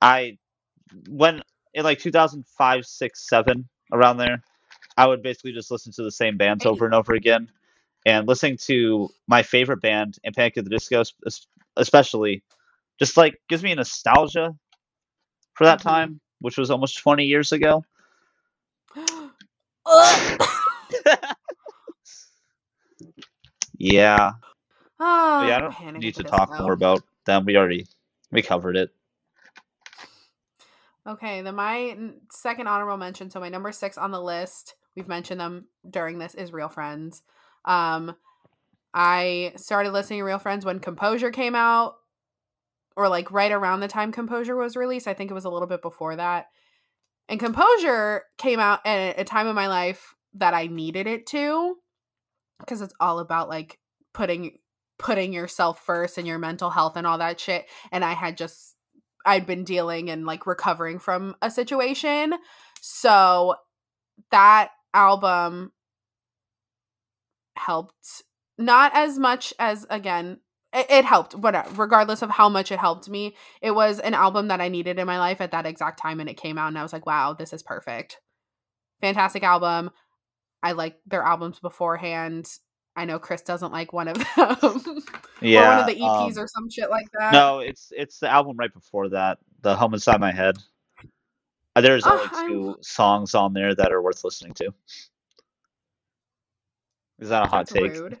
I 0.00 0.38
when 1.08 1.42
in 1.74 1.84
like 1.84 1.98
2005, 1.98 2.86
six, 2.86 3.28
seven 3.28 3.68
around 3.92 4.16
there, 4.16 4.42
I 4.96 5.06
would 5.06 5.22
basically 5.22 5.52
just 5.52 5.70
listen 5.70 5.92
to 5.92 6.02
the 6.02 6.10
same 6.10 6.36
bands 6.38 6.64
Hey. 6.64 6.70
over 6.70 6.86
and 6.86 6.94
over 6.94 7.14
again, 7.14 7.48
and 8.06 8.26
listening 8.26 8.56
to 8.66 9.10
my 9.28 9.42
favorite 9.42 9.82
band 9.82 10.18
and 10.24 10.34
Panic 10.34 10.56
at 10.58 10.64
the 10.64 10.70
Disco, 10.70 11.02
especially, 11.76 12.42
just 12.98 13.16
like 13.16 13.40
gives 13.48 13.62
me 13.62 13.74
nostalgia 13.74 14.54
for 15.54 15.64
that 15.64 15.80
Mhm. 15.80 15.82
time, 15.82 16.20
which 16.40 16.56
was 16.58 16.70
almost 16.70 16.98
20 16.98 17.24
years 17.26 17.52
ago. 17.52 17.84
Ugh. 19.86 20.40
Yeah. 23.86 24.32
Ah, 24.98 25.40
But 25.40 25.48
yeah, 25.48 25.56
I 25.56 25.60
don't 25.92 26.00
need 26.00 26.16
to 26.16 26.24
talk 26.24 26.50
more 26.58 26.72
about 26.72 27.04
them. 27.24 27.44
We 27.44 27.56
already 27.56 27.86
we 28.32 28.42
covered 28.42 28.76
it. 28.76 28.90
Okay, 31.06 31.42
then 31.42 31.54
my 31.54 31.96
second 32.32 32.66
honorable 32.66 32.96
mention, 32.96 33.30
so 33.30 33.38
my 33.38 33.48
number 33.48 33.70
six 33.70 33.96
on 33.96 34.10
the 34.10 34.20
list, 34.20 34.74
we've 34.96 35.06
mentioned 35.06 35.40
them 35.40 35.66
during 35.88 36.18
this, 36.18 36.34
is 36.34 36.52
Real 36.52 36.68
Friends. 36.68 37.22
Um, 37.64 38.16
I 38.92 39.52
started 39.54 39.92
listening 39.92 40.18
to 40.18 40.24
Real 40.24 40.40
Friends 40.40 40.64
when 40.64 40.80
Composure 40.80 41.30
came 41.30 41.54
out, 41.54 41.94
or 42.96 43.08
like 43.08 43.30
right 43.30 43.52
around 43.52 43.80
the 43.80 43.88
time 43.88 44.10
Composure 44.10 44.56
was 44.56 44.74
released. 44.74 45.06
I 45.06 45.14
think 45.14 45.30
it 45.30 45.34
was 45.34 45.44
a 45.44 45.50
little 45.50 45.68
bit 45.68 45.80
before 45.80 46.16
that. 46.16 46.48
And 47.28 47.38
Composure 47.38 48.24
came 48.36 48.58
out 48.58 48.84
at 48.84 49.20
a 49.20 49.22
time 49.22 49.46
in 49.46 49.54
my 49.54 49.68
life 49.68 50.16
that 50.34 50.54
I 50.54 50.66
needed 50.66 51.06
it 51.06 51.26
to, 51.26 51.76
because 52.58 52.80
it's 52.80 52.94
all 53.00 53.18
about 53.18 53.48
like 53.48 53.78
putting 54.14 54.58
putting 54.98 55.32
yourself 55.32 55.80
first 55.84 56.16
and 56.16 56.26
your 56.26 56.38
mental 56.38 56.70
health 56.70 56.96
and 56.96 57.06
all 57.06 57.18
that 57.18 57.38
shit. 57.38 57.66
And 57.92 58.04
I 58.04 58.14
had 58.14 58.36
just 58.36 58.74
I'd 59.24 59.46
been 59.46 59.64
dealing 59.64 60.08
and 60.08 60.24
like 60.24 60.46
recovering 60.46 60.98
from 60.98 61.34
a 61.42 61.50
situation. 61.50 62.34
So 62.80 63.56
that 64.30 64.70
album 64.94 65.72
helped 67.56 68.22
not 68.58 68.92
as 68.94 69.18
much 69.18 69.52
as 69.58 69.86
again 69.90 70.38
it, 70.72 70.86
it 70.90 71.04
helped 71.04 71.34
whatever 71.34 71.68
regardless 71.74 72.22
of 72.22 72.30
how 72.30 72.48
much 72.48 72.70
it 72.70 72.78
helped 72.78 73.08
me 73.08 73.34
it 73.62 73.72
was 73.72 73.98
an 74.00 74.14
album 74.14 74.48
that 74.48 74.60
i 74.60 74.68
needed 74.68 74.98
in 74.98 75.06
my 75.06 75.18
life 75.18 75.40
at 75.40 75.50
that 75.50 75.66
exact 75.66 75.98
time 76.00 76.20
and 76.20 76.28
it 76.28 76.36
came 76.36 76.58
out 76.58 76.68
and 76.68 76.78
i 76.78 76.82
was 76.82 76.92
like 76.92 77.06
wow 77.06 77.32
this 77.32 77.52
is 77.52 77.62
perfect 77.62 78.18
fantastic 79.00 79.42
album 79.42 79.90
i 80.66 80.72
like 80.72 80.96
their 81.06 81.22
albums 81.22 81.58
beforehand 81.60 82.48
i 82.96 83.04
know 83.04 83.18
chris 83.18 83.42
doesn't 83.42 83.72
like 83.72 83.92
one 83.92 84.08
of 84.08 84.16
them 84.36 85.02
Yeah. 85.40 85.62
or 85.62 85.68
one 85.68 85.78
of 85.80 85.86
the 85.86 86.00
eps 86.02 86.36
um, 86.36 86.42
or 86.44 86.46
some 86.48 86.68
shit 86.70 86.90
like 86.90 87.06
that 87.18 87.32
no, 87.32 87.60
it's 87.60 87.92
it's 87.96 88.18
the 88.18 88.28
album 88.28 88.56
right 88.56 88.72
before 88.72 89.08
that, 89.10 89.38
"The 89.62 89.76
Home 89.76 89.94
Inside 89.94 90.20
My 90.20 90.32
Head." 90.32 90.56
Uh, 91.76 91.82
There's 91.82 92.04
Ah, 92.06 92.12
only 92.12 92.24
I'm- 92.32 92.48
two 92.48 92.76
songs 92.80 93.34
on 93.34 93.52
there 93.52 93.74
that 93.74 93.92
are 93.92 94.00
worth 94.02 94.24
listening 94.24 94.54
to. 94.54 94.72
Is 97.18 97.28
that 97.28 97.42
a 97.44 97.46
hot 97.46 97.66
That's 97.68 97.72
take? 97.72 97.92
rude 97.92 98.18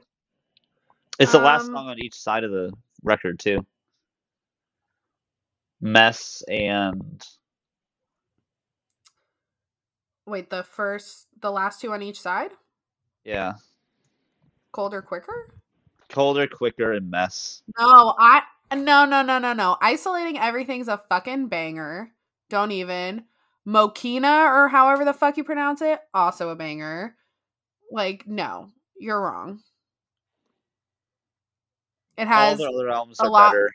It's 1.18 1.32
the 1.32 1.38
last 1.38 1.68
Um, 1.68 1.74
song 1.74 1.88
on 1.88 1.98
each 1.98 2.14
side 2.14 2.44
of 2.44 2.50
the 2.50 2.70
record 3.02 3.38
too. 3.38 3.64
Mess 5.80 6.42
and 6.48 7.22
Wait, 10.26 10.50
the 10.50 10.62
first, 10.64 11.26
the 11.40 11.50
last 11.50 11.80
two 11.80 11.92
on 11.92 12.02
each 12.02 12.20
side? 12.20 12.50
yeah, 13.24 13.54
Colder, 14.72 15.02
quicker? 15.02 15.50
colder, 16.08 16.46
quicker, 16.46 16.92
and 16.92 17.10
mess. 17.10 17.62
No, 17.78 18.14
I 18.18 18.42
no 18.74 19.04
no 19.04 19.22
no 19.22 19.38
no 19.38 19.52
no. 19.52 19.76
Isolating 19.80 20.38
everything's 20.38 20.88
a 20.88 20.98
fucking 21.08 21.48
banger. 21.48 22.10
Don't 22.50 22.70
even. 22.72 23.24
Mokena 23.66 24.46
or 24.52 24.68
however 24.68 25.04
the 25.04 25.12
fuck 25.12 25.36
you 25.36 25.42
pronounce 25.44 25.82
it, 25.82 25.98
also 26.14 26.50
a 26.50 26.56
banger. 26.56 27.16
Like, 27.90 28.24
no, 28.26 28.70
you're 28.96 29.20
wrong. 29.20 29.60
It 32.16 32.22
All 32.22 32.26
has 32.28 32.58
the 32.58 32.68
other 32.70 32.88
albums 32.90 33.18
a 33.20 33.24
are 33.24 33.30
lot- 33.30 33.50
better. 33.52 33.70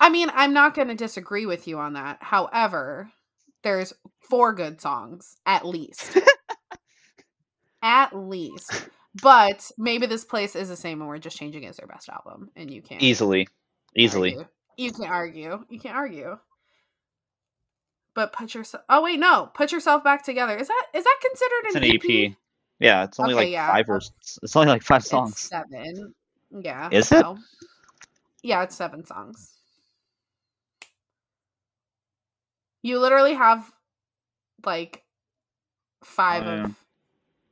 I 0.00 0.08
mean, 0.08 0.30
I'm 0.34 0.52
not 0.54 0.74
going 0.74 0.88
to 0.88 0.94
disagree 0.94 1.46
with 1.46 1.68
you 1.68 1.78
on 1.78 1.92
that. 1.92 2.18
However, 2.22 3.10
there's 3.62 3.92
four 4.20 4.52
good 4.52 4.80
songs 4.80 5.36
at 5.46 5.64
least. 5.66 6.18
at 7.82 8.14
least. 8.16 8.88
But 9.22 9.70
maybe 9.76 10.06
this 10.06 10.24
place 10.24 10.56
is 10.56 10.68
the 10.68 10.76
same 10.76 11.00
and 11.00 11.08
we're 11.08 11.18
just 11.18 11.36
changing 11.36 11.64
it 11.64 11.68
as 11.68 11.76
their 11.76 11.86
best 11.86 12.08
album 12.08 12.50
and 12.56 12.70
you 12.70 12.80
can't 12.82 13.02
Easily, 13.02 13.46
easily. 13.94 14.34
argue. 14.36 14.46
You 14.78 14.92
can't 14.92 15.10
argue. 15.10 15.64
You 15.68 15.78
can't 15.80 15.96
argue. 15.96 16.38
But 18.14 18.32
put 18.32 18.54
yourself 18.54 18.84
Oh 18.88 19.02
wait, 19.02 19.18
no. 19.18 19.50
Put 19.54 19.72
yourself 19.72 20.02
back 20.04 20.24
together. 20.24 20.56
Is 20.56 20.68
that 20.68 20.86
is 20.94 21.04
that 21.04 21.18
considered 21.22 21.64
It's 21.64 21.76
an, 21.76 21.84
an 21.84 22.30
EP. 22.30 22.36
Yeah, 22.78 23.04
it's 23.04 23.20
only 23.20 23.34
Okay, 23.34 23.44
like 23.44 23.52
yeah. 23.52 23.70
five 23.70 23.88
or 23.88 23.96
it's 23.98 24.56
only 24.56 24.68
like 24.68 24.82
five 24.82 25.00
It's 25.00 25.10
songs. 25.10 25.38
seven. 25.40 26.14
Yeah. 26.50 26.88
Is 26.90 27.12
it? 27.12 27.24
Yeah, 28.42 28.62
it's 28.64 28.74
seven 28.76 29.04
songs. 29.04 29.51
You 32.82 32.98
literally 32.98 33.34
have 33.34 33.70
like 34.64 35.02
five 36.04 36.42
Oh, 36.44 36.54
yeah. 36.54 36.64
of 36.64 36.74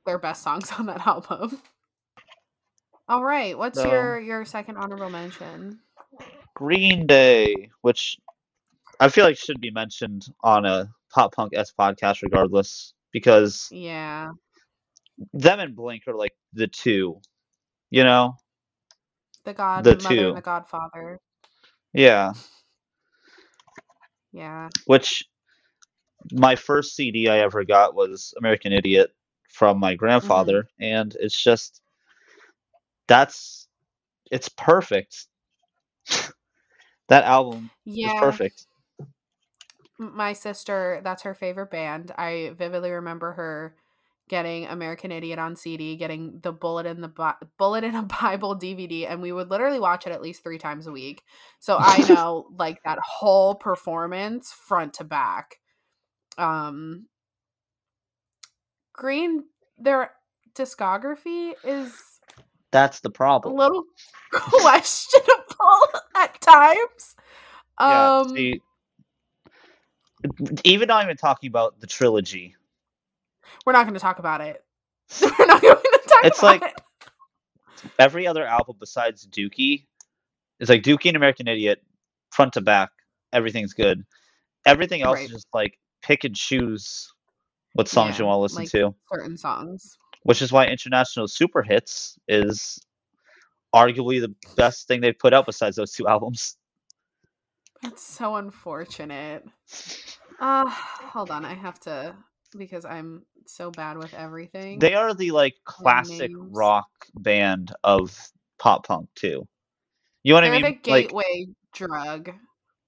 their 0.06 0.18
best 0.18 0.42
songs 0.42 0.70
on 0.78 0.86
that 0.86 1.06
album. 1.06 1.60
All 3.08 3.24
right. 3.24 3.56
What's 3.56 3.78
So- 3.80 3.90
your 3.90 4.20
your 4.20 4.44
second 4.44 4.76
honorable 4.76 5.10
mention? 5.10 5.80
Green 6.54 7.06
Day, 7.06 7.70
which 7.82 8.18
I 8.98 9.08
feel 9.08 9.24
like 9.24 9.36
should 9.38 9.60
be 9.60 9.70
mentioned 9.70 10.26
on 10.42 10.66
a 10.66 10.90
pop 11.12 11.34
punk 11.34 11.52
s 11.56 11.72
podcast 11.78 12.22
regardless, 12.22 12.92
because 13.12 13.68
Yeah. 13.72 14.30
them 15.32 15.60
and 15.60 15.74
Blink 15.74 16.06
are 16.06 16.14
like 16.14 16.34
the 16.52 16.66
two, 16.66 17.20
you 17.90 18.04
know? 18.04 18.36
The 19.44 19.54
God 19.54 19.84
The 19.84 19.94
Mother 19.96 20.08
two. 20.08 20.28
and 20.28 20.36
the 20.36 20.42
Godfather. 20.42 21.18
Yeah. 21.94 22.32
Yeah. 24.32 24.68
Which 24.86 25.24
my 26.32 26.56
first 26.56 26.94
CD 26.94 27.28
I 27.28 27.38
ever 27.38 27.64
got 27.64 27.94
was 27.94 28.34
American 28.38 28.72
Idiot 28.72 29.14
from 29.48 29.78
my 29.78 29.92
mm-hmm. 29.92 29.98
grandfather, 29.98 30.68
and 30.78 31.16
it's 31.20 31.40
just 31.40 31.80
that's 33.06 33.68
it's 34.30 34.48
perfect. 34.48 35.26
that 37.08 37.24
album 37.24 37.70
Yeah. 37.84 38.14
is 38.14 38.20
perfect. 38.20 38.66
My 39.98 40.32
sister, 40.32 41.00
that's 41.04 41.22
her 41.22 41.34
favorite 41.34 41.70
band. 41.70 42.12
I 42.16 42.52
vividly 42.56 42.90
remember 42.90 43.32
her 43.32 43.74
getting 44.30 44.66
American 44.68 45.12
Idiot 45.12 45.40
on 45.40 45.56
CD, 45.56 45.96
getting 45.98 46.40
the 46.42 46.52
Bullet 46.54 46.86
in 46.86 47.02
the 47.02 47.08
Bi- 47.08 47.36
Bullet 47.58 47.84
in 47.84 47.96
a 47.96 48.04
Bible 48.22 48.56
DVD, 48.56 49.10
and 49.10 49.22
we 49.22 49.32
would 49.32 49.50
literally 49.50 49.80
watch 49.80 50.08
it 50.08 50.12
at 50.14 50.22
least 50.22 50.44
three 50.44 50.58
times 50.58 50.88
a 50.88 50.92
week. 50.92 51.24
So 51.60 51.78
I 51.82 52.04
know 52.04 52.48
like 52.58 52.82
that 52.84 53.00
whole 53.00 53.56
performance 53.56 54.52
front 54.52 54.94
to 54.96 55.04
back. 55.04 55.56
Um, 56.38 57.08
Green, 58.94 59.44
their 59.78 60.12
discography 60.54 61.54
is 61.64 62.20
That's 62.72 63.00
the 63.00 63.10
problem. 63.10 63.50
a 63.50 63.50
little 63.50 63.84
questionable 64.32 65.88
at 66.16 66.40
times. 66.40 67.16
Yeah, 67.84 68.10
Um, 68.24 68.28
see, 68.28 68.62
even 70.64 70.88
not 70.88 71.04
even 71.04 71.16
talking 71.16 71.48
about 71.48 71.80
the 71.80 71.86
trilogy. 71.88 72.56
We're 73.70 73.78
not 73.78 73.84
going 73.84 73.94
to 73.94 74.00
talk 74.00 74.18
about 74.18 74.40
it. 74.40 74.64
We're 75.22 75.46
not 75.46 75.62
going 75.62 75.76
to 75.76 75.80
talk 75.80 75.84
about 76.06 76.24
it. 76.24 76.26
It's 76.26 76.42
like- 76.42 76.62
it. 76.62 76.74
Every 78.00 78.26
other 78.26 78.44
album 78.44 78.76
besides 78.80 79.26
Dookie 79.28 79.86
is 80.58 80.68
like 80.68 80.82
Dookie 80.82 81.06
and 81.06 81.16
American 81.16 81.46
Idiot, 81.46 81.80
front 82.32 82.52
to 82.54 82.60
back, 82.60 82.90
everything's 83.32 83.72
good. 83.72 84.04
Everything 84.66 85.02
else 85.02 85.14
Right. 85.18 85.26
is 85.26 85.30
just 85.30 85.46
like 85.54 85.78
pick 86.02 86.24
and 86.24 86.34
choose 86.34 87.12
what 87.74 87.86
songs 87.86 88.18
you 88.18 88.24
want 88.26 88.38
to 88.38 88.40
listen 88.42 88.58
like- 88.62 88.70
to, 88.72 88.92
certain 89.12 89.36
songs. 89.38 89.96
which 90.24 90.42
is 90.42 90.50
why 90.50 90.66
International 90.66 91.28
Super 91.28 91.62
Hits 91.62 92.18
is 92.26 92.78
arguably 93.72 94.20
the 94.20 94.34
best 94.56 94.88
thing 94.88 95.00
they've 95.00 95.16
put 95.18 95.32
out 95.32 95.46
besides 95.46 95.76
those 95.76 95.92
two 95.92 96.08
albums. 96.14 96.56
That's 97.82 98.02
so 98.02 98.34
unfortunate. 98.34 99.46
Uh, 100.40 100.68
hold 100.68 101.30
on. 101.30 101.44
I 101.44 101.54
have 101.54 101.78
to 101.80 102.14
because 102.56 102.84
I'm 102.84 103.24
so 103.46 103.70
bad 103.70 103.98
with 103.98 104.14
everything. 104.14 104.78
They 104.78 104.94
are 104.94 105.14
the 105.14 105.30
like 105.32 105.54
classic 105.64 106.30
names. 106.30 106.50
rock 106.52 106.88
band 107.14 107.72
of 107.84 108.16
pop 108.58 108.86
punk 108.86 109.08
too. 109.14 109.46
You 110.22 110.32
know 110.34 110.40
what 110.40 110.40
They're 110.42 110.52
I 110.54 110.62
mean? 110.62 110.62
the 110.62 110.90
Like 110.90 111.08
gateway 111.08 111.46
drug. 111.74 112.30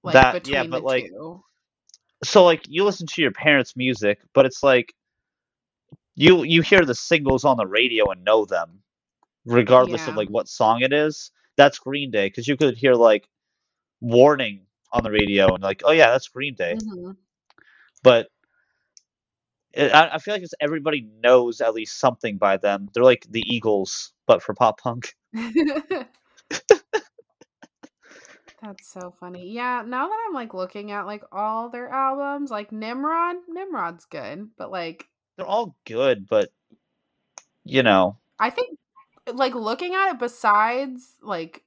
Like 0.03 0.13
That- 0.13 0.33
between 0.33 0.53
yeah, 0.53 0.63
but, 0.63 0.79
the 0.79 0.85
like, 0.85 1.05
two. 1.05 1.43
so 2.23 2.43
like 2.45 2.63
you 2.67 2.83
listen 2.83 3.07
to 3.07 3.21
your 3.21 3.31
parents' 3.31 3.75
music, 3.75 4.19
but 4.33 4.45
it's 4.45 4.63
like 4.63 4.93
you 6.15 6.43
you 6.43 6.61
hear 6.61 6.81
the 6.85 6.95
singles 6.95 7.43
on 7.45 7.57
the 7.57 7.65
radio 7.67 8.09
and 8.11 8.23
know 8.23 8.45
them, 8.45 8.81
regardless 9.45 10.01
Yeah. 10.03 10.09
of 10.11 10.15
like 10.15 10.29
what 10.29 10.47
song 10.47 10.81
it 10.81 10.93
is. 10.93 11.31
That's 11.57 11.79
Green 11.79 12.11
Day 12.11 12.27
because 12.27 12.47
you 12.47 12.57
could 12.57 12.77
hear 12.77 12.93
like 12.95 13.27
"Warning" 14.01 14.65
on 14.91 15.03
the 15.03 15.11
radio 15.11 15.53
and 15.53 15.63
like, 15.63 15.81
oh 15.85 15.91
yeah, 15.91 16.11
that's 16.11 16.27
Green 16.29 16.55
Day. 16.55 16.75
Mhm. 16.75 17.17
But 18.03 18.29
I, 19.75 20.11
I 20.13 20.17
feel 20.19 20.35
like 20.35 20.43
it's 20.43 20.53
everybody 20.59 21.09
knows 21.23 21.61
at 21.61 21.73
least 21.73 21.99
something 21.99 22.37
by 22.37 22.57
them. 22.57 22.89
They're 22.93 23.03
like 23.03 23.25
the 23.29 23.43
Eagles, 23.47 24.13
but 24.27 24.43
for 24.43 24.53
pop 24.53 24.79
punk. 24.79 25.15
That's 28.61 28.87
so 28.87 29.13
funny. 29.19 29.51
Yeah, 29.51 29.83
now 29.85 30.07
that 30.07 30.25
I'm 30.27 30.33
like 30.33 30.53
looking 30.53 30.91
at 30.91 31.05
like 31.05 31.23
all 31.31 31.69
their 31.69 31.89
albums, 31.89 32.49
like 32.49 32.71
Nimrod, 32.71 33.35
Nimrod's 33.49 34.05
good, 34.05 34.49
but 34.57 34.71
like 34.71 35.05
They're 35.35 35.45
all 35.45 35.75
good, 35.85 36.27
but 36.29 36.49
you 37.65 37.83
know, 37.83 38.17
I 38.39 38.49
think 38.51 38.77
like 39.33 39.55
looking 39.55 39.95
at 39.95 40.11
it 40.11 40.19
besides 40.19 41.15
like 41.21 41.63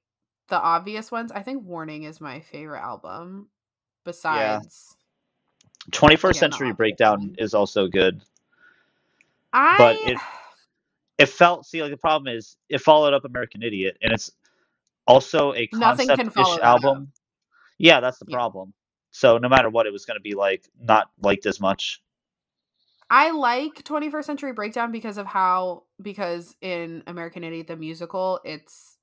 the 0.49 0.59
obvious 0.59 1.11
ones, 1.11 1.33
I 1.33 1.43
think 1.43 1.65
Warning 1.65 2.05
is 2.05 2.21
my 2.21 2.41
favorite 2.41 2.81
album. 2.81 3.49
Besides 4.05 4.96
21st 5.93 6.37
Again, 6.37 6.41
Century 6.41 6.73
Breakdown 6.73 7.35
is 7.39 7.55
also 7.55 7.89
good. 7.89 8.23
I 9.53 9.77
But 9.79 9.97
it- 10.07 10.19
It 11.19 11.29
felt 11.31 11.65
see 11.67 11.83
like 11.83 11.93
the 11.93 11.97
problem 11.97 12.35
is 12.35 12.59
it 12.69 12.79
followed 12.79 13.15
up 13.15 13.25
American 13.25 13.63
Idiot, 13.63 13.97
and 14.03 14.13
it's 14.13 14.31
also 15.07 15.55
a 15.55 15.67
Nothing 15.73 16.09
can 16.13 16.31
follow 16.31 16.57
concept-ish 16.57 16.59
up. 16.59 16.83
album. 16.85 17.13
Yeah, 17.79 18.01
that's 18.01 18.19
the 18.19 18.27
Yeah. 18.27 18.37
problem. 18.37 18.75
So 19.13 19.39
no 19.39 19.49
matter 19.49 19.71
what, 19.71 19.87
it 19.87 19.93
was 19.93 20.05
going 20.05 20.17
to 20.19 20.23
be 20.23 20.35
like 20.35 20.69
not 20.79 21.11
liked 21.23 21.47
as 21.47 21.61
much. 21.61 22.03
I 23.11 23.31
like 23.31 23.85
21st 23.85 24.25
Century 24.27 24.53
Breakdown 24.53 24.93
because 24.93 25.17
of 25.19 25.27
how 25.27 25.85
because 26.03 26.57
in 26.61 27.03
American 27.07 27.45
Idiot 27.45 27.69
the 27.69 27.77
musical, 27.77 28.41
it's 28.45 28.99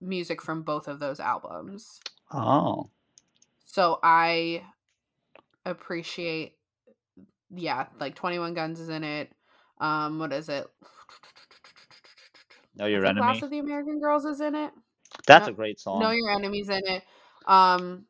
music 0.00 0.42
from 0.42 0.62
both 0.62 0.88
of 0.88 1.00
those 1.00 1.20
albums. 1.20 2.00
Oh, 2.32 2.90
So 3.66 3.98
I 4.02 4.62
appreciate 5.64 6.56
yeah, 7.54 7.86
like 8.00 8.14
21 8.14 8.54
Guns 8.54 8.80
is 8.80 8.88
in 8.88 9.04
it. 9.04 9.32
Um 9.80 10.18
what 10.18 10.32
is 10.32 10.48
it? 10.48 10.66
know 12.76 12.86
your 12.86 13.00
think 13.02 13.10
enemy. 13.10 13.26
Last 13.26 13.42
of 13.42 13.50
the 13.50 13.58
American 13.58 14.00
Girls 14.00 14.24
is 14.24 14.40
in 14.40 14.54
it. 14.54 14.72
That's 15.26 15.46
no- 15.46 15.52
a 15.52 15.56
great 15.56 15.78
song. 15.80 16.00
Know 16.00 16.10
Your 16.10 16.30
Enemy's 16.30 16.68
in 16.68 16.82
it. 16.86 17.02
Um 17.46 18.06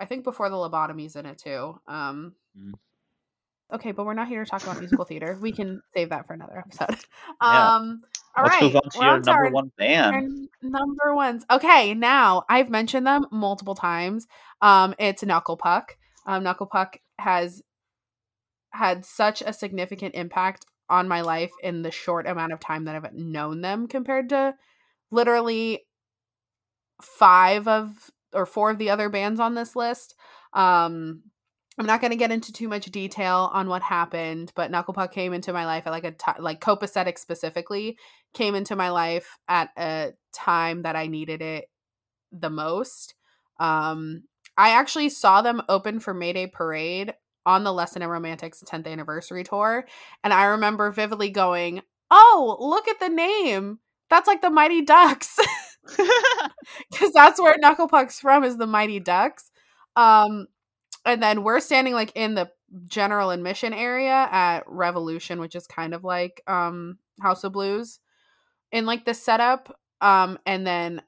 I 0.00 0.04
think 0.06 0.24
Before 0.24 0.48
the 0.50 0.56
Lobotomy's 0.56 1.16
in 1.16 1.26
it 1.26 1.38
too. 1.38 1.80
Um 1.86 2.34
Mm. 2.58 2.72
Okay, 3.72 3.92
but 3.92 4.04
we're 4.04 4.12
not 4.12 4.28
here 4.28 4.44
to 4.44 4.50
talk 4.50 4.62
about 4.62 4.78
musical 4.78 5.06
theater. 5.06 5.38
We 5.40 5.50
can 5.52 5.80
save 5.94 6.10
that 6.10 6.26
for 6.26 6.34
another 6.34 6.58
episode. 6.58 6.98
Yeah. 7.42 7.76
Um 7.76 8.02
all 8.36 8.44
Let's 8.44 8.54
right. 8.54 8.62
move 8.64 8.76
on 8.76 8.82
to 8.82 8.98
we're 8.98 9.04
your 9.04 9.12
on 9.14 9.22
to 9.22 9.30
number 9.30 9.44
our- 9.46 9.50
one 9.52 9.72
band. 9.78 10.48
number 10.62 11.14
ones. 11.14 11.44
Okay, 11.50 11.94
now 11.94 12.44
I've 12.48 12.70
mentioned 12.70 13.06
them 13.06 13.26
multiple 13.30 13.74
times. 13.74 14.26
Um, 14.62 14.94
it's 14.98 15.22
Knuckle 15.22 15.56
Puck. 15.58 15.96
Um, 16.26 16.42
Knuckle 16.42 16.66
Puck 16.66 16.98
has 17.18 17.62
had 18.70 19.04
such 19.04 19.42
a 19.42 19.52
significant 19.52 20.14
impact 20.14 20.64
on 20.88 21.08
my 21.08 21.20
life 21.20 21.52
in 21.62 21.82
the 21.82 21.90
short 21.90 22.26
amount 22.26 22.52
of 22.52 22.60
time 22.60 22.84
that 22.84 22.96
I've 22.96 23.12
known 23.14 23.60
them 23.60 23.86
compared 23.86 24.28
to 24.30 24.54
literally 25.10 25.84
five 27.00 27.68
of 27.68 28.10
or 28.32 28.46
four 28.46 28.70
of 28.70 28.78
the 28.78 28.90
other 28.90 29.08
bands 29.08 29.40
on 29.40 29.54
this 29.54 29.76
list. 29.76 30.14
Um, 30.52 31.22
I'm 31.78 31.86
not 31.86 32.00
going 32.00 32.10
to 32.10 32.16
get 32.16 32.30
into 32.30 32.52
too 32.52 32.68
much 32.68 32.86
detail 32.86 33.50
on 33.52 33.68
what 33.68 33.82
happened, 33.82 34.52
but 34.54 34.70
Knuckle 34.70 34.94
Puck 34.94 35.12
came 35.12 35.32
into 35.32 35.52
my 35.52 35.64
life 35.64 35.86
at 35.86 35.90
like 35.90 36.04
a 36.04 36.14
like 36.38 36.60
copacetic 36.60 37.18
specifically 37.18 37.96
came 38.34 38.54
into 38.54 38.76
my 38.76 38.90
life 38.90 39.38
at 39.48 39.70
a 39.78 40.12
time 40.34 40.82
that 40.82 40.96
I 40.96 41.06
needed 41.06 41.40
it 41.40 41.66
the 42.30 42.50
most. 42.50 43.14
Um, 43.58 44.24
I 44.56 44.70
actually 44.70 45.08
saw 45.08 45.42
them 45.42 45.62
open 45.68 46.00
for 46.00 46.14
Mayday 46.14 46.46
Parade 46.46 47.14
on 47.44 47.64
the 47.64 47.72
Lesson 47.72 48.02
in 48.02 48.08
Romantics 48.08 48.62
10th 48.62 48.86
anniversary 48.86 49.44
tour, 49.44 49.86
and 50.22 50.32
I 50.32 50.44
remember 50.44 50.90
vividly 50.90 51.30
going, 51.30 51.82
"Oh, 52.10 52.56
look 52.60 52.88
at 52.88 53.00
the 53.00 53.08
name! 53.08 53.80
That's 54.10 54.28
like 54.28 54.42
the 54.42 54.50
Mighty 54.50 54.82
Ducks." 54.82 55.38
because 56.90 57.12
that's 57.12 57.40
where 57.40 57.56
Knuckle 57.58 57.88
Puck's 57.88 58.20
from 58.20 58.44
is 58.44 58.56
the 58.56 58.66
Mighty 58.66 59.00
Ducks. 59.00 59.50
Um, 59.96 60.46
and 61.04 61.22
then 61.22 61.42
we're 61.42 61.60
standing 61.60 61.94
like 61.94 62.12
in 62.14 62.34
the 62.34 62.50
general 62.86 63.30
admission 63.30 63.72
area 63.72 64.28
at 64.30 64.60
Revolution, 64.66 65.40
which 65.40 65.54
is 65.54 65.66
kind 65.66 65.94
of 65.94 66.04
like 66.04 66.42
um 66.46 66.98
House 67.20 67.44
of 67.44 67.52
Blues, 67.52 68.00
in 68.70 68.86
like 68.86 69.04
the 69.04 69.14
setup. 69.14 69.76
Um, 70.00 70.38
and 70.46 70.66
then 70.66 71.02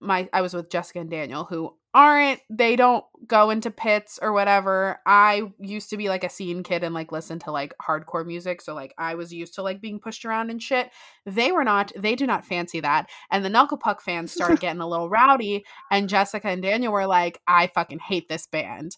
my 0.00 0.28
I 0.32 0.40
was 0.40 0.54
with 0.54 0.70
Jessica 0.70 1.00
and 1.00 1.10
Daniel, 1.10 1.44
who 1.44 1.76
aren't 1.94 2.40
they 2.50 2.74
don't 2.74 3.04
go 3.26 3.50
into 3.50 3.70
pits 3.70 4.18
or 4.20 4.32
whatever. 4.32 4.98
I 5.06 5.52
used 5.60 5.90
to 5.90 5.96
be 5.96 6.08
like 6.08 6.24
a 6.24 6.28
scene 6.28 6.62
kid 6.62 6.82
and 6.82 6.94
like 6.94 7.12
listen 7.12 7.38
to 7.40 7.52
like 7.52 7.72
hardcore 7.80 8.26
music, 8.26 8.60
so 8.60 8.74
like 8.74 8.92
I 8.98 9.14
was 9.14 9.32
used 9.32 9.54
to 9.54 9.62
like 9.62 9.80
being 9.80 10.00
pushed 10.00 10.24
around 10.24 10.50
and 10.50 10.62
shit. 10.62 10.90
They 11.24 11.52
were 11.52 11.64
not. 11.64 11.92
They 11.96 12.16
do 12.16 12.26
not 12.26 12.44
fancy 12.44 12.80
that. 12.80 13.08
And 13.30 13.44
the 13.44 13.48
Knuckle 13.50 13.78
Puck 13.78 14.02
fans 14.02 14.32
started 14.32 14.60
getting 14.60 14.82
a 14.82 14.88
little 14.88 15.08
rowdy, 15.08 15.64
and 15.90 16.08
Jessica 16.08 16.48
and 16.48 16.62
Daniel 16.62 16.92
were 16.92 17.06
like, 17.06 17.40
"I 17.46 17.68
fucking 17.68 18.00
hate 18.00 18.28
this 18.28 18.46
band." 18.46 18.96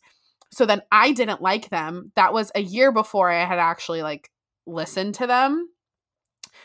So 0.53 0.64
then 0.64 0.82
I 0.90 1.12
didn't 1.12 1.42
like 1.42 1.68
them. 1.68 2.12
That 2.16 2.32
was 2.32 2.51
a 2.55 2.62
year 2.62 2.92
before 2.92 3.30
I 3.30 3.44
had 3.44 3.59
actually 3.59 4.03
like 4.03 4.30
listened 4.66 5.14
to 5.16 5.26
them. 5.26 5.68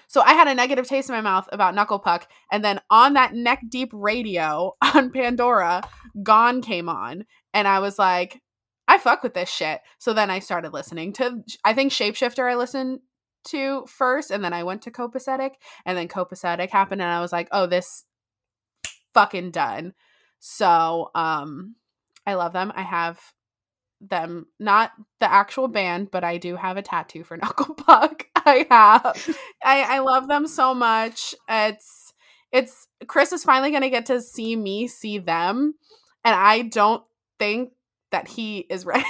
So 0.07 0.21
I 0.21 0.33
had 0.33 0.47
a 0.47 0.55
negative 0.55 0.87
taste 0.87 1.09
in 1.09 1.15
my 1.15 1.21
mouth 1.21 1.47
about 1.51 1.75
Knuckle 1.75 1.99
Puck, 1.99 2.27
and 2.51 2.63
then 2.63 2.79
on 2.89 3.13
that 3.13 3.33
neck 3.33 3.61
deep 3.69 3.89
radio 3.93 4.75
on 4.93 5.11
Pandora, 5.11 5.81
Gone 6.23 6.61
came 6.61 6.89
on, 6.89 7.25
and 7.53 7.67
I 7.67 7.79
was 7.79 7.97
like, 7.97 8.41
I 8.87 8.97
fuck 8.97 9.23
with 9.23 9.33
this 9.33 9.49
shit. 9.49 9.81
So 9.99 10.13
then 10.13 10.29
I 10.29 10.39
started 10.39 10.73
listening 10.73 11.13
to, 11.13 11.43
I 11.63 11.73
think 11.73 11.91
Shapeshifter 11.91 12.49
I 12.49 12.55
listened 12.55 12.99
to 13.45 13.85
first, 13.87 14.31
and 14.31 14.43
then 14.43 14.53
I 14.53 14.63
went 14.63 14.81
to 14.83 14.91
Copacetic, 14.91 15.51
and 15.85 15.97
then 15.97 16.07
Copacetic 16.07 16.69
happened, 16.69 17.01
and 17.01 17.11
I 17.11 17.21
was 17.21 17.31
like, 17.31 17.47
oh, 17.51 17.67
this 17.67 18.05
fucking 19.13 19.51
done. 19.51 19.93
So 20.39 21.11
um, 21.15 21.75
I 22.25 22.33
love 22.33 22.53
them. 22.53 22.71
I 22.75 22.81
have 22.81 23.19
them, 24.01 24.47
not 24.59 24.91
the 25.19 25.31
actual 25.31 25.67
band, 25.67 26.09
but 26.11 26.23
I 26.23 26.37
do 26.37 26.55
have 26.55 26.77
a 26.77 26.81
tattoo 26.81 27.23
for 27.23 27.37
Knuckle 27.41 27.75
Puck. 27.75 28.27
I 28.45 28.65
have. 28.69 29.35
I, 29.63 29.97
I 29.97 29.99
love 29.99 30.27
them 30.27 30.47
so 30.47 30.73
much. 30.73 31.35
It's 31.49 32.13
it's 32.51 32.87
Chris 33.07 33.31
is 33.31 33.43
finally 33.43 33.71
gonna 33.71 33.89
get 33.89 34.07
to 34.07 34.21
see 34.21 34.55
me 34.55 34.87
see 34.87 35.19
them, 35.19 35.75
and 36.25 36.35
I 36.35 36.63
don't 36.63 37.03
think 37.39 37.71
that 38.11 38.27
he 38.27 38.59
is 38.59 38.85
ready. 38.85 39.05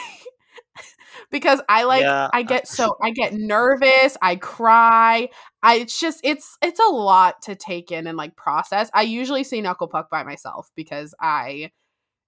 because 1.30 1.62
I 1.70 1.84
like 1.84 2.02
Yeah. 2.02 2.30
I 2.34 2.44
get 2.44 2.68
so 2.68 2.96
I 3.02 3.12
get 3.12 3.34
nervous, 3.34 4.18
I 4.22 4.36
cry. 4.36 5.30
I 5.64 5.76
it's 5.76 6.00
just 6.00 6.22
it's 6.24 6.58
it's 6.62 6.80
a 6.80 6.92
lot 6.92 7.42
to 7.44 7.56
take 7.56 7.92
in 7.92 8.08
and 8.08 8.18
like 8.18 8.36
process. 8.36 8.90
I 8.94 9.04
usually 9.04 9.44
see 9.44 9.62
Knuckle 9.62 9.88
Puck 9.88 10.10
by 10.10 10.24
myself 10.24 10.70
because 10.76 11.14
I 11.20 11.72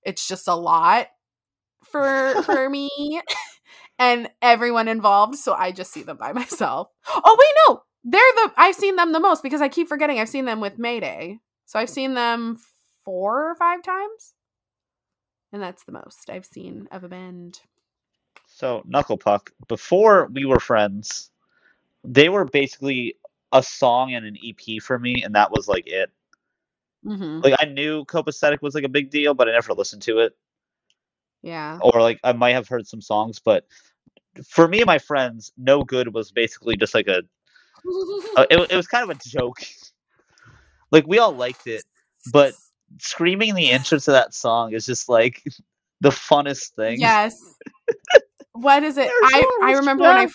it's 0.04 0.28
just 0.28 0.48
a 0.48 0.56
lot 0.56 1.08
for 1.84 2.42
for 2.44 2.70
me 2.70 3.22
and 4.04 4.30
everyone 4.42 4.88
involved, 4.88 5.36
so 5.36 5.54
I 5.54 5.72
just 5.72 5.92
see 5.92 6.04
them 6.04 6.18
by 6.18 6.34
myself. 6.42 6.90
Oh 7.08 7.38
wait, 7.40 7.56
no. 7.68 7.84
They're 8.06 8.22
the 8.36 8.54
I've 8.58 8.76
seen 8.76 8.98
them 8.98 9.14
the 9.14 9.20
most 9.20 9.44
because 9.44 9.62
I 9.62 9.70
keep 9.70 9.88
forgetting 9.88 10.20
I've 10.20 10.30
seen 10.30 10.46
them 10.46 10.60
with 10.60 10.78
Mayday. 10.78 11.40
So 11.66 11.80
I've 11.80 11.90
seen 11.90 12.14
them 12.14 12.58
four 13.06 13.50
or 13.50 13.56
five 13.56 13.82
times. 13.82 14.34
And 15.54 15.62
that's 15.62 15.86
the 15.86 15.94
most 15.94 16.30
I've 16.30 16.46
seen 16.46 16.90
of 16.92 17.04
a 17.04 17.08
band. 17.08 17.60
So 18.48 18.84
Knuckle 18.86 19.18
Puck, 19.18 19.52
before 19.68 20.28
we 20.34 20.46
were 20.46 20.60
friends, 20.60 21.32
they 22.04 22.28
were 22.28 22.46
basically 22.46 23.16
a 23.54 23.64
song 23.64 24.14
and 24.14 24.26
an 24.26 24.38
EP 24.44 24.82
for 24.82 24.98
me, 25.00 25.24
and 25.24 25.36
that 25.36 25.52
was 25.52 25.68
like 25.68 25.88
it. 25.88 26.12
Mm-hmm. 27.06 27.42
Like 27.42 27.56
I 27.60 27.66
knew 27.66 28.04
Copacetic 28.06 28.62
was 28.62 28.76
like 28.76 28.84
a 28.84 28.90
big 28.90 29.12
deal, 29.12 29.34
but 29.34 29.48
I 29.48 29.54
never 29.54 29.74
listened 29.74 30.02
to 30.04 30.20
it. 30.20 30.36
Yeah. 31.42 31.78
Or 31.82 32.02
like 32.02 32.20
I 32.24 32.34
might 32.34 32.52
have 32.52 32.68
heard 32.68 32.88
some 32.88 33.02
songs, 33.02 33.40
but 33.40 33.66
for 34.48 34.68
me 34.68 34.80
and 34.80 34.88
my 34.88 35.00
friends, 35.00 35.52
No 35.58 35.84
Good 35.84 36.14
was 36.14 36.32
basically 36.32 36.78
just 36.78 36.94
like 36.94 37.08
a 37.08 37.24
it, 38.50 38.72
it 38.72 38.76
was 38.76 38.88
kind 38.88 39.10
of 39.10 39.16
a 39.16 39.20
joke. 39.28 39.60
like 40.92 41.08
we 41.08 41.20
all 41.20 41.34
liked 41.34 41.68
it, 41.68 41.84
but 42.32 42.54
screaming 43.00 43.56
the 43.56 43.72
entrance 43.72 44.06
to 44.06 44.12
that 44.12 44.34
song 44.34 44.74
is 44.74 44.86
just 44.86 45.10
like 45.10 45.44
the 46.02 46.10
funnest 46.10 46.72
thing. 46.76 47.00
yes. 47.00 47.36
What 48.56 48.84
is 48.84 49.00
it? 49.00 49.10
I 49.10 49.62
I 49.64 49.72
remember 49.74 50.04
when 50.04 50.18
I 50.18 50.28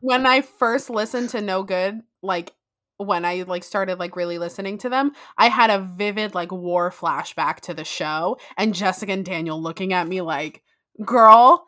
when 0.00 0.26
I 0.26 0.42
first 0.42 0.90
listened 0.90 1.30
to 1.30 1.40
No 1.40 1.62
Good, 1.62 2.02
like 2.22 2.52
when 2.98 3.24
I 3.24 3.44
like 3.46 3.64
started 3.64 3.98
like 3.98 4.14
really 4.14 4.38
listening 4.38 4.76
to 4.78 4.90
them, 4.90 5.12
I 5.38 5.48
had 5.48 5.70
a 5.70 5.80
vivid 5.80 6.34
like 6.34 6.52
war 6.52 6.90
flashback 6.90 7.60
to 7.60 7.72
the 7.72 7.82
show 7.82 8.36
and 8.58 8.74
Jessica 8.74 9.12
and 9.12 9.24
Daniel 9.24 9.60
looking 9.60 9.94
at 9.94 10.06
me 10.06 10.20
like, 10.20 10.62
"Girl, 11.02 11.66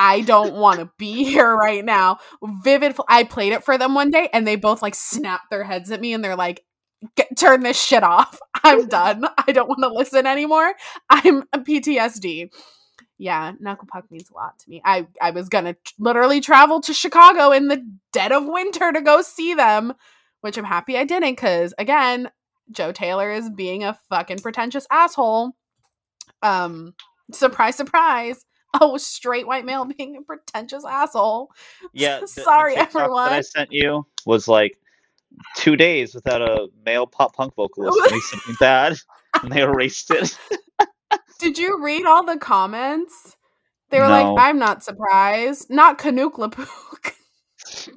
I 0.00 0.22
don't 0.22 0.54
want 0.54 0.80
to 0.80 0.90
be 0.98 1.24
here 1.24 1.54
right 1.54 1.84
now." 1.84 2.18
Vivid 2.64 2.96
I 3.08 3.24
played 3.24 3.52
it 3.52 3.64
for 3.64 3.78
them 3.78 3.94
one 3.94 4.10
day 4.10 4.28
and 4.32 4.46
they 4.46 4.56
both 4.56 4.82
like 4.82 4.94
snapped 4.94 5.50
their 5.50 5.64
heads 5.64 5.90
at 5.90 6.00
me 6.00 6.12
and 6.12 6.24
they're 6.24 6.36
like, 6.36 6.64
turn 7.36 7.60
this 7.62 7.80
shit 7.80 8.02
off. 8.02 8.38
I'm 8.64 8.86
done. 8.88 9.24
I 9.46 9.52
don't 9.52 9.68
want 9.68 9.82
to 9.82 9.88
listen 9.88 10.26
anymore. 10.26 10.72
I'm 11.08 11.44
a 11.52 11.58
PTSD. 11.58 12.50
Yeah, 13.18 13.52
Knuckle 13.60 13.88
Puck 13.90 14.10
means 14.10 14.30
a 14.30 14.34
lot 14.34 14.58
to 14.58 14.70
me. 14.70 14.80
I 14.84 15.06
I 15.20 15.30
was 15.30 15.50
gonna 15.50 15.74
t- 15.74 15.94
literally 15.98 16.40
travel 16.40 16.80
to 16.80 16.94
Chicago 16.94 17.52
in 17.52 17.68
the 17.68 17.86
dead 18.12 18.32
of 18.32 18.46
winter 18.46 18.92
to 18.92 19.02
go 19.02 19.20
see 19.20 19.52
them, 19.52 19.92
which 20.40 20.56
I'm 20.56 20.64
happy 20.64 20.96
I 20.96 21.04
didn't 21.04 21.32
because 21.32 21.74
again, 21.78 22.30
Joe 22.70 22.92
Taylor 22.92 23.30
is 23.30 23.50
being 23.50 23.84
a 23.84 23.98
fucking 24.08 24.38
pretentious 24.38 24.86
asshole. 24.90 25.52
Um, 26.42 26.94
surprise, 27.30 27.76
surprise. 27.76 28.46
Oh, 28.80 28.96
straight 28.98 29.46
white 29.48 29.64
male 29.64 29.84
being 29.84 30.16
a 30.16 30.22
pretentious 30.22 30.84
asshole. 30.84 31.50
Yeah. 31.92 32.16
the- 32.20 32.26
the 32.26 32.42
Sorry, 32.42 32.74
TikTok 32.76 33.10
That 33.10 33.32
I 33.32 33.40
sent 33.40 33.72
you 33.72 34.06
was 34.26 34.46
like 34.46 34.78
two 35.56 35.76
days 35.76 36.14
without 36.14 36.40
a 36.42 36.68
male 36.86 37.06
pop 37.06 37.34
punk 37.34 37.54
vocalist 37.56 37.98
doing 38.08 38.20
something 38.20 38.54
bad, 38.60 38.96
and 39.42 39.50
they 39.50 39.62
erased 39.62 40.10
it. 40.12 40.38
Did 41.40 41.58
you 41.58 41.82
read 41.82 42.04
all 42.06 42.24
the 42.24 42.36
comments? 42.36 43.36
They 43.90 43.98
were 43.98 44.08
No. 44.08 44.34
like, 44.34 44.48
I'm 44.48 44.58
not 44.58 44.84
surprised. 44.84 45.68
Not 45.70 45.98
Canuck 45.98 46.38
Lapook. 46.38 47.14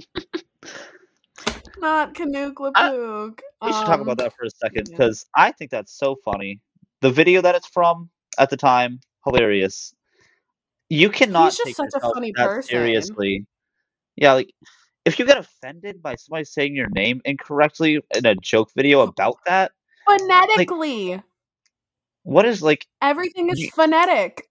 not 1.78 2.14
Canuck 2.16 2.60
Lapook. 2.60 3.42
We 3.62 3.72
should 3.72 3.86
talk 3.86 4.00
Um, 4.00 4.02
about 4.02 4.18
that 4.18 4.34
for 4.36 4.46
a 4.46 4.50
second 4.50 4.88
yeah. 4.90 4.98
because 4.98 5.26
I 5.36 5.52
think 5.52 5.72
that's 5.72 5.92
so 5.98 6.16
funny. 6.24 6.62
The 7.02 7.12
video 7.12 7.42
that 7.42 7.56
it's 7.56 7.68
from 7.68 8.10
at 8.40 8.50
the 8.50 8.58
time, 8.58 9.02
hilarious. 9.26 9.94
You 10.90 11.10
cannot 11.10 11.46
He's 11.46 11.58
just 11.58 11.68
take 11.68 11.76
such 11.76 11.90
a 11.96 12.00
funny 12.14 12.32
that 12.36 12.46
person. 12.48 12.70
seriously. 12.70 13.46
Yeah, 14.16 14.34
like 14.34 14.54
if 15.06 15.18
you 15.20 15.26
get 15.26 15.38
offended 15.38 16.02
by 16.02 16.16
somebody 16.16 16.46
saying 16.46 16.76
your 16.76 16.90
name 16.90 17.22
incorrectly 17.26 18.00
in 18.16 18.26
a 18.26 18.36
joke 18.36 18.70
video 18.76 19.02
about 19.02 19.38
that, 19.46 19.72
Phonetically. 20.08 21.22
what 22.24 22.46
is 22.46 22.62
like 22.62 22.86
Everything 23.02 23.50
is 23.50 23.60
You- 23.60 23.72
phonetic. 23.72 24.48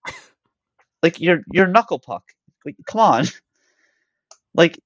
like 1.02 1.20
your 1.20 1.42
your 1.52 1.66
knuckle 1.68 1.98
puck? 1.98 2.24
Like, 2.64 2.76
come 2.86 3.00
on, 3.00 3.24
like 4.54 4.78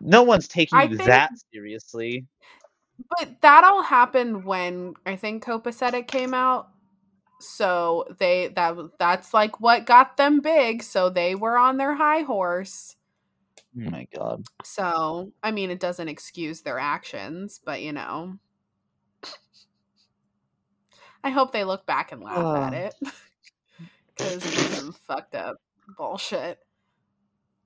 no 0.00 0.22
one's 0.22 0.48
taking 0.48 0.78
think- 0.78 1.04
that 1.04 1.30
seriously. 1.52 2.26
But 3.18 3.40
that 3.42 3.62
all 3.62 3.82
happened 3.82 4.44
when 4.44 4.94
I 5.06 5.14
think 5.14 5.44
Copacetic 5.44 6.08
came 6.08 6.34
out. 6.34 6.70
So 7.40 8.04
they 8.18 8.48
that 8.48 8.76
that's 8.98 9.32
like 9.32 9.60
what 9.60 9.86
got 9.86 10.16
them 10.16 10.40
big. 10.40 10.82
So 10.82 11.08
they 11.10 11.34
were 11.34 11.56
on 11.56 11.76
their 11.76 11.94
high 11.94 12.22
horse. 12.22 12.96
Oh 13.76 13.82
hmm. 13.82 13.90
my 13.90 14.08
god. 14.14 14.44
So, 14.64 15.32
I 15.42 15.50
mean, 15.50 15.70
it 15.70 15.80
doesn't 15.80 16.08
excuse 16.08 16.62
their 16.62 16.78
actions, 16.78 17.60
but 17.64 17.82
you 17.82 17.92
know. 17.92 18.38
I 21.24 21.30
hope 21.30 21.52
they 21.52 21.64
look 21.64 21.84
back 21.84 22.12
and 22.12 22.22
laugh 22.22 22.72
at 22.72 22.74
it. 22.74 22.94
Because 24.16 24.44
it's 24.44 24.76
some 24.76 24.92
fucked 25.06 25.36
up 25.36 25.58
bullshit. 25.96 26.58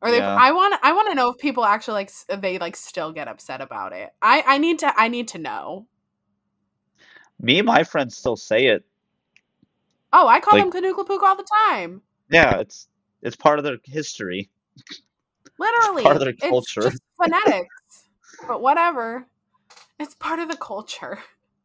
Or 0.03 0.11
they 0.11 0.19
Yeah. 0.19 0.37
I 0.39 0.53
want 0.53 0.79
I 0.83 0.93
want 0.93 1.09
to 1.09 1.15
know 1.15 1.31
if 1.31 1.39
people 1.39 1.65
actually 1.65 1.95
like 1.95 2.13
they 2.43 2.59
like 2.59 2.77
still 2.77 3.11
get 3.11 3.27
upset 3.27 3.63
about 3.63 3.95
it. 3.95 4.11
I 4.21 4.45
I 4.47 4.59
need 4.59 4.81
to 4.81 4.93
I 5.01 5.09
need 5.09 5.29
to 5.29 5.39
know. 5.39 5.87
Me 7.41 7.59
and 7.59 7.67
my 7.67 7.85
friends 7.85 8.19
still 8.19 8.37
say 8.37 8.67
it. 8.67 8.85
Oh, 10.13 10.29
I 10.29 10.41
call 10.41 10.59
Like- 10.59 10.71
them 10.71 10.83
Kanuklapook 10.83 11.23
all 11.23 11.37
the 11.37 11.47
time. 11.69 12.03
Yeah, 12.31 12.59
it's 12.61 12.89
it's 13.23 13.37
part 13.37 13.59
of 13.59 13.65
their 13.65 13.79
history. 13.85 14.51
Literally. 15.59 16.03
part 16.03 16.17
of 16.17 16.21
their 16.21 16.31
It's 16.31 16.41
culture. 16.49 16.83
just 16.83 17.03
phonetics. 17.17 18.09
but 18.49 18.61
whatever. 18.61 19.27
It's 19.99 20.15
part 20.15 20.39
of 20.41 20.49
the 20.49 20.57
culture. 20.57 21.19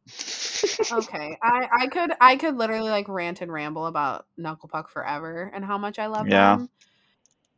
okay 0.92 1.36
i 1.42 1.68
i 1.80 1.86
could 1.88 2.12
i 2.18 2.34
could 2.36 2.56
literally 2.56 2.88
like 2.88 3.06
rant 3.08 3.42
and 3.42 3.52
ramble 3.52 3.84
about 3.86 4.24
Knucklepuck 4.38 4.88
forever 4.88 5.50
and 5.54 5.62
how 5.62 5.76
much 5.76 5.98
i 5.98 6.06
love 6.06 6.26
Yeah. 6.28 6.56
them 6.56 6.70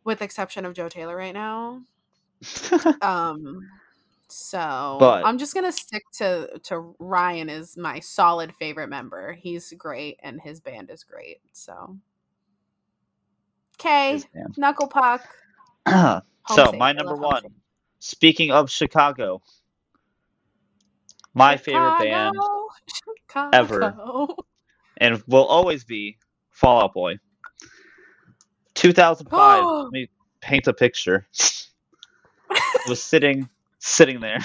with 0.03 0.21
exception 0.21 0.65
of 0.67 0.75
joe 0.75 0.89
taylor 0.89 1.15
right 1.15 1.33
now 1.33 1.83
um 3.03 3.69
so 4.31 4.97
But- 5.01 5.25
i'm 5.25 5.39
just 5.39 5.55
gonna 5.55 5.73
stick 5.73 6.03
to 6.15 6.59
to 6.65 6.95
ryan 6.99 7.49
is 7.49 7.77
my 7.77 8.01
solid 8.01 8.55
favorite 8.55 8.89
member 8.89 9.33
he's 9.33 9.73
great 9.77 10.19
and 10.23 10.41
his 10.41 10.61
band 10.61 10.91
is 10.91 11.05
great 11.05 11.41
so 11.53 11.97
okay 13.79 14.23
knuckle 14.57 14.89
puck 14.89 15.23
so 15.89 16.23
safe. 16.49 16.75
my 16.79 16.93
number 16.93 17.17
one. 17.17 17.43
safe. 17.43 17.53
Speaking 18.01 18.51
of 18.51 18.71
Chicago, 18.71 19.43
my 21.35 21.57
favorite 21.57 21.99
band 21.99 22.35
Chicago, 23.29 23.57
ever. 23.57 24.27
And 25.03 25.23
will 25.27 25.47
always 25.47 25.85
be 25.85 26.19
Fall 26.51 26.83
Out 26.83 26.93
Boy. 26.93 27.15
2005. 28.75 29.65
let 29.85 29.93
me 29.93 30.11
paint 30.43 30.67
a 30.67 30.75
picture. 30.75 31.27
Was 32.87 33.03
sitting, 33.03 33.49
sitting 33.81 34.21
there. 34.21 34.41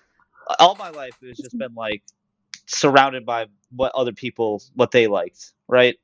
All 0.60 0.76
my 0.76 0.90
life, 0.90 1.16
it's 1.22 1.42
just 1.42 1.58
been 1.58 1.74
like 1.74 2.02
surrounded 2.66 3.26
by 3.26 3.46
what 3.70 3.92
other 3.94 4.12
people, 4.12 4.62
what 4.74 4.92
they 4.92 5.08
liked, 5.08 5.52
right? 5.68 5.96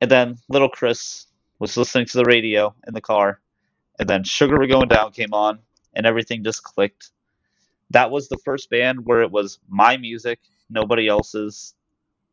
And 0.00 0.10
then 0.10 0.38
little 0.48 0.70
Chris 0.70 1.26
was 1.58 1.76
listening 1.76 2.06
to 2.06 2.18
the 2.18 2.24
radio 2.24 2.74
in 2.88 2.94
the 2.94 3.02
car, 3.02 3.40
and 3.98 4.08
then 4.08 4.24
Sugar 4.24 4.58
We're 4.58 4.68
Going 4.68 4.88
Down 4.88 5.12
came 5.12 5.32
on, 5.34 5.60
and 5.94 6.06
everything 6.06 6.44
just 6.44 6.64
clicked. 6.64 7.10
that 7.90 8.10
was 8.10 8.28
the 8.28 8.38
first 8.44 8.70
band 8.70 9.06
where 9.06 9.22
it 9.22 9.32
was 9.32 9.60
my 9.68 9.96
music, 9.98 10.40
nobody 10.70 11.08
else's. 11.08 11.74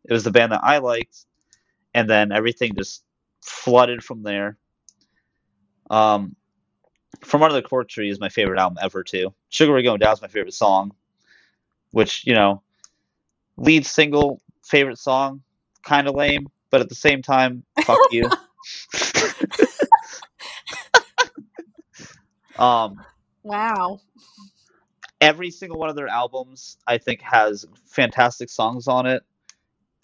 It 0.06 0.14
was 0.14 0.24
the 0.26 0.32
band 0.32 0.52
that 0.54 0.64
I 0.64 0.80
liked, 0.80 1.26
and 1.94 2.10
then 2.10 2.32
everything 2.32 2.76
just 2.76 3.04
flooded 3.42 4.04
from 4.04 4.24
there. 4.24 4.58
Um, 5.90 6.36
From 7.22 7.44
Under 7.44 7.54
the 7.56 7.62
Cork 7.62 7.88
Tree 7.90 8.10
is 8.10 8.20
my 8.20 8.30
favorite 8.30 8.60
album 8.60 8.78
ever 8.82 9.04
too. 9.04 9.34
Sugar 9.50 9.72
We're 9.72 9.82
Going 9.82 10.00
Down 10.00 10.14
is 10.14 10.22
my 10.22 10.28
favorite 10.28 10.54
song, 10.54 10.92
which 11.92 12.26
you 12.26 12.34
know, 12.34 12.62
lead 13.58 13.86
single 13.86 14.42
favorite 14.64 14.98
song, 15.00 15.42
kind 15.84 16.08
of 16.08 16.16
lame, 16.16 16.48
but 16.70 16.82
at 16.82 16.90
the 16.90 16.96
same 16.96 17.22
time, 17.22 17.64
fuck 17.86 18.00
you. 18.12 18.30
um, 22.58 23.04
Wow. 23.44 24.00
every 25.20 25.52
single 25.52 25.78
one 25.78 25.90
of 25.90 25.98
their 25.98 26.08
albums 26.08 26.78
i 26.88 26.98
think 26.98 27.22
has 27.22 27.66
fantastic 27.86 28.50
songs 28.50 28.88
on 28.88 29.06
it 29.06 29.22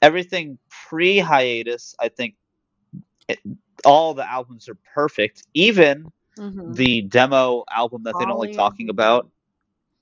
everything 0.02 0.58
pre-hiatus 0.70 1.96
i 2.02 2.10
think 2.10 2.36
it, 3.30 3.40
all 3.86 4.14
the 4.14 4.30
albums 4.30 4.68
are 4.68 4.76
perfect 4.94 5.44
even 5.54 6.12
Mhm. 6.40 6.76
the 6.76 7.02
demo 7.04 7.64
album 7.72 8.04
that 8.04 8.18
they 8.18 8.26
don't 8.26 8.40
like 8.40 8.52
talking 8.52 8.90
about 8.90 9.30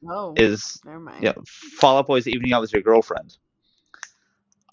Oh, 0.07 0.33
is 0.35 0.81
never 0.85 0.99
mind. 0.99 1.23
yeah 1.23 1.33
fall 1.45 1.97
out 1.97 2.07
boy's 2.07 2.27
evening 2.27 2.53
out 2.53 2.61
with 2.61 2.73
your 2.73 2.81
girlfriend 2.81 3.37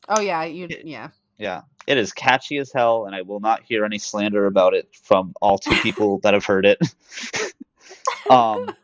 Oh 0.09 0.21
yeah, 0.21 0.45
you 0.45 0.69
yeah. 0.85 1.11
yeah 1.39 1.63
it 1.87 1.99
is 1.99 2.13
catchy 2.13 2.59
as 2.59 2.73
hell 2.73 3.07
and 3.07 3.15
i 3.15 3.23
will 3.23 3.41
not 3.41 3.63
hear 3.63 3.85
any 3.85 3.99
slander 3.99 4.47
about 4.47 4.75
it 4.75 4.89
from 5.03 5.35
all 5.41 5.59
two 5.59 5.77
people 5.77 6.19
that 6.23 6.35
have 6.35 6.45
heard 6.45 6.67
it 6.67 6.79
um 8.31 8.75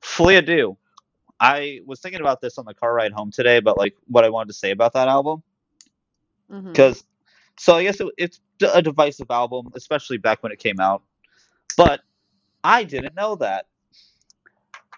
Flea 0.00 0.40
Do. 0.42 0.76
I 1.40 1.80
was 1.86 2.00
thinking 2.00 2.20
about 2.20 2.40
this 2.40 2.58
on 2.58 2.64
the 2.66 2.74
car 2.74 2.94
ride 2.94 3.12
home 3.12 3.30
today, 3.30 3.60
but 3.60 3.76
like 3.78 3.94
what 4.06 4.24
I 4.24 4.30
wanted 4.30 4.48
to 4.48 4.54
say 4.54 4.70
about 4.70 4.92
that 4.94 5.08
album. 5.08 5.42
Because 6.72 7.04
so 7.58 7.74
I 7.76 7.82
guess 7.84 8.00
it, 8.00 8.08
it's 8.18 8.40
a 8.74 8.82
divisive 8.82 9.30
album, 9.30 9.70
especially 9.74 10.18
back 10.18 10.42
when 10.42 10.52
it 10.52 10.58
came 10.58 10.80
out. 10.80 11.02
But 11.76 12.02
I 12.64 12.84
didn't 12.84 13.14
know 13.16 13.36
that. 13.36 13.66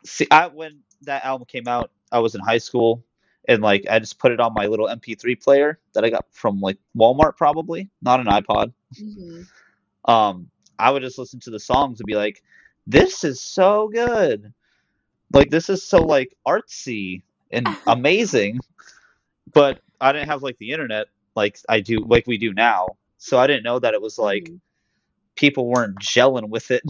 See, 0.05 0.27
I 0.31 0.47
when 0.49 0.81
that 1.03 1.25
album 1.25 1.47
came 1.47 1.69
out, 1.69 1.91
I 2.13 2.19
was 2.21 2.35
in 2.35 2.41
high 2.41 2.59
school, 2.59 3.05
and 3.49 3.63
like 3.63 3.87
I 3.91 3.99
just 3.99 4.19
put 4.19 4.33
it 4.33 4.41
on 4.41 4.55
my 4.55 4.67
little 4.67 4.89
MP3 4.89 5.35
player 5.37 5.79
that 5.95 6.05
I 6.05 6.11
got 6.11 6.27
from 6.33 6.61
like 6.61 6.79
Walmart, 6.97 7.37
probably 7.37 7.91
not 8.03 8.21
an 8.21 8.27
iPod. 8.27 8.73
Mhm. 8.93 9.47
Um, 10.05 10.51
I 10.79 10.91
would 10.91 11.03
just 11.03 11.19
listen 11.19 11.41
to 11.41 11.51
the 11.51 11.61
songs 11.61 12.01
and 12.01 12.07
be 12.07 12.15
like, 12.15 12.43
"This 12.87 13.25
is 13.25 13.41
so 13.41 13.89
good." 13.89 14.53
Like 15.33 15.51
this 15.51 15.71
is 15.71 15.85
so 15.85 16.03
like 16.05 16.35
artsy 16.47 17.23
and 17.53 17.77
amazing, 17.87 18.61
but 19.53 19.81
I 20.01 20.13
didn't 20.13 20.29
have 20.29 20.43
like 20.43 20.59
the 20.59 20.73
internet 20.73 21.09
like 21.37 21.59
I 21.69 21.81
do 21.81 22.01
like 22.01 22.27
we 22.27 22.39
do 22.39 22.53
now. 22.55 22.99
So 23.19 23.39
I 23.39 23.47
didn't 23.47 23.65
know 23.65 23.79
that 23.81 23.95
it 23.95 24.03
was 24.03 24.19
like 24.19 24.53
Mhm. 24.53 24.61
People 25.37 25.69
weren't 25.69 25.99
gelling 26.01 26.51
with 26.51 26.71
it. 26.73 26.83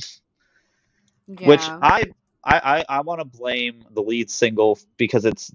Which 1.43 1.73
I 1.83 2.05
I 2.45 2.85
I, 2.89 2.99
I 2.99 3.01
want 3.03 3.21
to 3.21 3.25
blame 3.27 3.85
the 3.93 4.03
lead 4.03 4.31
single 4.31 4.79
because 4.97 5.25
it's 5.27 5.53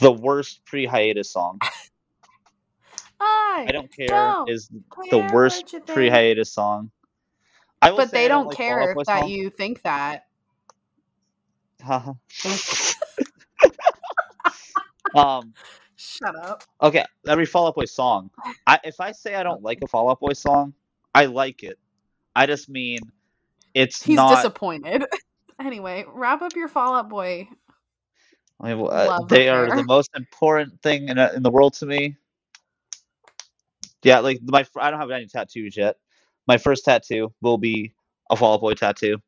the 0.00 0.12
worst 0.12 0.64
pre-hiatus 0.66 1.30
song. 1.30 1.62
I 3.20 3.66
I 3.66 3.72
don't 3.72 3.90
care 3.94 4.36
don't 4.36 4.46
is 4.46 4.70
the 5.10 5.18
worst 5.18 5.76
think. 5.86 5.86
pre-hiatus 5.86 6.52
song. 6.52 6.90
I 7.82 7.90
But 7.96 8.12
they 8.12 8.28
I 8.28 8.28
don't 8.28 8.46
like 8.46 8.58
care 8.58 8.80
if 8.90 9.04
that 9.06 9.24
song. 9.24 9.28
you 9.28 9.50
think 9.50 9.82
that. 9.82 10.26
Um 15.14 15.54
Shut 15.96 16.34
up. 16.36 16.64
okay 16.82 17.04
every 17.26 17.46
fall 17.46 17.68
out 17.68 17.74
boy 17.76 17.84
song 17.84 18.30
I, 18.66 18.78
if 18.84 19.00
i 19.00 19.12
say 19.12 19.34
i 19.34 19.42
don't 19.42 19.62
like 19.62 19.80
a 19.82 19.88
fall 19.88 20.10
out 20.10 20.20
boy 20.20 20.32
song 20.34 20.74
i 21.14 21.26
like 21.26 21.62
it 21.62 21.78
i 22.34 22.46
just 22.46 22.68
mean 22.68 23.00
it's 23.74 24.02
He's 24.02 24.16
not 24.16 24.36
disappointed. 24.36 25.04
anyway, 25.60 26.04
wrap 26.08 26.42
up 26.42 26.54
your 26.54 26.68
Fall 26.68 26.94
Out 26.94 27.08
Boy. 27.08 27.48
I 28.60 28.74
mean, 28.74 28.86
uh, 28.88 29.18
they 29.28 29.48
are 29.48 29.66
the 29.74 29.82
most 29.82 30.10
important 30.16 30.80
thing 30.80 31.08
in, 31.08 31.18
uh, 31.18 31.32
in 31.34 31.42
the 31.42 31.50
world 31.50 31.74
to 31.74 31.86
me 31.86 32.16
yeah 34.04 34.20
like 34.20 34.38
my 34.42 34.64
i 34.76 34.90
don't 34.90 35.00
have 35.00 35.10
any 35.10 35.26
tattoos 35.26 35.76
yet 35.76 35.96
my 36.46 36.56
first 36.56 36.84
tattoo 36.84 37.32
will 37.40 37.58
be 37.58 37.92
a 38.30 38.36
fall 38.36 38.54
out 38.54 38.60
boy 38.60 38.74
tattoo 38.74 39.18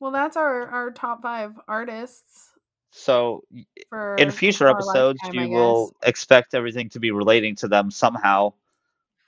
Well, 0.00 0.10
that's 0.10 0.36
our 0.36 0.66
our 0.68 0.90
top 0.90 1.22
five 1.22 1.52
artists 1.68 2.50
so 2.90 3.44
for 3.90 4.16
in 4.16 4.30
future 4.30 4.68
episodes 4.68 5.20
lifetime, 5.22 5.50
you 5.50 5.50
will 5.50 5.94
expect 6.02 6.54
everything 6.54 6.88
to 6.90 7.00
be 7.00 7.10
relating 7.10 7.56
to 7.56 7.68
them 7.68 7.90
somehow 7.90 8.52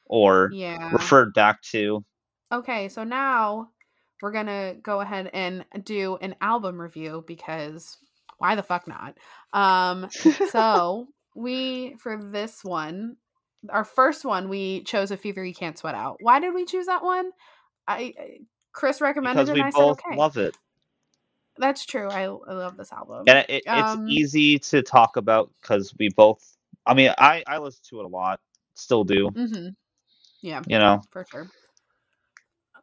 or. 0.07 0.51
Yeah. 0.53 0.91
referred 0.93 1.35
back 1.35 1.61
to 1.63 2.05
Okay, 2.53 2.89
so 2.89 3.05
now 3.05 3.71
we're 4.23 4.33
gonna 4.33 4.75
go 4.83 5.01
ahead 5.01 5.31
and 5.33 5.65
do 5.83 6.17
an 6.21 6.35
album 6.41 6.81
review 6.81 7.25
because 7.27 7.97
why 8.39 8.55
the 8.55 8.63
fuck 8.63 8.87
not? 8.89 9.17
Um, 9.53 10.09
so 10.51 11.09
we 11.35 11.97
for 11.99 12.17
this 12.23 12.65
one, 12.65 13.17
our 13.71 13.85
first 13.85 14.25
one, 14.25 14.49
we 14.49 14.83
chose 14.85 15.11
a 15.11 15.17
fever 15.17 15.45
you 15.45 15.55
can't 15.55 15.79
sweat 15.79 15.95
out. 15.95 16.19
Why 16.21 16.41
did 16.41 16.55
we 16.55 16.65
choose 16.65 16.87
that 16.87 17.03
one? 17.03 17.31
I 17.87 18.15
I- 18.19 18.39
Chris 18.73 19.01
recommended 19.01 19.39
because 19.39 19.51
it, 19.51 19.55
we 19.55 19.61
and 19.61 19.69
I 19.69 19.71
both 19.71 19.99
said 19.99 20.07
okay. 20.11 20.19
love 20.19 20.37
it 20.37 20.55
That's 21.59 21.85
true. 21.87 22.09
I 22.09 22.23
I 22.25 22.27
love 22.27 22.77
this 22.77 22.93
album. 22.93 23.25
and 23.29 23.39
it, 23.39 23.51
it- 23.51 23.63
Um, 23.69 24.07
it's 24.07 24.11
easy 24.19 24.59
to 24.59 24.83
talk 24.83 25.17
about 25.17 25.51
because 25.61 25.95
we 25.99 26.09
both 26.11 26.57
i 26.87 26.93
mean 26.95 27.13
i 27.19 27.43
i 27.47 27.59
listen 27.59 27.83
to 27.89 28.01
it 28.01 28.05
a 28.05 28.09
lot 28.09 28.41
still 28.75 29.05
do 29.05 29.31
Mm-hmm. 29.31 29.69
Yeah, 30.43 30.63
you 30.67 30.79
know 30.79 31.03
for 31.11 31.25
sure. 31.31 31.49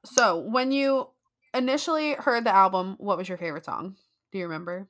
So 0.06 0.38
when 0.38 0.72
you 0.72 1.10
initially 1.54 2.14
heard 2.14 2.44
the 2.46 2.54
album, 2.56 2.96
what 3.00 3.18
was 3.18 3.28
your 3.30 3.38
favorite 3.38 3.66
song? 3.66 3.96
Do 4.32 4.38
you 4.40 4.46
remember? 4.46 4.88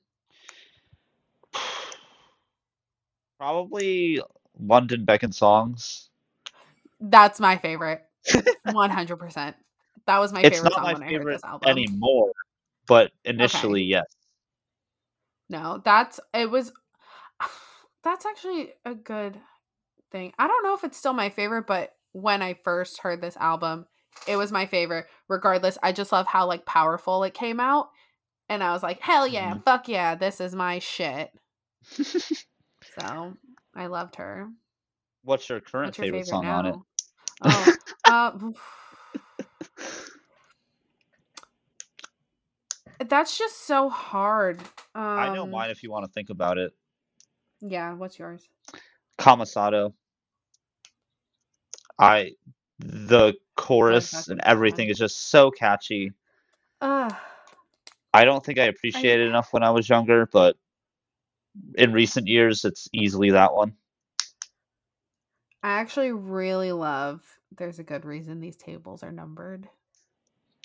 probably 3.39 4.21
London 4.59 5.05
Beckoned 5.05 5.35
Songs 5.35 6.09
That's 6.99 7.39
my 7.39 7.57
favorite. 7.57 8.03
One 8.63 8.89
hundred 8.91 9.17
percent. 9.17 9.55
That 10.07 10.19
was 10.19 10.33
my 10.33 10.43
it's 10.43 10.61
favorite 10.61 10.73
song 10.73 10.83
my 10.83 10.93
when 10.93 11.03
I 11.03 11.11
heard 11.11 11.29
favorite 11.29 11.29
this 11.29 11.43
album. 11.43 11.69
anymore 11.69 12.31
but 12.87 13.11
initially 13.25 13.83
yes 13.83 14.05
No, 15.49 15.81
that's 15.83 16.19
it 16.33 16.49
was. 16.49 16.71
That's 18.03 18.25
actually 18.25 18.73
a 18.85 18.95
good 18.95 19.37
thing. 20.11 20.33
I 20.39 20.47
don't 20.47 20.63
know 20.63 20.75
if 20.75 20.83
it's 20.83 20.97
still 20.97 21.13
my 21.13 21.29
favorite, 21.29 21.67
but 21.67 21.93
when 22.13 22.41
I 22.41 22.55
first 22.55 22.99
heard 23.01 23.21
this 23.21 23.37
album, 23.37 23.85
it 24.27 24.37
was 24.37 24.51
my 24.51 24.65
favorite. 24.67 25.07
Regardless, 25.29 25.77
I 25.83 25.91
just 25.93 26.11
love 26.11 26.27
how 26.27 26.47
like 26.47 26.65
powerful 26.65 27.23
it 27.23 27.33
came 27.33 27.59
out, 27.59 27.89
and 28.49 28.63
I 28.63 28.73
was 28.73 28.83
like, 28.83 28.99
hell 29.01 29.27
yeah, 29.27 29.55
Mhm. 29.55 29.63
fuck 29.65 29.87
yeah, 29.89 30.15
this 30.15 30.41
is 30.41 30.55
my 30.55 30.79
shit. 30.79 31.31
So 32.95 33.37
I 33.75 33.87
loved 33.87 34.17
her. 34.17 34.49
what's 35.23 35.49
your 35.49 35.61
current 35.61 35.93
What's 35.93 35.97
your 35.97 36.07
favorite, 36.07 36.25
favorite, 36.25 36.27
song 36.27 36.49
on 36.49 36.65
it? 36.67 36.79
Oh, 37.41 37.71
uh, 38.05 38.31
that's 43.09 43.37
just 43.37 43.65
so 43.67 43.89
hard. 43.89 44.61
Um, 44.95 45.03
i 45.15 45.29
know 45.29 45.47
mine 45.47 45.69
if 45.71 45.83
you 45.83 45.91
want 45.91 46.05
to 46.05 46.11
think 46.11 46.29
about 46.31 46.57
it 46.57 46.73
Yeah, 47.61 47.93
what's 47.95 48.19
yours? 48.19 48.47
Camisado 49.19 49.93
i 51.99 52.31
the 52.83 53.33
chorus 53.55 54.27
and 54.27 54.41
everything 54.43 54.89
is 54.89 54.97
just 54.97 55.29
so 55.29 55.51
catchy 55.51 56.11
Ugh. 56.81 57.13
I 58.13 58.25
don't 58.25 58.43
think 58.43 58.59
I 58.59 58.65
appreciated 58.65 59.27
it 59.27 59.29
enough 59.29 59.53
when 59.53 59.63
I 59.63 59.69
was 59.69 59.87
younger, 59.87 60.25
but 60.25 60.57
in 61.75 61.93
recent 61.93 62.27
years, 62.27 62.65
it's 62.65 62.89
easily 62.91 63.31
that 63.31 63.53
one. 63.53 63.73
I 65.63 65.69
actually 65.73 66.11
really 66.11 66.71
love 66.71 67.21
There's 67.55 67.79
a 67.79 67.83
Good 67.83 68.03
Reason 68.03 68.41
These 68.41 68.57
Tables 68.57 69.03
Are 69.03 69.11
Numbered. 69.11 69.69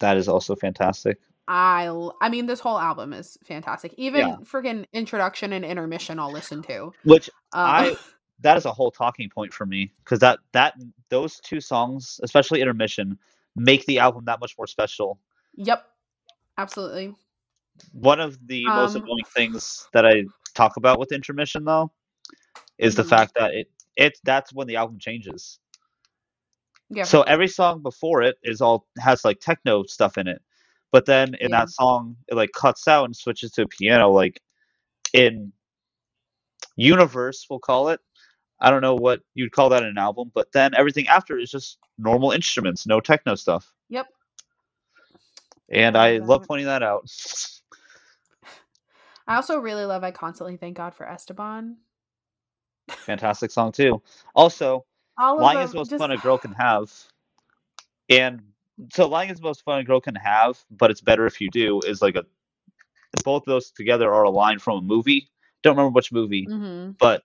That 0.01 0.17
is 0.17 0.29
also 0.29 0.57
fantastic. 0.57 1.19
I 1.49 1.89
I 2.21 2.29
mean 2.29 2.47
this 2.47 2.61
whole 2.61 2.79
album 2.79 3.13
is 3.13 3.39
fantastic. 3.45 3.95
Even 3.97 4.27
Yeah. 4.27 4.37
freaking 4.39 4.85
introduction 4.93 5.53
and 5.53 5.65
intermission 5.65 6.19
I'll 6.19 6.33
listen 6.33 6.63
to. 6.63 6.93
Which 7.05 7.29
Uh, 7.53 7.93
I 7.93 7.97
that 8.41 8.57
is 8.57 8.65
a 8.67 8.73
whole 8.73 8.91
talking 8.91 9.29
point 9.31 9.53
for 9.53 9.67
me 9.67 9.93
because 10.05 10.19
that 10.21 10.39
that 10.53 10.75
those 11.09 11.41
two 11.41 11.61
songs, 11.61 12.21
especially 12.23 12.61
intermission, 12.61 13.19
make 13.57 13.85
the 13.87 13.99
album 13.99 14.25
that 14.27 14.41
much 14.41 14.57
more 14.59 14.67
special. 14.67 15.19
Yep. 15.55 15.87
Absolutely. 16.59 17.15
One 17.93 18.21
of 18.21 18.39
the 18.47 18.65
most 18.67 18.97
Um, 18.97 19.03
annoying 19.03 19.25
things 19.35 19.89
that 19.93 20.07
I 20.07 20.25
talk 20.55 20.77
about 20.77 20.99
with 20.99 21.13
intermission, 21.13 21.65
though, 21.65 21.93
is 22.79 22.95
the 22.95 23.03
Mhm. 23.03 23.09
fact 23.09 23.33
that 23.37 23.55
it 23.55 23.71
it 23.97 24.19
that's 24.25 24.53
when 24.53 24.67
the 24.67 24.77
album 24.77 24.99
changes. 24.99 25.59
Yeah. 26.91 27.05
So 27.05 27.23
every 27.23 27.49
song 27.49 27.83
before 27.83 28.23
it 28.23 28.37
is 28.43 28.61
all 28.61 28.87
has 28.99 29.25
like 29.25 29.41
techno 29.41 29.83
stuff 29.85 30.19
in 30.19 30.29
it, 30.29 30.43
but 30.93 31.05
then 31.07 31.35
in 31.41 31.51
Yeah. 31.51 31.61
that 31.61 31.71
song 31.71 32.17
it 32.29 32.35
like 32.35 32.53
cuts 32.53 32.87
out 32.89 33.05
and 33.07 33.17
switches 33.17 33.51
to 33.53 33.63
a 33.63 33.69
piano 33.69 34.11
like 34.11 34.41
in 35.13 35.53
universe, 36.77 37.47
we'll 37.49 37.59
call 37.59 37.89
it. 37.89 38.01
I 38.61 38.71
don't 38.71 38.81
know 38.81 38.95
what 38.95 39.21
you'd 39.35 39.53
call 39.53 39.69
that 39.71 39.83
an 39.83 39.99
album, 39.99 40.31
but 40.35 40.51
then 40.53 40.75
everything 40.75 41.09
after 41.09 41.39
is 41.39 41.51
just 41.51 41.79
normal 41.99 42.31
instruments, 42.33 42.87
no 42.87 43.01
techno 43.01 43.35
stuff. 43.35 43.73
Yep. 43.91 44.07
And 45.69 45.97
I 45.97 46.19
love 46.19 46.45
pointing 46.47 46.67
that 46.67 46.83
out. 46.83 47.11
I 49.27 49.37
also 49.37 49.59
really 49.59 49.85
love 49.85 50.05
I 50.05 50.13
constantly 50.13 50.57
thank 50.57 50.77
God 50.77 50.95
for 50.95 51.07
Esteban. 51.09 51.77
Fantastic 52.89 53.51
song 53.51 53.73
too. 53.73 54.01
Also, 54.35 54.85
lying 55.19 55.59
is 55.59 55.73
the 55.73 55.79
most 55.79 55.91
just 55.91 56.01
fun 56.01 56.13
a 56.13 56.17
girl 56.17 56.39
can 56.39 56.53
have. 56.53 56.93
And 58.09 58.43
so 58.93 59.09
lying 59.09 59.31
is 59.31 59.39
the 59.39 59.43
most 59.43 59.65
fun 59.65 59.81
a 59.81 59.85
girl 59.85 60.01
can 60.01 60.15
have, 60.15 60.59
but 60.71 60.91
it's 60.93 61.01
better 61.01 61.27
if 61.27 61.41
you 61.41 61.51
do 61.51 61.81
is 61.87 62.01
like 62.01 62.15
a 62.15 62.25
both 63.25 63.43
of 63.43 63.47
those 63.47 63.71
together 63.71 64.13
are 64.13 64.25
a 64.25 64.31
line 64.31 64.59
from 64.59 64.79
a 64.79 64.83
movie. 64.83 65.29
Don't 65.63 65.77
remember 65.77 65.95
which 65.95 66.13
movie, 66.13 66.45
hmm 66.45 66.91
but 66.99 67.25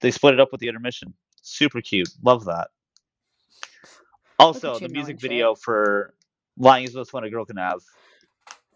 they 0.00 0.10
split 0.10 0.34
it 0.34 0.40
up 0.40 0.52
with 0.52 0.60
the 0.60 0.68
intermission. 0.68 1.14
Super 1.42 1.80
cute. 1.80 2.08
Love 2.22 2.44
that. 2.46 2.68
Also, 4.38 4.78
the 4.78 4.88
music 4.88 4.94
knowing 4.94 5.06
shit. 5.18 5.20
video 5.20 5.54
for 5.54 6.14
Lying 6.56 6.84
is 6.84 6.92
the 6.92 6.98
most 6.98 7.10
fun 7.10 7.24
a 7.24 7.30
girl 7.30 7.44
can 7.44 7.56
have. 7.56 7.80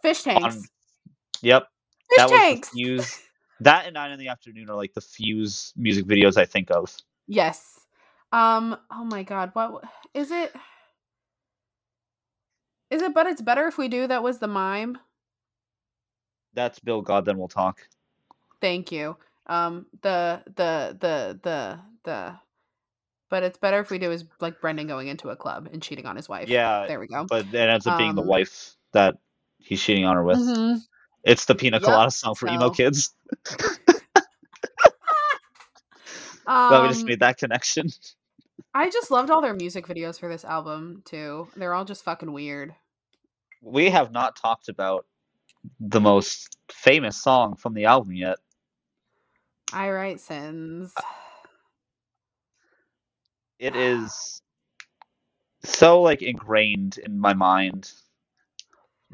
fish 0.03 0.23
tanks. 0.23 0.57
On, 0.57 0.63
yep. 1.43 1.69
fish 2.09 2.19
that 2.19 2.31
was 2.31 2.41
tanks. 2.41 2.71
the 2.71 2.77
Fuse. 2.77 3.21
That 3.61 3.87
and 3.87 3.95
Nine 3.95 4.11
in 4.13 4.19
the 4.19 4.29
Afternoon 4.29 4.69
are 4.71 4.77
like 4.77 4.95
the 4.95 5.01
Fuse 5.01 5.73
music 5.77 6.05
videos 6.07 6.37
I 6.37 6.45
think 6.45 6.71
of. 6.71 6.95
Yes. 7.27 7.81
Um. 8.33 8.77
Oh 8.91 9.05
my 9.05 9.23
God. 9.23 9.51
What 9.55 9.83
is 10.15 10.31
it? 10.31 10.55
Is 12.91 13.03
it? 13.03 13.15
But 13.15 13.27
it's 13.27 13.43
better 13.43 13.67
if 13.67 13.79
we 13.79 13.89
do. 13.89 14.07
That 14.07 14.23
was 14.23 14.39
the 14.39 14.49
mime. 14.49 14.99
That's 16.55 16.79
Bill 16.79 17.03
God, 17.03 17.25
then 17.25 17.39
we'll 17.39 17.49
talk. 17.49 17.81
Thank 18.61 18.91
you. 18.91 19.17
Um. 19.47 19.87
The 20.03 20.43
the 20.57 20.97
the 21.01 21.41
the 21.43 21.79
the. 22.05 22.35
But 23.29 23.43
it's 23.43 23.59
better 23.59 23.81
if 23.81 23.91
we 23.91 23.99
do 23.99 24.13
is 24.13 24.25
like 24.41 24.61
Brendon 24.61 24.87
going 24.87 25.09
into 25.09 25.31
a 25.31 25.37
club 25.37 25.69
and 25.73 25.83
cheating 25.83 26.07
on 26.07 26.15
his 26.15 26.29
wife. 26.29 26.49
Yeah, 26.49 26.87
There 26.87 27.01
we 27.01 27.09
go. 27.09 27.25
but 27.29 27.47
it 27.47 27.55
ends 27.57 27.85
up 27.87 27.99
being 27.99 28.15
the 28.15 28.23
Um, 28.23 28.29
wife 28.29 28.77
that 28.93 29.17
he's 29.59 29.83
cheating 29.83 30.05
on 30.05 30.15
her 30.15 30.23
with. 30.23 30.39
Mhm. 30.39 30.81
It's 31.25 31.45
the 31.47 31.57
Pina 31.57 31.79
Yep, 31.79 31.83
Colada 31.83 32.11
song 32.13 32.37
for 32.37 32.47
emo 32.47 32.69
so- 32.69 32.71
kids. 32.71 33.13
Glad 36.47 36.83
we 36.83 36.89
just 36.89 37.01
Um, 37.01 37.07
made 37.07 37.21
that 37.21 37.39
connection. 37.39 37.89
I 38.75 38.91
just 38.91 39.11
loved 39.11 39.31
all 39.31 39.41
their 39.41 39.55
music 39.55 39.87
videos 39.89 40.21
for 40.21 40.29
this 40.29 40.45
album 40.45 41.03
too. 41.05 41.49
They're 41.57 41.75
all 41.75 41.85
just 41.85 42.05
fucking 42.05 42.33
weird. 42.33 42.75
We 43.61 43.91
have 43.91 44.13
not 44.13 44.37
talked 44.37 44.69
about 44.69 45.07
the 45.81 46.01
most 46.01 46.57
famous 46.71 47.21
song 47.21 47.57
from 47.57 47.75
the 47.75 47.87
album 47.87 48.13
yet. 48.15 48.37
I 49.73 49.91
write 49.91 50.21
sins. 50.21 50.93
It 53.59 53.77
is 53.77 54.41
so 55.65 56.03
like 56.03 56.23
ingrained 56.23 56.99
in 56.99 57.19
my 57.19 57.35
mind. 57.35 57.91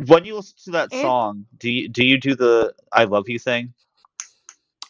When 0.06 0.24
you 0.24 0.36
listen 0.36 0.56
to 0.64 0.70
that 0.72 0.92
It- 0.92 1.02
song, 1.02 1.46
do 1.58 1.70
you 1.70 1.88
do 1.88 2.04
you 2.04 2.18
do 2.18 2.34
the 2.34 2.74
"I 2.92 3.04
love 3.04 3.28
you" 3.28 3.38
thing 3.38 3.74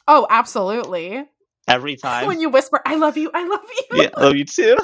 Oh, 0.09 0.27
absolutely. 0.31 1.29
every 1.69 1.97
time? 2.03 2.27
when 2.27 2.41
you 2.41 2.49
whisper, 2.51 2.81
"I 2.87 2.97
love 2.97 3.17
you, 3.17 3.31
I 3.35 3.47
love 3.47 3.65
you." 3.91 4.03
yeah, 4.03 4.11
love 4.19 4.37
you 4.37 4.45
too. 4.45 4.77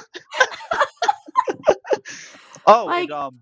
oh, 2.67 2.87
Like- 2.87 3.05
and, 3.05 3.13
um, 3.13 3.41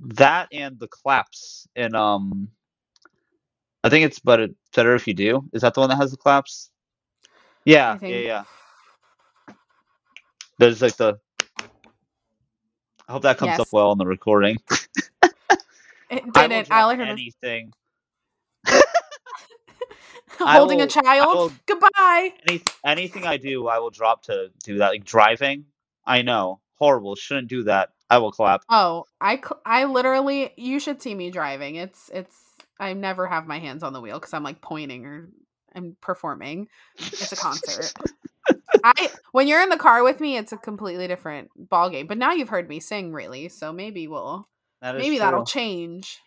that 0.00 0.48
and 0.52 0.78
the 0.78 0.88
claps 0.88 1.66
and 1.76 1.94
um, 1.96 2.48
I 3.84 3.88
think 3.90 4.04
it's 4.04 4.18
but 4.18 4.40
it's 4.40 4.54
better 4.74 4.94
if 4.94 5.06
you 5.06 5.14
do. 5.14 5.48
Is 5.52 5.62
that 5.62 5.74
the 5.74 5.80
one 5.80 5.88
that 5.90 5.96
has 5.96 6.10
the 6.10 6.16
claps? 6.16 6.70
Yeah, 7.64 7.98
I 8.00 8.06
yeah, 8.06 8.18
yeah. 8.18 8.44
There's 10.58 10.82
like 10.82 10.96
the. 10.96 11.18
I 13.08 13.12
hope 13.12 13.22
that 13.22 13.38
comes 13.38 13.50
Yes. 13.50 13.60
up 13.60 13.68
well 13.72 13.92
in 13.92 13.98
the 13.98 14.06
recording. 14.06 14.58
It 16.10 16.22
I 16.34 16.42
will 16.42 16.48
didn't. 16.48 16.72
I 16.72 16.82
only 16.82 16.96
heard 16.96 17.08
anything. 17.08 17.72
Holding 20.38 20.80
a 20.80 20.84
will- 20.84 20.92
I 21.06 21.18
child. 21.18 21.36
will- 21.36 21.52
Goodbye. 21.66 22.32
Any, 22.48 22.62
anything 22.84 23.26
I 23.26 23.36
do, 23.36 23.66
I 23.68 23.78
will 23.78 23.90
drop 23.90 24.22
to 24.24 24.50
do 24.64 24.78
that. 24.78 24.88
Like 24.90 25.04
driving, 25.04 25.66
I 26.06 26.22
know 26.22 26.60
horrible. 26.76 27.14
Shouldn't 27.16 27.48
do 27.48 27.64
that. 27.64 27.90
I 28.08 28.18
will 28.18 28.32
clap. 28.32 28.62
Oh, 28.70 29.04
I 29.20 29.36
cl- 29.36 29.60
I 29.66 29.84
literally 29.84 30.52
you 30.56 30.80
should 30.80 31.02
see 31.02 31.14
me 31.14 31.30
driving. 31.30 31.74
It's 31.74 32.10
it's 32.14 32.36
I 32.78 32.92
never 32.92 33.26
have 33.26 33.46
my 33.46 33.58
hands 33.58 33.82
on 33.82 33.92
the 33.92 34.00
wheel 34.00 34.20
cuz 34.20 34.32
I'm 34.34 34.42
like 34.42 34.60
pointing 34.60 35.06
or 35.06 35.28
I'm 35.74 35.96
performing. 36.00 36.68
It's 36.96 37.32
a 37.32 37.36
concert. 37.36 37.92
I 38.84 39.10
when 39.32 39.48
you're 39.48 39.62
in 39.62 39.68
the 39.68 39.76
car 39.76 40.02
with 40.02 40.20
me, 40.20 40.36
it's 40.36 40.52
a 40.52 40.56
completely 40.56 41.08
different 41.08 41.50
ball 41.56 41.90
game. 41.90 42.06
But 42.06 42.18
now 42.18 42.32
you've 42.32 42.48
heard 42.48 42.68
me 42.68 42.80
sing 42.80 43.12
really, 43.12 43.48
so 43.48 43.72
maybe 43.72 44.06
we'll 44.08 44.48
That 44.80 44.96
maybe 44.96 45.18
that'll 45.18 45.44
change. 45.44 46.20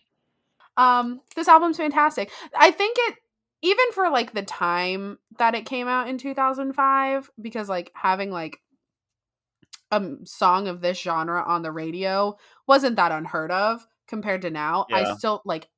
Um 0.77 1.21
this 1.35 1.47
album's 1.47 1.77
fantastic. 1.77 2.31
I 2.55 2.71
think 2.71 2.97
it 2.99 3.15
even 3.63 3.91
for 3.93 4.09
like 4.09 4.33
the 4.33 4.41
time 4.41 5.19
that 5.37 5.55
it 5.55 5.65
came 5.65 5.87
out 5.87 6.07
in 6.07 6.17
2005 6.17 7.29
because 7.39 7.69
like 7.69 7.91
having 7.93 8.31
like 8.31 8.59
a 9.91 10.01
song 10.23 10.67
of 10.67 10.81
this 10.81 10.99
genre 10.99 11.43
on 11.45 11.61
the 11.61 11.71
radio 11.71 12.35
wasn't 12.67 12.95
that 12.95 13.11
unheard 13.11 13.51
of 13.51 13.85
compared 14.07 14.41
to 14.41 14.49
now. 14.49 14.87
I 14.91 15.03
still 15.15 15.41
like 15.45 15.69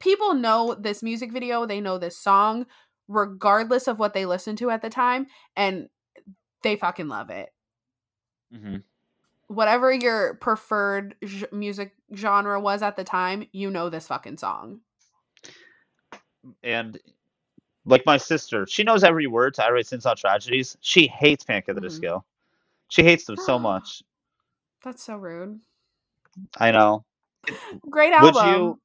people 0.00 0.34
know 0.34 0.74
this 0.78 1.02
music 1.02 1.32
video, 1.32 1.66
they 1.66 1.80
know 1.80 1.98
this 1.98 2.18
song 2.18 2.66
regardless 3.08 3.88
of 3.88 3.98
what 3.98 4.14
they 4.14 4.26
listened 4.26 4.58
to 4.58 4.70
at 4.70 4.82
the 4.82 4.90
time 4.90 5.26
and 5.56 5.88
they 6.62 6.76
fucking 6.76 7.08
love 7.08 7.30
it. 7.30 7.50
Mhm. 8.52 8.82
Whatever 9.48 9.92
your 9.92 10.34
preferred 10.34 11.14
j- 11.24 11.46
music 11.52 11.94
genre 12.14 12.60
was 12.60 12.82
at 12.82 12.96
the 12.96 13.04
time, 13.04 13.46
you 13.52 13.70
know 13.70 13.88
this 13.90 14.08
fucking 14.08 14.38
song. 14.38 14.80
And 16.62 16.98
like 17.84 18.04
my 18.06 18.16
sister, 18.16 18.66
she 18.66 18.82
knows 18.84 19.04
every 19.04 19.26
word 19.26 19.54
to 19.54 19.64
I 19.64 19.70
Write 19.70 19.86
Sins 19.86 20.04
Not 20.04 20.18
Tragedies. 20.18 20.76
She 20.80 21.06
hates 21.08 21.44
Panic 21.44 21.68
at 21.68 21.74
the 21.76 21.80
Mhm. 21.80 21.80
Disco. 21.80 22.24
She 22.88 23.02
hates 23.04 23.24
them 23.24 23.36
so 23.36 23.58
much. 23.58 24.02
That's 24.82 25.02
so 25.04 25.16
rude. 25.16 25.60
I 26.58 26.70
know. 26.72 27.04
Great 27.90 28.12
Would 28.18 28.34
album. 28.36 28.42
you? 28.42 28.80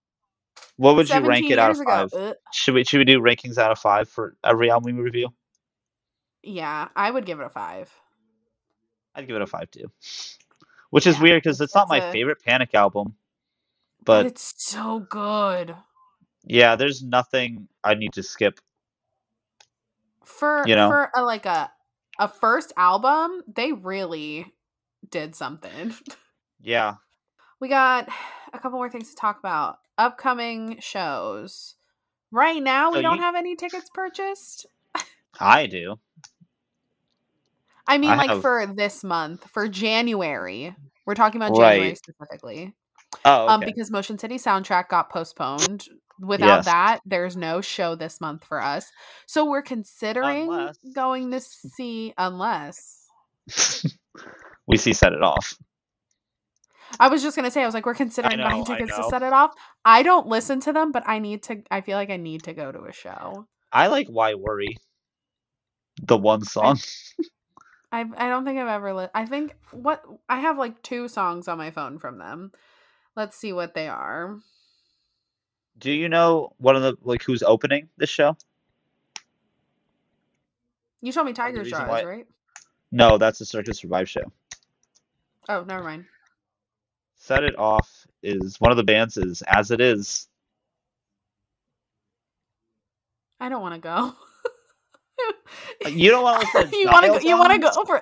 What 0.77 0.95
would 0.95 1.09
you 1.09 1.19
rank 1.21 1.49
it 1.51 1.59
out 1.59 1.71
of 1.71 1.77
five? 1.85 2.09
Ugh. 2.13 2.35
Should 2.53 2.75
we 2.75 2.83
should 2.83 2.97
we 2.99 3.05
do 3.05 3.19
rankings 3.19 3.57
out 3.57 3.71
of 3.71 3.79
five 3.79 4.09
for 4.09 4.35
every 4.43 4.69
album 4.71 4.95
we 4.95 5.01
review? 5.01 5.29
Yeah, 6.43 6.87
I 6.95 7.11
would 7.11 7.25
give 7.25 7.39
it 7.39 7.45
a 7.45 7.49
five. 7.49 7.91
I'd 9.13 9.27
give 9.27 9.35
it 9.35 9.41
a 9.41 9.47
five 9.47 9.69
too. 9.69 9.91
Which 10.89 11.05
is 11.07 11.17
Yeah, 11.17 11.21
weird 11.23 11.43
because 11.43 11.61
it's 11.61 11.75
not 11.75 11.87
my 11.89 11.97
a- 11.97 12.11
favorite 12.11 12.41
Panic 12.43 12.73
album. 12.73 13.15
But 14.03 14.23
But 14.23 14.25
it's 14.27 14.53
so 14.57 14.99
good. 14.99 15.75
yeah, 16.43 16.75
there's 16.75 17.03
nothing 17.03 17.67
I 17.83 17.93
need 17.93 18.13
to 18.13 18.23
skip. 18.23 18.59
For 20.25 20.63
You 20.65 20.75
know? 20.75 20.89
for 20.89 21.11
a, 21.15 21.21
like 21.23 21.45
a 21.45 21.71
a 22.19 22.27
first 22.27 22.73
album, 22.77 23.43
they 23.47 23.71
really 23.73 24.51
did 25.09 25.35
something. 25.35 25.93
Yeah. 26.63 26.95
we 27.59 27.69
got 27.69 28.07
a 28.53 28.59
couple 28.59 28.77
more 28.79 28.89
things 28.89 29.09
to 29.11 29.15
talk 29.15 29.39
about. 29.39 29.79
Upcoming 29.97 30.77
shows. 30.79 31.75
Right 32.31 32.61
now, 32.61 32.91
we 32.91 32.97
So 32.97 33.01
don't 33.03 33.17
you- 33.17 33.21
have 33.23 33.35
any 33.35 33.55
tickets 33.55 33.89
purchased. 33.93 34.65
I 35.39 35.67
do. 35.67 35.99
I 37.87 37.97
mean, 37.97 38.09
I 38.11 38.15
like 38.15 38.29
have- 38.29 38.41
for 38.41 38.65
this 38.67 39.03
month, 39.03 39.49
for 39.49 39.67
January. 39.67 40.75
We're 41.05 41.15
talking 41.15 41.41
about 41.41 41.55
January 41.55 41.89
Right. 41.89 41.97
specifically. 41.97 42.73
Oh, 43.25 43.43
okay. 43.45 43.53
Um, 43.53 43.59
because 43.61 43.91
Motion 43.91 44.17
City 44.17 44.35
soundtrack 44.37 44.87
got 44.89 45.09
postponed. 45.09 45.87
Without 46.19 46.57
Yes. 46.57 46.65
that, 46.65 46.99
there's 47.05 47.35
no 47.35 47.61
show 47.61 47.95
this 47.95 48.21
month 48.21 48.45
for 48.45 48.61
us. 48.61 48.91
So 49.25 49.43
we're 49.43 49.63
considering 49.63 50.43
Unless- 50.47 50.77
going 50.93 51.31
to 51.31 51.39
see 51.41 52.13
unless 52.17 53.07
we 54.67 54.77
see 54.77 54.93
set 54.93 55.13
it 55.13 55.23
off. 55.23 55.55
I 56.99 57.07
was 57.07 57.21
just 57.21 57.35
gonna 57.35 57.51
say, 57.51 57.63
I 57.63 57.65
was 57.65 57.73
like, 57.73 57.85
we're 57.85 57.93
considering 57.95 58.37
know, 58.37 58.49
buying 58.49 58.65
tickets 58.65 58.95
to 58.95 59.03
set 59.09 59.23
it 59.23 59.33
off. 59.33 59.53
I 59.85 60.03
don't 60.03 60.27
listen 60.27 60.59
to 60.61 60.73
them, 60.73 60.91
but 60.91 61.03
I 61.07 61.19
need 61.19 61.43
to 61.43 61.63
I 61.71 61.81
feel 61.81 61.97
like 61.97 62.09
I 62.09 62.17
need 62.17 62.43
to 62.43 62.53
go 62.53 62.71
to 62.71 62.83
a 62.83 62.93
show. 62.93 63.47
I 63.71 63.87
like 63.87 64.07
Why 64.07 64.33
Worry. 64.33 64.77
The 66.03 66.17
one 66.17 66.43
song. 66.43 66.79
I 67.91 68.05
I 68.17 68.29
don't 68.29 68.45
think 68.45 68.59
I've 68.59 68.67
ever 68.67 68.93
li- 68.93 69.07
I 69.13 69.25
think 69.25 69.55
what 69.71 70.03
I 70.29 70.39
have 70.39 70.57
like 70.57 70.81
two 70.81 71.07
songs 71.07 71.47
on 71.47 71.57
my 71.57 71.71
phone 71.71 71.99
from 71.99 72.17
them. 72.17 72.51
Let's 73.15 73.35
see 73.35 73.53
what 73.53 73.73
they 73.73 73.87
are. 73.87 74.37
Do 75.77 75.91
you 75.91 76.09
know 76.09 76.53
one 76.57 76.75
of 76.75 76.81
the 76.83 76.95
like 77.01 77.23
who's 77.23 77.43
opening 77.43 77.89
this 77.97 78.09
show? 78.09 78.37
You 81.01 81.11
told 81.11 81.25
me 81.25 81.33
Tiger's 81.33 81.65
reason 81.65 81.79
Jaws, 81.79 81.89
why- 81.89 82.03
right? 82.03 82.27
No, 82.91 83.17
that's 83.17 83.39
the 83.39 83.45
Circa 83.45 83.73
Survive 83.73 84.09
show. 84.09 84.31
Oh, 85.49 85.63
never 85.63 85.83
mind. 85.83 86.05
Set 87.21 87.43
It 87.43 87.57
Off 87.59 88.07
is 88.23 88.59
one 88.59 88.71
of 88.71 88.77
the 88.77 88.83
bands 88.83 89.15
is 89.15 89.43
As 89.43 89.69
It 89.69 89.79
Is. 89.79 90.27
I 93.39 93.47
don't 93.47 93.61
want 93.61 93.75
to 93.75 93.79
go. 93.79 94.13
You 95.87 96.09
don't 96.09 96.23
want 96.23 96.41
to 96.41 96.57
listen 96.57 96.79
you 96.79 96.87
want 96.87 97.05
to 97.05 97.11
go, 97.11 97.19
you 97.19 97.37
want 97.37 97.53
to 97.53 97.59
go 97.59 97.69
over 97.79 98.01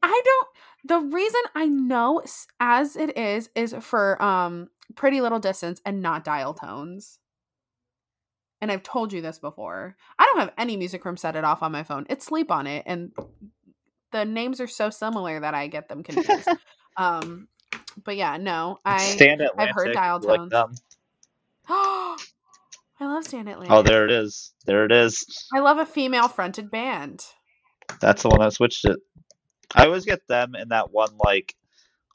I 0.00 0.22
don't 0.24 0.48
the 0.84 1.00
reason 1.16 1.40
I 1.56 1.66
know 1.66 2.22
as 2.60 2.94
it 2.94 3.18
is 3.18 3.50
is 3.56 3.74
for 3.80 4.22
um 4.22 4.68
pretty 4.94 5.20
little 5.20 5.40
distance 5.40 5.80
and 5.84 6.00
not 6.00 6.22
dial 6.22 6.54
tones. 6.54 7.18
And 8.60 8.70
I've 8.70 8.84
told 8.84 9.12
you 9.12 9.20
this 9.20 9.40
before. 9.40 9.96
I 10.20 10.24
don't 10.24 10.38
have 10.38 10.52
any 10.56 10.76
music 10.76 11.02
from 11.02 11.16
set 11.16 11.34
it 11.34 11.42
off 11.42 11.64
on 11.64 11.72
my 11.72 11.82
phone. 11.82 12.06
It's 12.08 12.24
sleep 12.24 12.52
on 12.52 12.68
it 12.68 12.84
and 12.86 13.10
the 14.12 14.24
names 14.24 14.60
are 14.60 14.68
so 14.68 14.88
similar 14.88 15.40
that 15.40 15.54
I 15.54 15.66
get 15.66 15.88
them 15.88 16.04
confused. 16.04 16.48
um 16.96 17.48
but 18.04 18.16
yeah, 18.16 18.36
no. 18.36 18.78
I 18.84 18.98
Stand 18.98 19.40
Atlantic. 19.40 19.68
I've 19.68 19.74
heard 19.74 19.94
dial 19.94 20.20
like 20.20 20.38
tones. 20.38 20.50
them? 20.50 20.74
I 21.68 22.16
love 23.00 23.24
Stand 23.24 23.48
oh, 23.48 23.52
Atlantic. 23.52 23.76
Oh, 23.76 23.82
there 23.82 24.04
it 24.04 24.10
is. 24.10 24.52
There 24.64 24.84
it 24.84 24.92
is. 24.92 25.48
I 25.54 25.60
love 25.60 25.78
a 25.78 25.86
female 25.86 26.28
fronted 26.28 26.70
band. 26.70 27.24
That's 28.00 28.22
the 28.22 28.28
one 28.28 28.40
that 28.40 28.52
switched 28.52 28.84
it. 28.84 28.98
I 29.74 29.86
always 29.86 30.04
get 30.04 30.26
them 30.28 30.54
and 30.54 30.70
that 30.70 30.92
one 30.92 31.10
like 31.24 31.54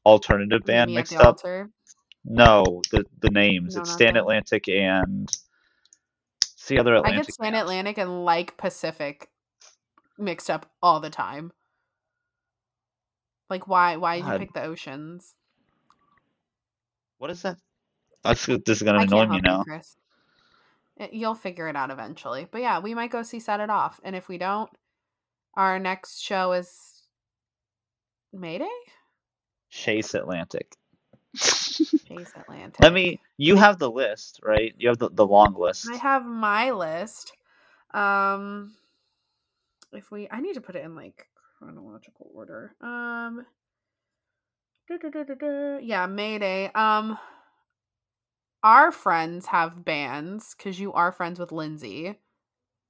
alternative 0.05 0.63
band 0.63 0.89
Me 0.89 0.95
mixed 0.95 1.15
up. 1.15 1.25
altar. 1.25 1.69
No, 2.23 2.81
the 2.91 3.05
the 3.19 3.29
names. 3.29 3.75
No, 3.75 3.81
it's 3.81 3.91
Stand 3.91 4.15
that. 4.15 4.21
Atlantic 4.21 4.67
and 4.69 5.29
it's 6.41 6.67
the 6.67 6.79
other 6.79 6.95
Atlantic. 6.95 7.19
I 7.19 7.23
get 7.23 7.33
Stand 7.33 7.53
band. 7.53 7.61
Atlantic 7.61 7.97
and 7.97 8.25
like 8.25 8.57
Pacific 8.57 9.29
mixed 10.17 10.49
up 10.49 10.69
all 10.81 10.99
the 10.99 11.09
time. 11.09 11.51
Like 13.49 13.67
why 13.67 13.97
why 13.97 14.21
did 14.21 14.27
you 14.27 14.39
pick 14.39 14.53
the 14.53 14.63
oceans? 14.63 15.35
What 17.21 17.29
is 17.29 17.43
that? 17.43 17.57
That's 18.23 18.47
this 18.47 18.61
is 18.67 18.81
gonna 18.81 19.01
annoy 19.01 19.27
me 19.27 19.35
you, 19.35 19.41
now. 19.43 19.61
Chris. 19.61 19.95
You'll 21.11 21.35
figure 21.35 21.67
it 21.67 21.75
out 21.75 21.91
eventually. 21.91 22.47
But 22.49 22.61
yeah, 22.61 22.79
we 22.79 22.95
might 22.95 23.11
go 23.11 23.21
see 23.21 23.39
Set 23.39 23.59
It 23.59 23.69
Off. 23.69 23.99
And 24.03 24.15
if 24.15 24.27
we 24.27 24.39
don't, 24.39 24.71
our 25.53 25.77
next 25.77 26.19
show 26.19 26.53
is 26.53 27.03
Mayday? 28.33 28.71
Chase 29.69 30.15
Atlantic. 30.15 30.75
Chase 31.37 32.33
Atlantic. 32.35 32.79
Let 32.81 32.91
me. 32.91 33.19
You 33.37 33.55
have 33.55 33.77
the 33.77 33.91
list, 33.91 34.39
right? 34.41 34.73
You 34.79 34.89
have 34.89 34.97
the, 34.97 35.11
the 35.11 35.27
long 35.27 35.53
list. 35.53 35.89
I 35.91 35.97
have 35.97 36.25
my 36.25 36.71
list. 36.71 37.33
Um 37.93 38.73
if 39.93 40.09
we 40.09 40.27
I 40.31 40.41
need 40.41 40.55
to 40.55 40.61
put 40.61 40.75
it 40.75 40.83
in 40.83 40.95
like 40.95 41.27
chronological 41.59 42.31
order. 42.33 42.73
Um. 42.81 43.45
Yeah, 45.81 46.05
Mayday. 46.07 46.71
Um 46.73 47.17
our 48.63 48.91
friends 48.91 49.47
have 49.47 49.83
bands 49.83 50.53
cuz 50.53 50.79
you 50.79 50.93
are 50.93 51.11
friends 51.11 51.39
with 51.39 51.51
Lindsay 51.51 52.19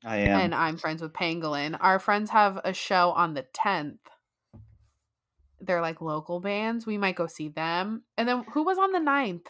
I 0.03 0.17
am. 0.17 0.39
and 0.39 0.55
I'm 0.55 0.77
friends 0.77 1.01
with 1.01 1.13
Pangolin. 1.13 1.77
Our 1.79 1.99
friends 1.99 2.31
have 2.31 2.59
a 2.63 2.73
show 2.73 3.11
on 3.11 3.33
the 3.33 3.43
10th. 3.43 3.99
They're 5.59 5.81
like 5.81 6.01
local 6.01 6.39
bands. 6.39 6.85
We 6.85 6.97
might 6.97 7.15
go 7.15 7.27
see 7.27 7.49
them. 7.49 8.03
And 8.17 8.27
then 8.27 8.45
who 8.53 8.63
was 8.63 8.79
on 8.79 8.91
the 8.91 8.99
9th 8.99 9.45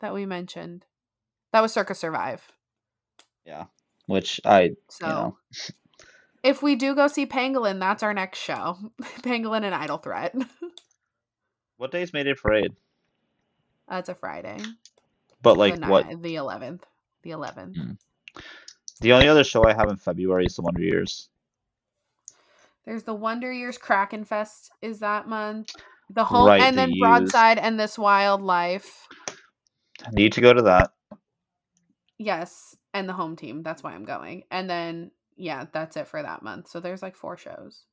that 0.00 0.12
we 0.12 0.26
mentioned? 0.26 0.84
That 1.52 1.62
was 1.62 1.72
Circa 1.72 1.94
Survive. 1.94 2.52
yeah. 3.44 3.64
Which 4.06 4.40
I. 4.44 4.72
So 4.88 5.06
know. 5.06 5.38
if 6.42 6.62
we 6.62 6.74
do 6.74 6.94
go 6.94 7.06
see 7.06 7.26
Pangolin, 7.26 7.78
that's 7.78 8.02
our 8.02 8.12
next 8.12 8.38
show. 8.40 8.76
Pangolin 9.22 9.62
and 9.62 9.74
Idle 9.74 9.98
Threat. 9.98 10.34
What 11.80 11.92
day 11.92 12.00
day's 12.00 12.12
Mayday 12.12 12.34
Parade? 12.34 12.76
that's 13.88 14.10
a 14.10 14.14
Friday. 14.14 14.58
But 15.40 15.56
like 15.56 15.80
the 15.80 15.86
what? 15.86 16.06
The 16.22 16.34
11th. 16.34 16.82
The 17.22 17.30
11th. 17.30 17.74
Mm. 17.74 17.96
The 19.00 19.12
only 19.14 19.28
other 19.28 19.44
show 19.44 19.64
I 19.64 19.72
have 19.72 19.88
in 19.88 19.96
February 19.96 20.44
is 20.44 20.56
the 20.56 20.60
Wonder 20.60 20.82
Years. 20.82 21.30
There's 22.84 23.04
the 23.04 23.14
Wonder 23.14 23.50
Years 23.50 23.78
Kraken 23.78 24.24
Fest 24.24 24.72
is 24.82 24.98
that 24.98 25.26
month. 25.26 25.70
The 26.10 26.22
home 26.22 26.48
Right, 26.48 26.60
and 26.60 26.76
the 26.76 26.82
then. 26.82 26.98
Broadside 27.00 27.56
and 27.56 27.80
This 27.80 27.98
Wildlife. 27.98 29.08
I 30.04 30.10
need 30.12 30.34
to 30.34 30.42
go 30.42 30.52
to 30.52 30.60
that. 30.60 30.92
Yes, 32.18 32.76
and 32.92 33.08
the 33.08 33.14
home 33.14 33.36
team. 33.36 33.62
That's 33.62 33.82
why 33.82 33.94
I'm 33.94 34.04
going. 34.04 34.44
And 34.50 34.68
then 34.68 35.12
yeah, 35.38 35.64
that's 35.72 35.96
it 35.96 36.08
for 36.08 36.20
that 36.20 36.42
month. 36.42 36.68
So 36.68 36.78
there's 36.78 37.00
like 37.00 37.16
four 37.16 37.38
shows. 37.38 37.84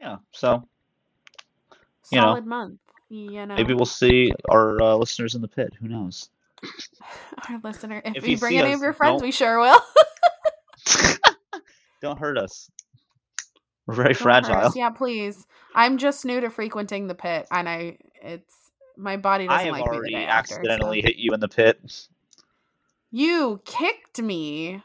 Yeah. 0.00 0.18
So 0.30 0.68
You 2.12 2.20
know, 2.20 2.26
Solid 2.26 2.46
month. 2.46 2.78
You 3.10 3.44
know, 3.44 3.56
maybe 3.56 3.74
we'll 3.74 3.86
see 3.86 4.32
our 4.48 4.80
uh, 4.80 4.94
listeners 4.94 5.34
in 5.34 5.42
the 5.42 5.48
pit. 5.48 5.74
Who 5.80 5.88
knows? 5.88 6.30
our 7.48 7.60
listener. 7.64 8.00
If, 8.04 8.18
If 8.18 8.24
you 8.24 8.30
you 8.32 8.38
bring 8.38 8.58
any 8.58 8.70
us, 8.70 8.76
of 8.76 8.82
your 8.82 8.92
friends, 8.92 9.20
we 9.20 9.32
sure 9.32 9.58
will. 9.58 9.80
Don't 12.00 12.18
hurt 12.18 12.38
us. 12.38 12.70
We're 13.86 13.94
very 13.94 14.14
Don't 14.14 14.22
fragile. 14.22 14.72
Yeah, 14.76 14.90
please. 14.90 15.44
I'm 15.74 15.98
just 15.98 16.24
new 16.24 16.40
to 16.40 16.50
frequenting 16.50 17.08
the 17.08 17.16
pit, 17.16 17.48
and 17.50 17.68
I 17.68 17.98
it's 18.22 18.54
my 18.96 19.16
body 19.16 19.48
doesn't 19.48 19.66
have 19.66 19.72
like 19.72 19.90
me 19.90 19.96
already 19.96 20.14
day 20.14 20.24
after, 20.24 20.54
so- 20.54 20.60
accidentally 20.60 21.02
hit 21.02 21.16
you 21.16 21.32
in 21.34 21.40
the 21.40 21.48
pit. 21.48 21.80
You 23.10 23.60
kicked 23.64 24.22
me 24.22 24.84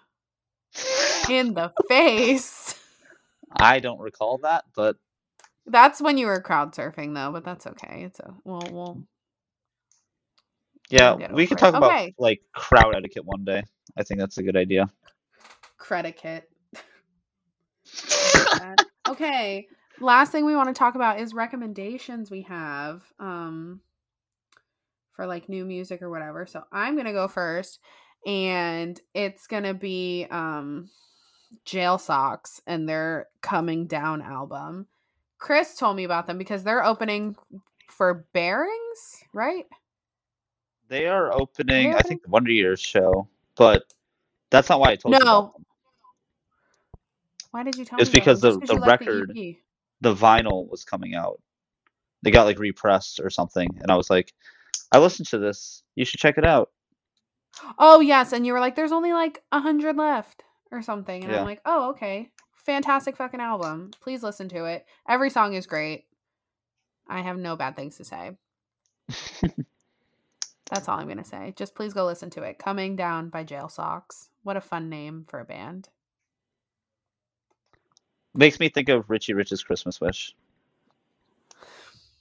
in 1.29 1.53
the 1.53 1.71
face. 1.87 2.79
I 3.57 3.79
don't 3.79 3.99
recall 3.99 4.39
that, 4.39 4.65
but 4.75 4.97
That's 5.67 6.01
when 6.01 6.17
you 6.17 6.27
were 6.27 6.41
crowd 6.41 6.73
surfing, 6.73 7.15
though, 7.15 7.31
but 7.31 7.43
that's 7.45 7.67
okay. 7.67 8.03
It's 8.05 8.19
a 8.19 8.33
we'll 8.43 8.61
we'll 8.71 9.03
yeah, 10.89 11.15
we 11.31 11.43
over 11.43 11.47
could 11.47 11.57
it. 11.57 11.59
talk 11.59 11.75
about 11.75 11.97
Okay. 11.97 12.15
like 12.19 12.41
crowd 12.53 12.95
etiquette 12.95 13.25
one 13.25 13.43
day. 13.45 13.63
I 13.97 14.03
think 14.03 14.19
that's 14.19 14.37
a 14.37 14.43
good 14.43 14.57
idea. 14.57 14.87
credit 15.77 16.17
kit. 16.17 16.49
that. 18.53 18.79
okay. 19.07 19.67
Last 19.99 20.31
thing 20.31 20.45
we 20.45 20.55
want 20.55 20.69
to 20.69 20.77
talk 20.77 20.95
about 20.95 21.19
is 21.21 21.33
recommendations 21.33 22.29
we 22.31 22.43
have 22.43 23.03
um 23.19 23.81
for 25.13 25.25
like 25.27 25.49
new 25.49 25.65
music 25.65 26.01
or 26.01 26.09
whatever. 26.09 26.45
So 26.45 26.63
I'm 26.71 26.95
going 26.95 27.05
to 27.07 27.13
go 27.13 27.27
first 27.27 27.79
and 28.25 28.99
it's 29.13 29.47
going 29.47 29.63
to 29.63 29.73
be 29.73 30.27
um 30.31 30.89
Jail 31.65 31.97
Socks 31.97 32.61
and 32.67 32.87
their 32.89 33.27
Coming 33.41 33.87
Down 33.87 34.21
album. 34.21 34.87
Chris 35.45 35.77
told 35.77 35.95
me 35.95 36.05
about 36.05 36.25
them 36.25 36.39
because 36.39 36.63
they're 36.63 36.83
opening 36.83 37.35
for 37.87 38.25
Bearings, 38.33 39.23
right? 39.31 39.65
They 40.87 41.05
are 41.05 41.31
opening, 41.31 41.93
I 41.93 41.99
think, 41.99 42.23
the 42.23 42.29
Wonder 42.31 42.51
Years 42.51 42.79
show, 42.81 43.27
but 43.55 43.83
that's 44.49 44.69
not 44.69 44.79
why 44.79 44.89
I 44.89 44.95
told 44.95 45.13
you. 45.13 45.19
No. 45.23 45.53
Why 47.51 47.61
did 47.61 47.75
you 47.75 47.85
tell 47.85 47.99
It's 47.99 48.11
me? 48.11 48.21
about 48.21 48.25
because 48.25 48.41
the- 48.41 48.59
the 48.73 48.79
record- 48.79 49.37
EP. 49.37 49.61
The 50.01 50.15
vinyl 50.15 50.67
was 50.67 50.83
coming 50.83 51.13
out. 51.13 51.39
They 52.23 52.31
got 52.31 52.45
like 52.45 52.57
repressed 52.57 53.19
or 53.19 53.29
something, 53.29 53.69
and 53.83 53.91
I 53.91 53.95
was 53.95 54.09
like, 54.09 54.33
I 54.91 54.97
listened 54.97 55.27
to 55.27 55.37
this. 55.37 55.83
You 55.93 56.05
should 56.05 56.19
check 56.19 56.39
it 56.39 56.45
out. 56.45 56.71
Oh 57.77 57.99
yes, 57.99 58.33
and 58.33 58.47
you 58.47 58.53
were 58.53 58.59
like, 58.59 58.75
"There's 58.75 58.91
only 58.91 59.13
like 59.13 59.43
a 59.51 59.59
hundred 59.59 59.95
left 59.95 60.43
or 60.71 60.81
something," 60.81 61.23
and 61.23 61.31
Yeah. 61.31 61.39
I'm 61.41 61.45
like, 61.45 61.61
"Oh 61.65 61.89
okay, 61.91 62.31
fantastic 62.65 63.15
fucking 63.15 63.39
album. 63.39 63.91
Please 64.01 64.23
listen 64.23 64.49
to 64.49 64.65
it. 64.65 64.85
Every 65.07 65.29
song 65.29 65.53
is 65.53 65.67
great. 65.67 66.05
I 67.07 67.21
have 67.21 67.37
no 67.37 67.55
bad 67.55 67.75
things 67.75 67.97
to 67.97 68.03
say. 68.03 68.31
That's 70.71 70.89
all 70.89 70.99
I'm 70.99 71.07
gonna 71.07 71.23
say. 71.23 71.53
Just 71.55 71.75
please 71.75 71.93
go 71.93 72.05
listen 72.05 72.31
to 72.31 72.41
it. 72.41 72.57
Coming 72.57 72.95
Down 72.95 73.29
by 73.29 73.43
Jail 73.43 73.69
Socks. 73.69 74.29
What 74.43 74.57
a 74.57 74.61
fun 74.61 74.89
name 74.89 75.25
for 75.27 75.39
a 75.39 75.45
band. 75.45 75.89
Makes 78.33 78.59
me 78.59 78.69
think 78.69 78.89
of 78.89 79.09
Richie 79.09 79.33
Rich's 79.33 79.63
Christmas 79.63 80.01
Wish 80.01 80.35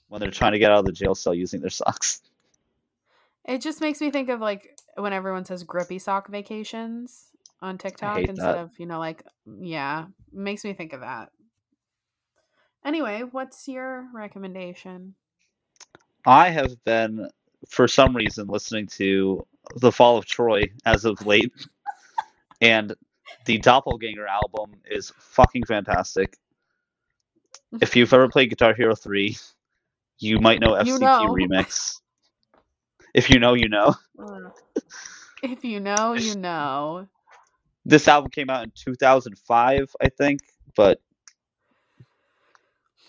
when 0.07 0.21
they're 0.21 0.31
trying 0.31 0.53
to 0.53 0.59
get 0.59 0.71
out 0.71 0.79
of 0.79 0.85
the 0.85 0.91
jail 0.91 1.15
cell 1.15 1.33
using 1.33 1.59
their 1.59 1.69
socks. 1.71 2.21
It 3.43 3.61
just 3.61 3.81
makes 3.81 3.99
me 3.99 4.11
think 4.11 4.29
of 4.29 4.39
like 4.39 4.79
when 4.95 5.11
everyone 5.11 5.45
says 5.45 5.63
grippy 5.63 5.99
sock 5.99 6.29
vacations 6.29 7.31
on 7.65 7.77
TikTok 7.77 8.19
instead 8.19 8.37
that. 8.37 8.57
of, 8.57 8.71
you 8.77 8.85
know, 8.85 8.99
like 8.99 9.23
mm, 9.47 9.59
yeah, 9.61 10.05
makes 10.31 10.63
me 10.63 10.73
think 10.73 10.93
of 10.93 11.01
that. 11.01 11.29
Anyway, 12.85 13.23
what's 13.31 13.67
your 13.67 14.07
recommendation? 14.13 15.15
I 16.27 16.49
have 16.49 16.71
been, 16.85 17.27
for 17.67 17.87
some 17.87 18.15
reason, 18.15 18.47
listening 18.47 18.87
to 18.87 19.45
The 19.77 19.91
Fall 19.91 20.17
of 20.17 20.25
Troy 20.25 20.61
as 20.85 21.05
of 21.05 21.25
late, 21.25 21.51
and 22.61 22.93
the 23.45 23.57
Doppelganger 23.57 24.27
album 24.27 24.75
is 24.85 25.11
fucking 25.17 25.65
fantastic. 25.65 26.37
If 27.81 27.95
you've 27.95 28.13
ever 28.13 28.29
played 28.29 28.51
Guitar 28.51 28.75
Hero 28.75 28.95
3, 28.95 29.35
you 30.19 30.39
might 30.39 30.61
know 30.61 30.73
FCP 30.73 30.85
You 30.91 30.99
know. 30.99 31.33
Remix. 31.33 31.99
If 33.13 33.29
you 33.29 33.39
know, 33.39 33.55
you 33.55 33.69
know. 33.69 33.95
If 35.43 35.63
you 35.63 35.79
know, 35.79 36.13
you 36.13 36.35
know. 36.39 37.07
This 37.85 38.07
album 38.07 38.31
came 38.31 38.49
out 38.49 38.63
in 38.63 38.71
2005, 38.75 39.95
I 40.01 40.09
think, 40.09 40.41
but 40.75 40.99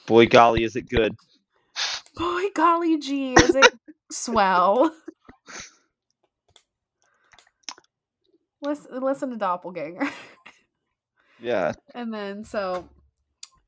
boy 0.06 0.26
golly, 0.26 0.64
is 0.64 0.76
it 0.76 0.88
good. 0.88 1.16
Boy, 2.16 2.44
golly 2.54 2.98
gee, 2.98 3.34
is 3.34 3.54
it 3.54 3.74
swell? 4.10 4.90
Listen, 8.62 9.00
listen 9.02 9.30
to 9.30 9.36
Doppelganger. 9.36 10.08
Yeah. 11.40 11.72
And 11.94 12.12
then 12.12 12.44
so 12.44 12.88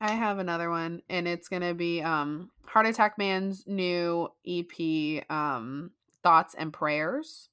I 0.01 0.11
have 0.11 0.39
another 0.39 0.69
one 0.69 1.01
and 1.09 1.27
it's 1.27 1.47
going 1.47 1.61
to 1.61 1.73
be 1.73 2.01
um 2.01 2.49
Heart 2.65 2.87
Attack 2.87 3.17
Man's 3.17 3.65
new 3.67 4.29
EP 4.47 5.23
um 5.29 5.91
Thoughts 6.23 6.55
and 6.57 6.73
Prayers. 6.73 7.49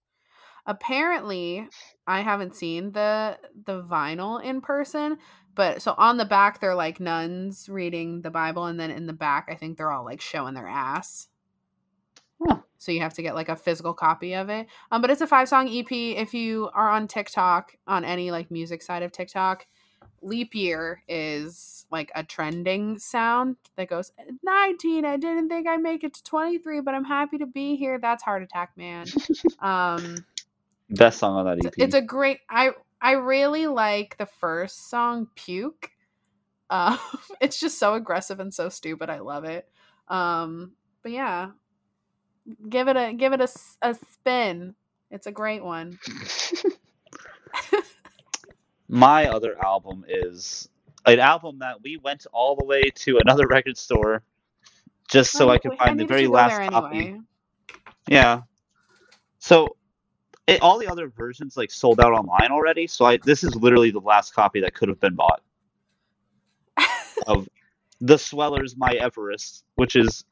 Apparently, 0.66 1.68
I 2.06 2.20
haven't 2.20 2.54
seen 2.54 2.92
the 2.92 3.38
the 3.64 3.82
vinyl 3.82 4.42
in 4.42 4.60
person, 4.60 5.18
but 5.54 5.80
so 5.82 5.94
on 5.96 6.16
the 6.16 6.24
back 6.24 6.60
they're 6.60 6.74
like 6.74 7.00
nuns 7.00 7.68
reading 7.68 8.22
the 8.22 8.30
Bible 8.30 8.66
and 8.66 8.78
then 8.78 8.90
in 8.90 9.06
the 9.06 9.12
back 9.12 9.48
I 9.50 9.54
think 9.54 9.76
they're 9.76 9.92
all 9.92 10.04
like 10.04 10.20
showing 10.20 10.54
their 10.54 10.68
ass. 10.68 11.28
Huh. 12.44 12.58
So 12.78 12.92
you 12.92 13.00
have 13.00 13.14
to 13.14 13.22
get 13.22 13.34
like 13.34 13.48
a 13.48 13.56
physical 13.56 13.94
copy 13.94 14.34
of 14.34 14.48
it. 14.48 14.66
Um, 14.90 15.00
but 15.00 15.10
it's 15.10 15.22
a 15.22 15.26
five 15.26 15.48
song 15.48 15.68
EP. 15.68 15.90
If 15.90 16.34
you 16.34 16.70
are 16.74 16.90
on 16.90 17.08
TikTok, 17.08 17.76
on 17.86 18.04
any 18.04 18.30
like 18.30 18.50
music 18.50 18.82
side 18.82 19.02
of 19.02 19.12
TikTok, 19.12 19.66
leap 20.22 20.54
year 20.54 21.02
is 21.08 21.86
like 21.90 22.10
a 22.14 22.24
trending 22.24 22.98
sound 22.98 23.56
that 23.76 23.88
goes 23.88 24.12
19 24.42 25.04
i 25.04 25.16
didn't 25.16 25.48
think 25.48 25.68
i'd 25.68 25.80
make 25.80 26.02
it 26.02 26.14
to 26.14 26.22
23 26.24 26.80
but 26.80 26.94
i'm 26.94 27.04
happy 27.04 27.38
to 27.38 27.46
be 27.46 27.76
here 27.76 27.98
that's 27.98 28.22
heart 28.22 28.42
attack 28.42 28.70
man 28.76 29.06
um 29.60 30.24
Best 30.90 31.18
song 31.18 31.36
on 31.36 31.44
that 31.46 31.66
EP. 31.66 31.72
it's 31.78 31.94
a 31.94 32.02
great 32.02 32.38
i 32.48 32.70
i 33.00 33.12
really 33.12 33.66
like 33.66 34.16
the 34.18 34.26
first 34.26 34.88
song 34.88 35.26
puke 35.34 35.90
uh 36.70 36.96
it's 37.40 37.58
just 37.58 37.78
so 37.78 37.94
aggressive 37.94 38.38
and 38.40 38.54
so 38.54 38.68
stupid 38.68 39.10
i 39.10 39.18
love 39.18 39.44
it 39.44 39.68
um 40.08 40.72
but 41.02 41.12
yeah 41.12 41.50
give 42.68 42.86
it 42.88 42.96
a 42.96 43.12
give 43.14 43.32
it 43.32 43.40
a, 43.40 43.48
a 43.82 43.94
spin 44.12 44.74
it's 45.10 45.26
a 45.26 45.32
great 45.32 45.64
one 45.64 45.98
My 48.88 49.26
other 49.26 49.56
album 49.62 50.04
is 50.08 50.68
an 51.04 51.18
album 51.18 51.58
that 51.58 51.82
we 51.82 51.96
went 51.96 52.26
all 52.32 52.56
the 52.56 52.64
way 52.64 52.82
to 52.82 53.18
another 53.18 53.46
record 53.46 53.76
store 53.76 54.22
just 55.08 55.32
so 55.32 55.48
I 55.48 55.58
could 55.58 55.76
find 55.76 55.98
the 55.98 56.06
very 56.06 56.26
last 56.26 56.56
there 56.56 56.68
copy. 56.68 57.20
Yeah. 58.08 58.42
So 59.38 59.76
it, 60.46 60.62
all 60.62 60.78
the 60.78 60.86
other 60.86 61.08
versions 61.08 61.56
like 61.56 61.70
sold 61.70 62.00
out 62.00 62.12
online 62.12 62.50
already. 62.50 62.86
So 62.86 63.04
I 63.04 63.16
this 63.18 63.42
is 63.42 63.54
literally 63.56 63.90
the 63.90 64.00
last 64.00 64.34
copy 64.34 64.60
that 64.60 64.74
could 64.74 64.88
have 64.88 65.00
been 65.00 65.14
bought 65.14 65.42
of 67.26 67.48
the 68.00 68.16
Swellers 68.16 68.76
My 68.76 68.92
Everest, 68.92 69.64
which 69.74 69.96
is 69.96 70.24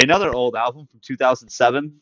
another 0.00 0.32
old 0.32 0.54
album 0.54 0.86
from 0.86 1.00
2007, 1.02 2.00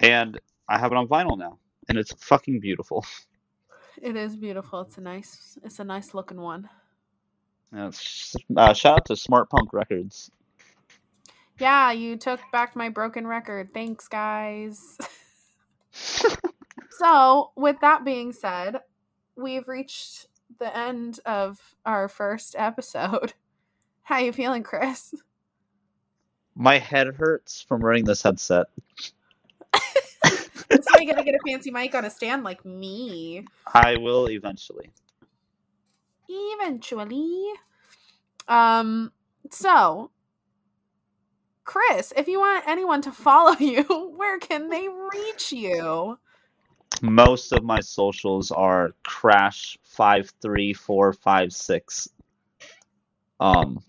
and 0.00 0.40
I 0.68 0.78
have 0.78 0.92
it 0.92 0.98
on 0.98 1.08
vinyl 1.08 1.38
now, 1.38 1.58
and 1.88 1.96
it's 1.96 2.12
fucking 2.12 2.60
beautiful. 2.60 3.06
It 4.00 4.16
is 4.16 4.36
beautiful. 4.36 4.80
It's 4.82 4.98
a 4.98 5.00
nice 5.00 5.58
it's 5.62 5.78
a 5.78 5.84
nice 5.84 6.14
looking 6.14 6.40
one. 6.40 6.68
Uh, 7.74 7.90
shout 7.90 8.84
out 8.84 9.04
to 9.06 9.16
Smart 9.16 9.48
Punk 9.48 9.72
Records. 9.72 10.30
Yeah, 11.58 11.92
you 11.92 12.16
took 12.16 12.40
back 12.52 12.76
my 12.76 12.88
broken 12.88 13.26
record. 13.26 13.72
Thanks, 13.72 14.08
guys. 14.08 14.98
so, 16.90 17.52
with 17.56 17.76
that 17.80 18.04
being 18.04 18.32
said, 18.32 18.80
we've 19.36 19.68
reached 19.68 20.26
the 20.58 20.76
end 20.76 21.20
of 21.24 21.74
our 21.84 22.08
first 22.08 22.54
episode. 22.58 23.34
How 24.02 24.18
you 24.18 24.32
feeling, 24.32 24.62
Chris? 24.62 25.14
My 26.54 26.78
head 26.78 27.14
hurts 27.16 27.62
from 27.62 27.80
wearing 27.80 28.04
this 28.04 28.22
headset. 28.22 28.66
That's 30.68 30.90
why 30.90 31.00
you 31.00 31.06
gotta 31.06 31.24
get 31.24 31.34
a 31.34 31.38
fancy 31.46 31.70
mic 31.70 31.94
on 31.94 32.04
a 32.04 32.10
stand 32.10 32.44
like 32.44 32.64
me. 32.64 33.44
I 33.66 33.96
will 33.96 34.28
eventually. 34.30 34.90
Eventually. 36.28 37.52
Um, 38.48 39.12
so 39.50 40.10
Chris, 41.64 42.12
if 42.16 42.28
you 42.28 42.40
want 42.40 42.64
anyone 42.66 43.02
to 43.02 43.12
follow 43.12 43.52
you, 43.58 43.82
where 44.16 44.38
can 44.38 44.68
they 44.68 44.88
reach 45.12 45.52
you? 45.52 46.18
Most 47.00 47.52
of 47.52 47.64
my 47.64 47.80
socials 47.80 48.50
are 48.50 48.90
crash 49.02 49.78
five 49.82 50.30
three 50.42 50.74
four 50.74 51.12
five 51.12 51.52
six. 51.52 52.08
Um, 53.40 53.82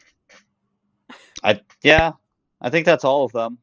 I 1.43 1.59
yeah, 1.83 2.13
I 2.61 2.69
think 2.69 2.85
that's 2.85 3.03
all 3.03 3.25
of 3.25 3.31
them. 3.33 3.57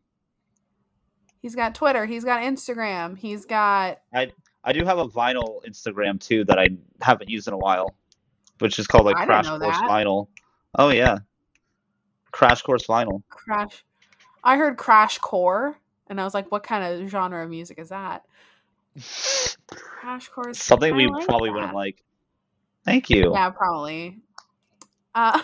He's 1.40 1.54
got 1.54 1.74
Twitter, 1.74 2.04
he's 2.04 2.24
got 2.24 2.42
Instagram, 2.42 3.16
he's 3.16 3.46
got 3.46 4.00
I 4.14 4.30
I 4.62 4.72
do 4.74 4.84
have 4.84 4.98
a 4.98 5.08
vinyl 5.08 5.64
Instagram 5.66 6.20
too 6.20 6.44
that 6.44 6.58
I 6.58 6.68
haven't 7.00 7.30
used 7.30 7.48
in 7.48 7.54
a 7.54 7.58
while, 7.58 7.94
which 8.58 8.78
is 8.78 8.86
called 8.86 9.06
like 9.06 9.16
I 9.16 9.24
Crash 9.24 9.48
Course 9.48 9.60
that. 9.60 9.88
Vinyl. 9.88 10.28
Oh 10.78 10.90
yeah, 10.90 11.18
Crash 12.30 12.60
Course 12.60 12.86
Vinyl. 12.86 13.22
Crash. 13.30 13.84
I 14.42 14.56
heard 14.56 14.76
Crash 14.76 15.18
Core, 15.18 15.76
and 16.08 16.20
I 16.20 16.24
was 16.24 16.34
like, 16.34 16.50
what 16.50 16.62
kind 16.62 17.02
of 17.02 17.08
genre 17.08 17.42
of 17.42 17.50
music 17.50 17.78
is 17.78 17.90
that? 17.90 18.24
Crash 19.68 20.28
Course. 20.28 20.62
Something 20.62 20.94
we 20.96 21.06
like 21.06 21.26
probably 21.26 21.50
that. 21.50 21.54
wouldn't 21.54 21.74
like. 21.74 22.02
Thank 22.84 23.10
you. 23.10 23.32
Yeah, 23.32 23.50
probably. 23.50 24.18
Uh, 25.14 25.40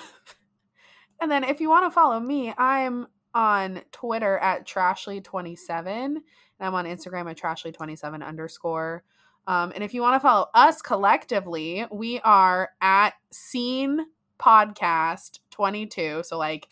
and 1.21 1.31
then 1.31 1.45
if 1.45 1.61
you 1.61 1.69
want 1.69 1.87
to 1.87 1.91
follow 1.91 2.19
me, 2.19 2.53
I'm 2.57 3.07
on 3.35 3.83
Twitter 3.93 4.39
at 4.39 4.67
Trashly27, 4.67 5.79
and 5.79 6.23
I'm 6.59 6.75
on 6.75 6.87
Instagram 6.87 7.31
at 7.31 7.39
Trashly27 7.39 8.27
underscore. 8.27 9.05
Um, 9.47 9.73
and 9.75 9.85
if 9.85 9.95
you 9.95 10.01
want 10.01 10.15
to 10.15 10.21
follow 10.21 10.49
us 10.55 10.83
collectively, 10.83 11.87
we 11.93 12.19
are 12.21 12.71
at 12.81 13.15
Scene 13.31 14.07
Podcast 14.41 15.39
22. 15.51 16.23
So 16.25 16.37
like 16.39 16.69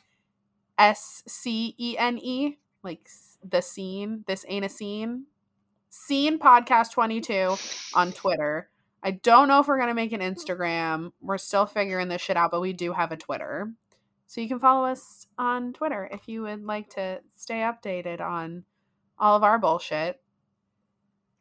S 0.79 1.23
C 1.27 1.75
E 1.79 1.97
N 1.99 2.19
E, 2.19 2.59
like 2.83 3.09
the 3.49 3.61
scene. 3.61 4.25
This 4.27 4.45
ain't 4.49 4.65
a 4.65 4.69
scene. 4.69 5.27
Scene 5.91 6.39
Podcast 6.39 6.93
22 6.93 7.57
on 7.95 8.13
Twitter. 8.13 8.69
I 9.03 9.13
don't 9.13 9.49
know 9.49 9.61
if 9.61 9.69
we're 9.69 9.79
gonna 9.79 9.95
make 9.95 10.13
an 10.13 10.21
Instagram. 10.21 11.13
We're 11.21 11.39
still 11.39 11.67
figuring 11.67 12.09
this 12.09 12.23
shit 12.23 12.37
out, 12.37 12.51
but 12.51 12.61
we 12.61 12.73
do 12.73 12.93
have 12.93 13.13
a 13.13 13.17
Twitter. 13.17 13.71
So 14.27 14.41
you 14.41 14.49
can 14.49 14.59
follow 14.59 14.87
us 14.87 15.27
on 15.39 15.73
Twitter 15.75 16.09
if 16.11 16.27
you 16.27 16.43
would 16.43 16.65
like 16.65 16.89
to 16.95 17.21
stay 17.37 17.61
updated 17.61 18.21
on 18.21 18.65
all 19.19 19.37
of 19.37 19.45
our 19.45 19.59
bullshit. 19.59 20.21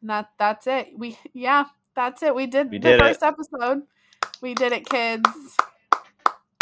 And 0.00 0.10
that 0.10 0.30
that's 0.38 0.66
it. 0.66 0.90
We 0.96 1.18
yeah, 1.32 1.64
that's 1.96 2.22
it. 2.22 2.34
We 2.34 2.46
did 2.46 2.70
We 2.70 2.78
the 2.78 2.90
did 2.90 2.94
it. 2.96 3.00
first 3.00 3.22
episode. 3.22 3.82
We 4.42 4.54
did 4.54 4.72
it, 4.72 4.86
kids. 4.88 5.28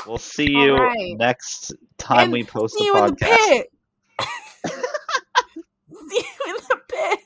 We'll 0.07 0.19
see 0.19 0.51
you 0.51 0.75
right. 0.75 1.17
next 1.17 1.73
time 1.99 2.25
And 2.25 2.33
we 2.33 2.45
post 2.45 2.75
See 2.75 2.81
the 2.81 2.85
you 2.85 2.97
in 2.97 3.05
the 3.05 3.13
podcast. 3.13 3.63
see 6.09 6.25
you 6.47 6.55
in 6.55 6.63
the 6.69 6.81
pit. 6.89 7.19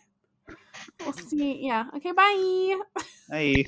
We'll 1.05 1.13
see. 1.13 1.59
Yeah. 1.63 1.87
Okay. 1.97 2.13
Bye. 2.13 2.81
Hey. 3.31 3.67